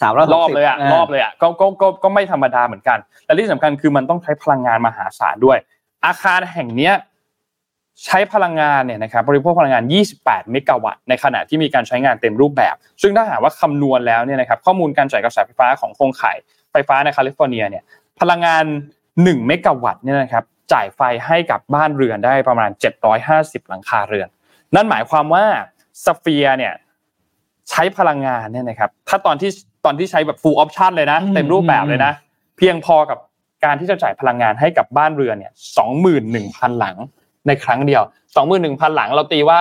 [0.00, 5.58] สามรอบรอบเลยอะรอบเลยอะก็ก็ก็ก็ไม่ธรรมดาเหมือนกัน และที่สำคัญคือมันต้องใช้พลังงานมหาศาลด้วย
[6.06, 6.94] อาคารแห่งเนี้ย
[8.06, 9.84] ใช้พลังงานเนี่ยนะครับบริโภคพลังงาน
[10.18, 16.36] 28 เมกะวัตต์ในขณะที่มีการใช้งานเต็มรูปแบบ ซึ่งถ้าหากว่าคำนวณแล้วเนี่ยนะครับข้อมูลการจ่ายกระแสไฟฟ้าของโครงข่าย
[16.72, 17.84] ไฟฟ้าในแคลิฟอร์เนียเนี่ย
[18.20, 18.64] พลังงาน
[19.04, 22.70] 1 เมกะวัตต์เนี่ยนะครับจ่ายไฟให้กับบ้านเรือนได้ประมาณ
[23.20, 24.28] 750 หลังคาเรือน
[24.74, 25.44] นั่นหมายความว่า
[26.04, 26.74] Sphere เนี่ย
[27.70, 29.50] ใช้พลังงานเนี่ยนะครับถ้าตอนที่
[29.84, 32.12] ตอนที่ใช้แบบ full option เลยนะ เต็มรูปแบบเลยนะ
[32.58, 33.18] เพียงพอกับ
[33.64, 36.96] การที่จะจ่ายพลังงานให้กับบ้านเรือนเนี่ยสองหมื่นหนึ่งพันหลัง
[37.46, 38.02] ในครั้งเดียว
[38.36, 39.58] สองหมื่นหนึ่งพันหลังเราตีว่า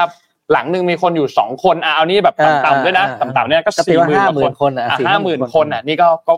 [0.52, 2.36] หลังหนึ่งมีคนอยู่สองคนอะเอานี่แบบ
[2.66, 6.34] ต่ำๆด้วยนะต่ำๆเนี่ยก็ก็ตีสี่ว่าหมื่นห้ากหมื่ว่านคนคนอะอะห้าหมื่นคนอะนี่ก็ก็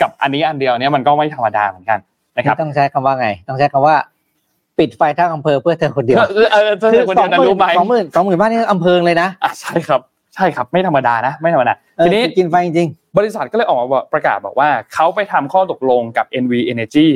[0.00, 1.98] กับอันนี้อันเดียวเนี่ยมันก็ไม่ธรรมดาเหมือนกัน
[2.36, 3.96] นะครับต้องใช้คำว่าไง ต้องใช้คำว่า
[4.80, 10.00] ปิดไฟทั้งอำเภอเพื่อเธอคนเดียวเออเออเธอคนเดียวนั้นรู้ไหมสองหมื่นสองหมื่นบ้านนี่อำเภอเลยนะอะใช่ครับ
[10.34, 17.08] ใช่ครับไม่ธรรมดานะ ไม่ธรรมดาเออทีนี้กินไฟจริงบริษัทก็เลยออกมาบอกประกาศบอกว่าเขาไปทำข้อตกลงกับ NV Energy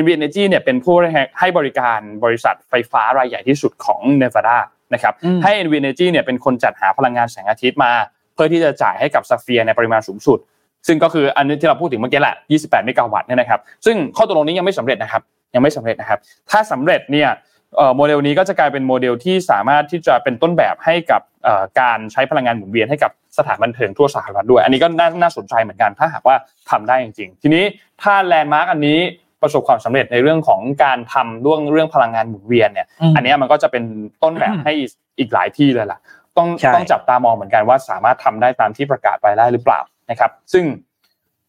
[0.00, 0.94] NV Energy เนี่ยเป็นผู้
[1.38, 4.58] ให้บริการบริษัทไฟฟ้ารายใหญ่ที่สุดของเนวาดา
[4.94, 7.92] นะครับอืมให้ NV Energy เนี่ยเป็นคนจัดหาพลังงานแสงอาทิตย์มา
[8.34, 10.38] เพื่อที่จะจ่ายให้กับ Sphere ในปริมาณสูงสุด
[10.86, 15.22] ซึ่งก็คืออันนี้ที่เราพูดถึงเมื่อกี้แหละ 28 เมกะวัตต์เนี่ยนะครับ ซึ่งข้อตกลงนี้ยังไม่สำเร็จนะครับ
[15.56, 17.30] ยังไม่สำเร็จนะครับ ถ้าสำเร็จเนี่ย
[17.76, 26.36] เอ่อโมเดลนี้ก็จะกลายเป็นโมเดลที่สามารถที่จะเป็นต้นแบบให้กับเอ่อการใช้พลังงานหมุนเวียนให้กับสถานบันเทิงทั่วสหรัฐด้วย อันนี้ก็น่าน่าสนใจเหมือนกัน ถ้าหากว่า
[26.70, 27.64] ทำได้จริงๆ ทีนี้
[28.02, 28.98] ถ้าแลนด์มาร์กอันนี้
[29.42, 33.84] ประสบความสำเร็จในเรื่องของการทำเรื่องเรื่องพลังงานหมุนเวียนเนี่ยอืมอันเนี้ยมันก็จะเป็น
[34.22, 35.98] ต้นแบบให้อีกอีกหลายที่เลยล่ะ
[36.36, 39.80] ต้องใช่ต้องจับตามองเหมือนกันว่าสามารถทำได้ตามที่ประกาศไปได้หรือเปล่า
[40.10, 40.64] นะครับ ซึ่ง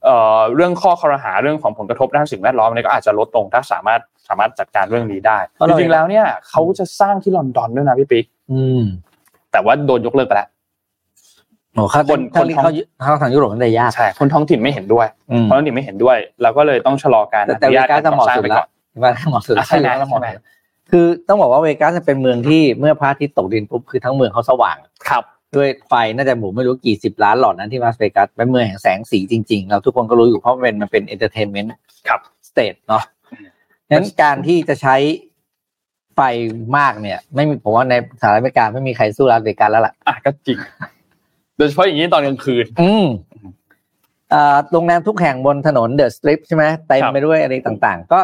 [0.03, 8.81] เอ่อเรื่องข้อครหาเรื่องของผลกระทบด้านสิ่งแวดล้อมเนี่ยก็อาจจะลดลงถ้าสามารถสามารถจัดการเรื่องนี้ได้เพราะจเราริงๆแล้วเนี่ยเขาจะสร้างที่ลอนดอนด้วยนะพี่ปิ๊กๆอืม
[9.51, 10.49] แต่ว่าโดนยกเลิกไปแล้ว
[11.73, 12.71] โอ้เขาคนเขาคนเขา
[13.03, 18.67] เขาทางยุโรปมันได้ยากใช่คนท้องถิ่นไม่เห็นด้วยอืมคนท้องถิ่นไม่เห็นด้วย เราก็เลยต้องชะลอการแต่อแต่นุเวญาตกัสการจะเหก่อมาะสร้างสุดไปละก่อน
[18.99, 20.43] เวกัสเหมาะสุดละใช่ไหมใช่เหมาะใช่ไหมสุด
[20.91, 24.77] คือต้องบอกว่าเวกัสเป็นเมืองที่เมื่อพระอาทิตย์ตกดินปุ๊บคือทั้งเมืองเขาสว่าง
[25.09, 25.23] ครับ
[25.55, 31.71] ด้วยไฟน่าจะหมูไม่รู้กี่สิบล้านหลอดนั้นที่มาสเวกัสเป็นเมืองแห่งแสงสีจริงๆ เราทุกคนก็รู้อยู่เพราะมันเป็นมันเป็นเอนเตอร์เทนเมนต์
[32.07, 32.19] ครับ
[32.49, 33.03] สเตทเนาะ
[33.91, 34.95] งั้นการที่จะใช้
[36.15, 36.21] ไฟ
[36.77, 40.59] มากเนี่ย ไม่มีผมว่าในสหรัฐอเมริกาไม่มีใครสู้ลาสเวกัสแล้วล่ะอะก็จริง
[41.57, 43.05] โดยเฉพาะอย่างนี้ตอนกลางคืน อืม
[44.33, 48.19] อ่าโรงแรมทุกแห่งบนถนนเดอะสตริปใช่ไหมเต็มครับไปด้วยอะไรต่างๆ ก็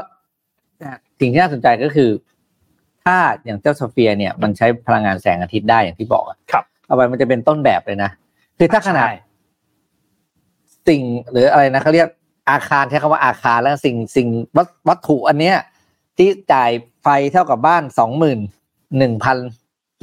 [1.20, 2.10] สิ่งที่น่าสนใจก็คือ
[3.06, 8.12] ถ้าอย่างเจ้าโซเฟียเนี่ย มันใช้พลังงานแสงอาทิตย์ได้อย่างที่บอกอะครับ เอาไปมันจะเป็นต้นแบบเลยนะ
[8.58, 9.18] คือถ้าขนาดใช่
[10.88, 12.10] สิ่งหรืออะไรนะเขาเรียก
[12.52, 14.28] อาคารใช้คำว่าอาคารแล้วสิ่งสิ่ง
[14.58, 15.58] วัตวัตถุอันเนี้ย
[16.18, 16.70] ที่จ่าย
[17.04, 18.40] ไฟเท่ากับบ้านสองหมื่น
[18.98, 19.38] หนึ่งพัน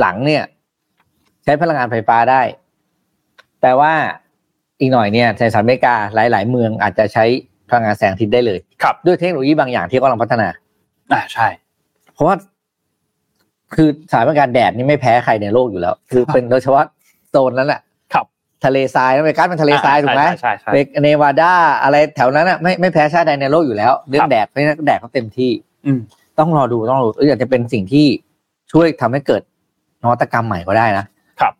[0.00, 0.44] หลังเนี่ย
[1.44, 2.42] ใช้พลังงานไฟฟ้าได้
[3.62, 3.92] แต่ว่า
[4.80, 7.24] อีกหน่อยเนี่ยในสหรัฐอเมริกาหลาย ๆ เมืองอาจจะใช้
[7.68, 10.48] พลังงานแสงอาทิตย์ได้เลยครับด้วยเทคโนโลยีบางอย่างที่กำลังพัฒนา
[11.12, 11.48] อ่าใช่
[12.14, 12.34] เพราะว่า
[13.74, 16.84] คือสถานการณ์แดดนี่ไม่แพ้ใครในโลกอยู่แล้ว คือเป็นโดยเฉพาะ
[17.30, 17.80] โซนนั้นแหละ
[18.14, 18.26] ครับ
[18.64, 21.52] ทะเลทรายอเมริกาเป็นทะเลทรายถูกไหมใช่ใช่ใช่เบเนวาดา
[21.82, 25.50] อะไรแถวนั้นอะไม่ไม่แพ้ชาติใดในโลกอยู่แล้ว เรื่องแดดเพราะฉะนั้นแดดเขาเต็มที่
[25.86, 26.00] อืม
[26.38, 28.06] ต้องรอดูต้องรอดูเอออาจจะเป็นสิ่งที่
[28.72, 29.42] ช่วยทำให้เกิด
[30.02, 31.04] นวัตกรรมใหม่ก็ได้นะ
[31.40, 31.52] ครับ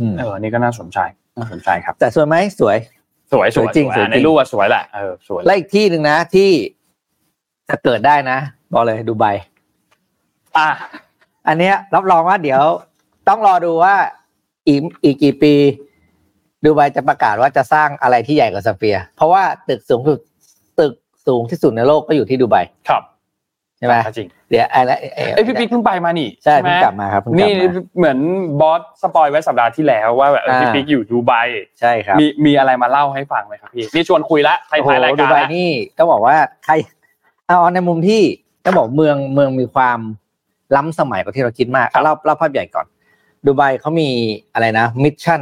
[0.00, 0.98] อืมเออนี่ก็น่าสนใจ
[1.38, 2.76] น่าสนใจครับ แต่สวยไหมสวย
[3.32, 6.50] สวยสวยสวยจริงสวยสวยจริงอะในรูปว่าสวยแหละเออสวยและอีกที่หนึ่งนะที่
[7.68, 8.38] จะเกิดได้นะ
[8.72, 9.26] บอกเลยดูไบ
[10.56, 10.68] อะ
[11.48, 12.62] อันเนี้ยรับรองว่าเดี๋ยว
[13.28, 13.94] ต้องรอดูว่า
[14.68, 15.54] อีกอีกกี่ปี
[16.64, 20.18] ดูไบจะประกาศว่าจะสร้างอะไรที่ใหญ่กว่าสเฟียร์เพราะว่าตึกสูงสุด
[20.80, 20.94] ตึก
[21.26, 22.56] สูงที่สุดในโลกก็อยู่ที่ดูไบ
[22.88, 23.02] ครับ
[23.78, 24.92] ใช่ไหมจริงเดี๋ยวอะไร
[25.34, 28.18] เอ้ยพี่ปิ๊กเพิ่งไปมานี่ใช่ไหเพิ่งกลับมาครับเพิ่งกลันี่บมาเหมือน
[28.60, 31.32] บอสสปอยไว้สัปดาห์ที่แล้วว่าแบบเอออ่าพี่ปิ๊กอยู่ดูไบ
[31.80, 36.74] ใช่ครับมีมีอะไรมาเล่าให้ฟังไหมครับพี่นี่ชวนคุยละท้ายโอ้โหท้ายรายดูการไบละนี่ต้องบอกว่าใคร
[37.48, 38.22] เอาในมุมที่
[38.64, 39.98] ต้องบอกเมืองเมืองมีความ
[40.76, 42.86] ล้ำสมัยกว่าที่เราคิดมากเอาเล่าเล่าภาพใหญ่ก่อน
[43.44, 44.08] ดูไบเขามี
[44.54, 45.40] อะไรนะ mission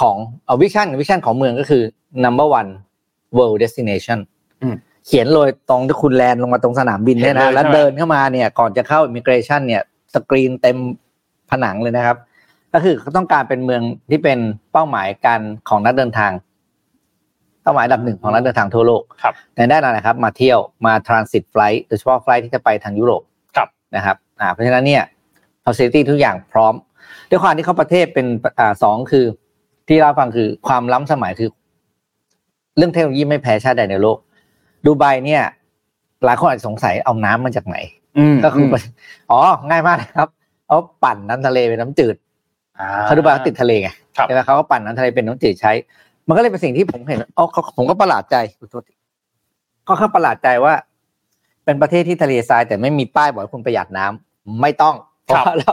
[0.00, 0.16] ของ
[0.46, 1.82] เอา vision vision ของเมืองก็คือ
[2.24, 2.70] number one
[3.36, 4.18] world destination
[4.62, 4.76] อืม
[5.06, 9.82] เขียนโรยตรงที่คุณ land ลงมาตรงสนามบินเนี่ยเห็นนะเลยแล้วใช่ไหมเดินเข้ามาเนี่ย ก่อนจะเข้า immigration เนี่ย
[10.14, 10.76] สกรีนเต็ม
[11.50, 12.16] ผนังเลยนะครับ
[12.72, 14.38] ก็คือเขาต้องการเป็นเมืองที่เป็น
[14.72, 16.32] เป้าหมายการของนักเดินทาง
[17.62, 23.22] เป้าหมายอันดับหนึ่งของนักเดินทางทั่วโลกครับในด้านอะไรครับ มาเที่ยวมาทรานสิตไฟล์โดยเฉพาะไฟล์ที่จะไปทางยุโรป
[23.56, 25.02] ครับนะครับ อ่าเพราะฉะนั้นเนี่ย
[25.64, 26.74] facility ทุกอย่างพร้อม
[27.30, 28.26] ด้วยความที่เขาประเทศเป็น
[28.58, 29.24] อ่าสองคือ
[29.88, 31.50] ที่เราฟังคือความล้ำสมัยคือ
[32.76, 34.18] เรื่องเทคโนโลยีไม่แพ้ชาติใดในโลก
[34.86, 35.42] ดูไบเนี่ย
[36.24, 37.76] หลายคนอาจจะสงสัยเอาน้ำมาจากไหน
[38.34, 38.76] มก็คืออ
[39.30, 40.28] อ๋อง่ายมากนะครับ
[40.68, 42.16] เอาปั่นน้ำทะเลเป็นน้ำจืด
[42.78, 45.72] อ่าเขาดูไบเขาติดทะเลไงครับใช่ไหมเขาก็ปั่นน้ำทะเลเป็นน้ำจืดใช้
[46.28, 48.94] มันก็เลยเป็นสิ่งที่ผมเห็นอ๋อเขาผมก็ประหลาดใจขอโทษที
[49.86, 50.74] ก็แค่ประหลาดใจว่า
[51.66, 55.72] เป็นประเทศที่ทะเลทรายแต่ไม่มีป้ายบอกให้คุณประหยัดน้ำไม่ต้องเพราะว่าเรา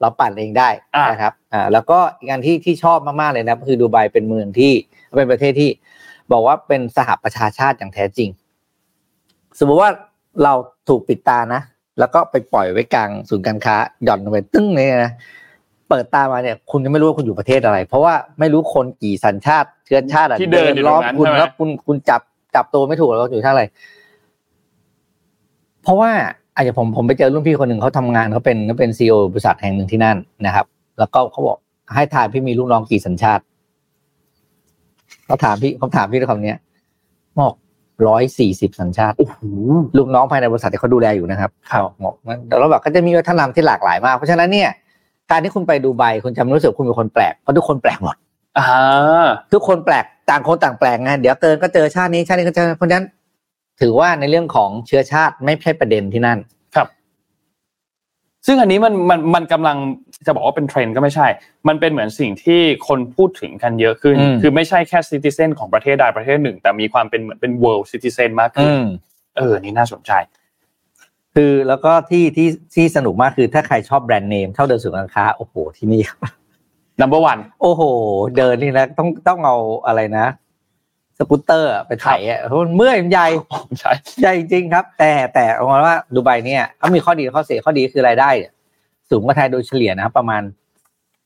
[0.00, 4.72] เราปั่นเองได้อ่านนะครับอ่าแล้วก็อีกอันที่ที่ชอบมากๆเลยนะคือดูไบเป็นเมืองที่
[5.16, 5.70] เป็นประเทศที่
[6.32, 8.28] บอกว่าเป็นสหประชาชาติอย่างแท้จริง
[9.58, 9.90] สมมติว่า
[10.44, 10.52] เรา
[10.88, 11.62] ถูกปิดตานะ
[11.98, 15.12] แล้วก็ไปปล่อยไว้กลางศูนย์การค้าหย่อนลงไปตึ้งเนี่ยนะ
[15.88, 22.20] เปิดตามาเนี่ย คุณจะไม่รู้ว่าคุณอยู่ประเทศอะไร เพราะว่าไม่รู้คนกี่สัญชาติเชื้อชาติอะที่เดินอยู่ล้อมตรงนั้นคุณใช่ไหมแล้วคุณคุณจับ
[22.54, 23.64] จับตัวไม่ถูกแล้วว่าอยู่ท่าอะไร
[25.82, 26.10] เพราะว่า
[26.54, 30.16] อาจจะผมผมไปเจอรุ่นพี่คนหนึ่งเขาทำงานเขาเป็นเขาเป็นซีอบริษัทแห่งหนึ่งที่นั่น
[30.46, 30.66] นะครับ
[30.98, 31.58] แล้วก็เขาบอก
[31.94, 33.42] ให้ทายพี่มีลูกน้องกี่สัญชาติ
[35.26, 36.58] เขาถามพี่เขาถามพี่ด้วยคำเนี้ย
[37.40, 37.54] บอก
[38.08, 39.38] ร้อยสี่สิบสัญชาติโอ้โห
[39.96, 42.14] ลูกน้องภายในบริษัทที่เขาดูแลอยู่นะครับครับบอกบอก
[42.48, 44.70] แต่เราแบบก็จะมีวัฒนธรรมที่หลากหลายมาก เพราะฉะนั้นเนี่ย
[45.30, 48.16] การที่คุณไปดูไบคุณจะไม่รู้สึกว่าคุณเป็นคนแปลกเพราะทุกคนแปลกหมด
[48.58, 53.06] อ่าทุกคนแปลกต่างคนต่างแปลกไงเดี๋ยวเกินก็เจอชาตินี้ชาตินี้ก็เจอเพราะฉะนั้น
[53.80, 56.40] ถือว่าในเรื่องของเชื้อชาติไม่ใช่ประเด็นที่นั่น
[58.46, 59.76] ซึ่งอันนี้มันมันมันกำลัง
[60.26, 61.26] จะบอกว่าเป็นเทรนด์ก็ไม่ใช่
[61.68, 68.72] มันเป็นเหมือนสิ่งที่คนพูดถึงกันเยอะขึ้นอืมคือไม่ใช่แค่ซิติเซนของประเทศใดประเทศหนึ่ง แต่มีความเป็นเหมือนเป็น world citizen มากขึ้น
[69.36, 70.12] เออนี่น่าสนใจ
[71.34, 76.02] คือแล้วก็ที่ที่ที่สนุกมากคือถ้าใครชอบแบรนด์เนมเท่าเดินสู่การค้าโอ้โหที่นี่
[77.00, 77.82] number one โอ้โห
[78.36, 79.56] เดินนี่นะต้องต้องเอา
[79.86, 80.26] อะไรนะ
[81.22, 83.26] สกูตเตอร์อะไปไถอะเพราะมันเมื่อยมันใหญ่
[83.78, 88.52] ใช่ใช่จริงๆครับ แต่แต่เอามาว่าดูไบเนี่ยเขามีข้อดีข้อเสียข้อดีคือรายได้เนี่ย
[89.10, 90.42] สูงกว่าไทยโดยเฉลี่ยนะครับ ประมาณ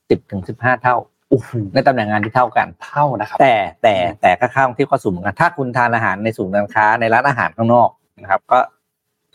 [0.09, 0.95] สิบถึงสิบห้าเท่า
[1.29, 7.89] โอ้โหในตำแหน่งงานที่เท่ากันเท่านะครับ แต่แต่แต่ก็ข้างที่ข้อสูงเหมือนกันถ้าคุณทานอาหารในศูนย์การค้าในร้านอาหารข้างนอก
[8.21, 8.59] นะครับ ก็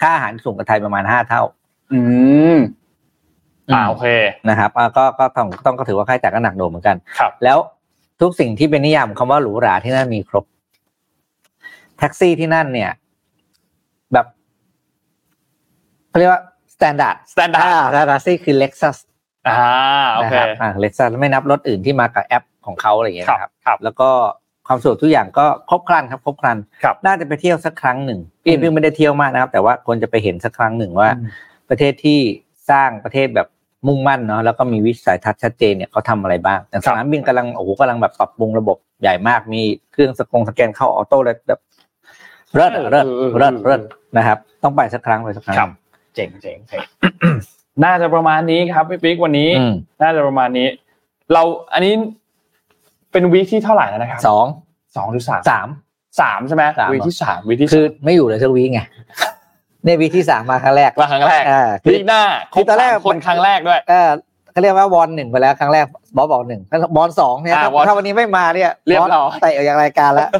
[0.01, 1.43] ค่าอาหารสูงกว่าไทยประมาณห้าเท่า
[1.93, 2.01] อื
[2.57, 2.59] ม
[3.75, 4.07] อ่าโอเค
[4.49, 7.59] นะครับอ่าก็ก็ต้องต้องก็ถือว่าค่าใช้จ่ายก็หนักหน่วงเหมือนกันครับ แล้ว
[8.21, 10.45] ทุกสิ่งที่เป็นนิยามคำว่าหรูหราที่นั่นมีครบ
[11.99, 12.91] แท็กซี่ที่นั่นเนี่ย
[14.13, 14.27] แบบ
[16.09, 16.43] เขาเรียกว่า
[16.75, 18.97] สแตนดาร์ด standard สแตนดาร์ดซี่คือ Lexus
[19.49, 19.61] อ่า
[20.15, 24.09] โอนะเคครับอ่า Lexus ไม่นับรถอื่นที่มากับแอปของเขาอะไรอย่างเงี้ยครับนะครับครับ แล้วก็
[24.67, 31.27] ความสะดวกทุกอย่างก็ครบครันครับครบครันครับน่าจะไปเที่ยวสักครั้งหนึ่งพี่อืมเพิ่งไม่ได้เที่ยวมากนะครับ แต่ว่าควรจะไปเห็นสักครั้งหนึ่งว่าอืม
[31.69, 32.19] ประเทศที่
[32.71, 33.49] สร้างประเทศแบบ
[33.87, 39.63] มุ่งมั่นเนาะแล้วก็มีวิสัยทัศน์ชัดเจนเนี่ยเขาทำอะไรบ้างอย่างสนามบินกำลังโอ้โหกำลังแบบปรับปรุงระบบใหญ่มากมี
[39.93, 41.61] เครื่องสกงสแกนเข้าออโต้เลยแบบ
[42.55, 43.81] เลิศอะเลิศเออเออเลิศเลิศ
[44.17, 45.71] นะครับ ต้องไปสักครั้งไปสักครั้งครับ
[46.15, 46.83] เจ๋งเจ๋งเจ๋ง
[47.85, 50.69] น่าจะประมาณนี้ครับพี่ปิ๊กวันนี้อืมน่าจะประมาณนี้
[51.33, 51.95] เราอันนี้
[53.13, 54.47] เป็นวีคที่เท่าไหร่แล้วนะครับสอง
[54.97, 55.69] สองหรือสามสาม
[56.21, 58.81] สามใช่ไหมสามวีคที่สามวีคที่คือไม่อยู่เลยสักวีคไง
[59.85, 62.23] เนี่ยวีคที่สามมาครั้งแรกมาครั้งแรกอ่าวีคหน้า
[62.55, 64.09] ครคืบอตอนแรกสามคนครั้งแรกด้วยเออ
[64.53, 65.85] เขาเรียกว่าวอนหนึ่งไปแล้วครั้งแรก
[66.17, 70.31] บอสบอกหนึ่งแล้วบอลสองเนี่ยอ่าถ้าวอนถ้าวันนี้ไม่มาเนี่ยเรียบร้อยสเตะออกจากรายการแล้ว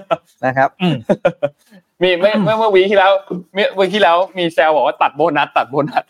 [0.47, 0.69] นะครับ
[2.03, 3.13] มีเมื่อเมื่อเมื่อวีคที่แล้ว
[3.55, 6.05] เมื่อวีคที่แล้วมีแซวบอกว่าตัดโบนัสตัดโบนัส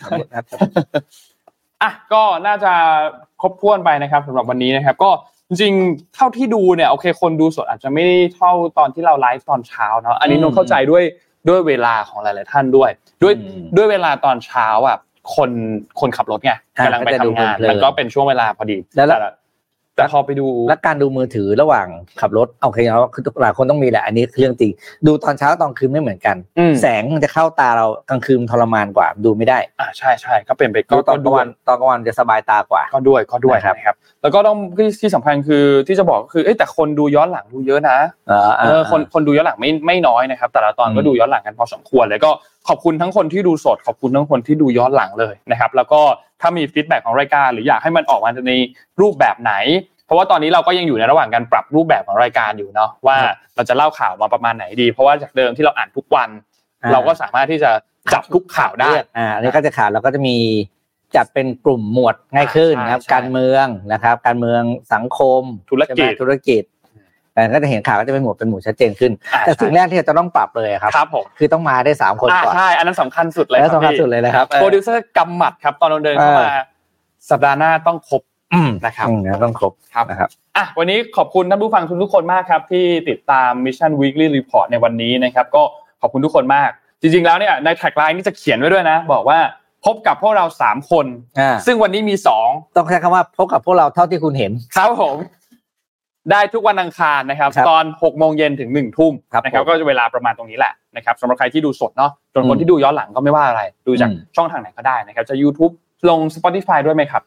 [1.82, 2.72] อะก็น่าจะ
[3.40, 5.10] ครบถ้วนไปนะครับสำหรับวันนี้นะครับ ก็
[5.48, 11.04] จริงๆเท่าที่ดูเนี่ยโอเคคนดูสดอาจจะไม่ได้เท่าตอนที่เราไลฟ์ตอนเช้าเนาะอันนี้อืมนนท์เข้าใจด้วย
[11.48, 12.90] ด้วยเวลาของหลาย ๆ ท่านด้วย
[13.22, 14.98] ด้วยอืมด้วยเวลาตอนเช้าอะ
[15.34, 15.50] คน
[16.00, 19.06] คนขับรถไงอ่ากำลังไปก็จะดูทำงานเพลินๆมันก็เป็นช่วงเวลาพอดีแล้ว
[20.00, 21.86] แล้วต่แต่พอไปดูและการดูมือถือระหว่าง
[22.20, 24.72] ขับรถโอเคแล้วคือหลายคนต้องมีแหละอันนี้คือเรื่องจริง
[25.06, 37.98] ดูตอนเช้าตอนคืนไม่เหมือนกันอืมแสงมันจะเข้าตาเรากลางคืนทรมานกว่าดูไม่ได้อ่าใช่ใช่ก็เป็นไปดูก็ตอนกลางวันตอนกลางวันจะสบายตากว่า ก็ด้วยก็ด้วยนะครับนะครับ แล้วก็ต้องที่ที่สำคัญคือที่จะบอกก็คือเอ้ยแต่คนดูย้อนหลังดูเยอะนะ
[38.28, 42.30] เออเออคนคนดูย้อนหลังไม่ไม่น้อยนะครับ แต่ละตอนก็อืมดูย้อนหลังกันพอสมควรเลยก็
[42.68, 46.00] ขอบคุณทั้งคนที่ดูสด ขอบคุณทั้งคนที่ดูย้อนหลังเลยนะครับ แล้วก็
[46.40, 48.52] ถ้ามีฟีดแบ็กของรายการ หรืออยากให้มันออกมาใน
[49.00, 49.54] รูปแบบไหน
[50.06, 53.16] เพราะว่าตอนนี้เราก็ยังอยู่ในระหว่างการปรับรูปแบบของรายการอยู่เนาะว่า
[53.54, 56.28] เราจะเล่าข่าวมาประมาณไหนดี เพราะว่าจากเดิมที่เราอ่านทุกวัน
[56.92, 57.70] เราก็สามารถที่จะ
[58.12, 60.36] จับทุกข่าวได้อ่าอันนี้ก็จะข่าวแล้วก็จะมี
[61.16, 64.62] จัดเป็นกลุ่มหมวดง่ายขึ้นนะครับใช่ใช่การเมืองนะครับ การเมือง
[64.94, 66.62] สังคมธุรกิจใช่ไหมธุรกิจ
[67.34, 76.62] แต่ก็จะเห็นข่าวก็จะเป็นหมวดเป็นหมวดชัดเจนขึ้นอ่าแต่สิ่งแรกที่จะต้องปรับเลยครับครับผมคือต้องมาได้สามคนอ่าก่อนใช่อันนั้นสำคัญสุดเลยแล้วครับสำคัญพี่สุดเลยนะครับโปรดิวเซอร์กำหมัดครับตอนเราเดินเข้ามาเออ
[77.30, 78.22] สัปดาห์หน้าต้องครบ
[78.54, 85.62] อืมนะครับอืมต้องครบครับนะครับอะวันนี้ขอบคุณท่านผู้ฟังทุกๆคนมากครับ ที่ติดตาม Mission Weekly Report ในวันนี้นะครับ ก็
[86.00, 86.70] ขอบคุณทุกคนมาก
[87.00, 89.38] จริง ๆ แล้วเนี่ยในแท็กไลน์นี่จะเขียนไว้ด้วยนะ บอกว่า
[89.84, 91.06] พบกับพวกเราสามคน
[91.40, 95.16] อ่าซึ่งวันนี้มีสองต้องใช้คำว่าพบกับพวกเราเท่าที่คุณเห็นครับผม
[96.30, 105.72] ได้ทุกวันอังคารนะครับครับ ตอน6โมงเย็นถึง1ทุ่มครับนะครับผมก็จะเวลาประมาณตรงนี้แหละนะครับสำหรับใครที่ดูสดเนาะส่วนคนอืมที่ดูย้อนหลังก็ไม่ว่าอะไร ดูจากอืมช่องทางไหนก็ได้นะครับ จะ YouTube
[106.08, 107.22] ลง Spotify ด้วยไหมครับ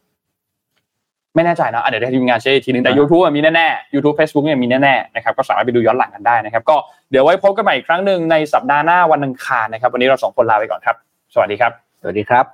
[1.35, 6.75] ไม่แน่ใจเนอะอะเดี๋ยวให้ทีมงานเช็คอีกทีนึงแต่ YouTube อะมีแน่ๆ YouTube Facebook เนี่ยมีแน่ๆนะครับก็สามารถไปดูย้อนหลังกันได้นะครับ ก็
[7.11, 10.95] เดี๋ยวไว้พบกันใหม่อีกครั้งหนึ่งในสัปดาห์หน้าวันอังคารนะครับ วันนี้เราสองคนลาไปก่อนครับ
[11.33, 11.71] สวัสดีครับ
[12.01, 12.45] สวัสดีครับ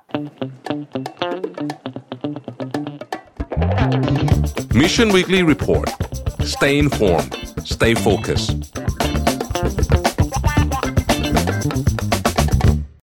[4.80, 5.88] Mission Weekly Report.
[6.44, 7.36] Stay informed.
[7.64, 8.99] Stay focused.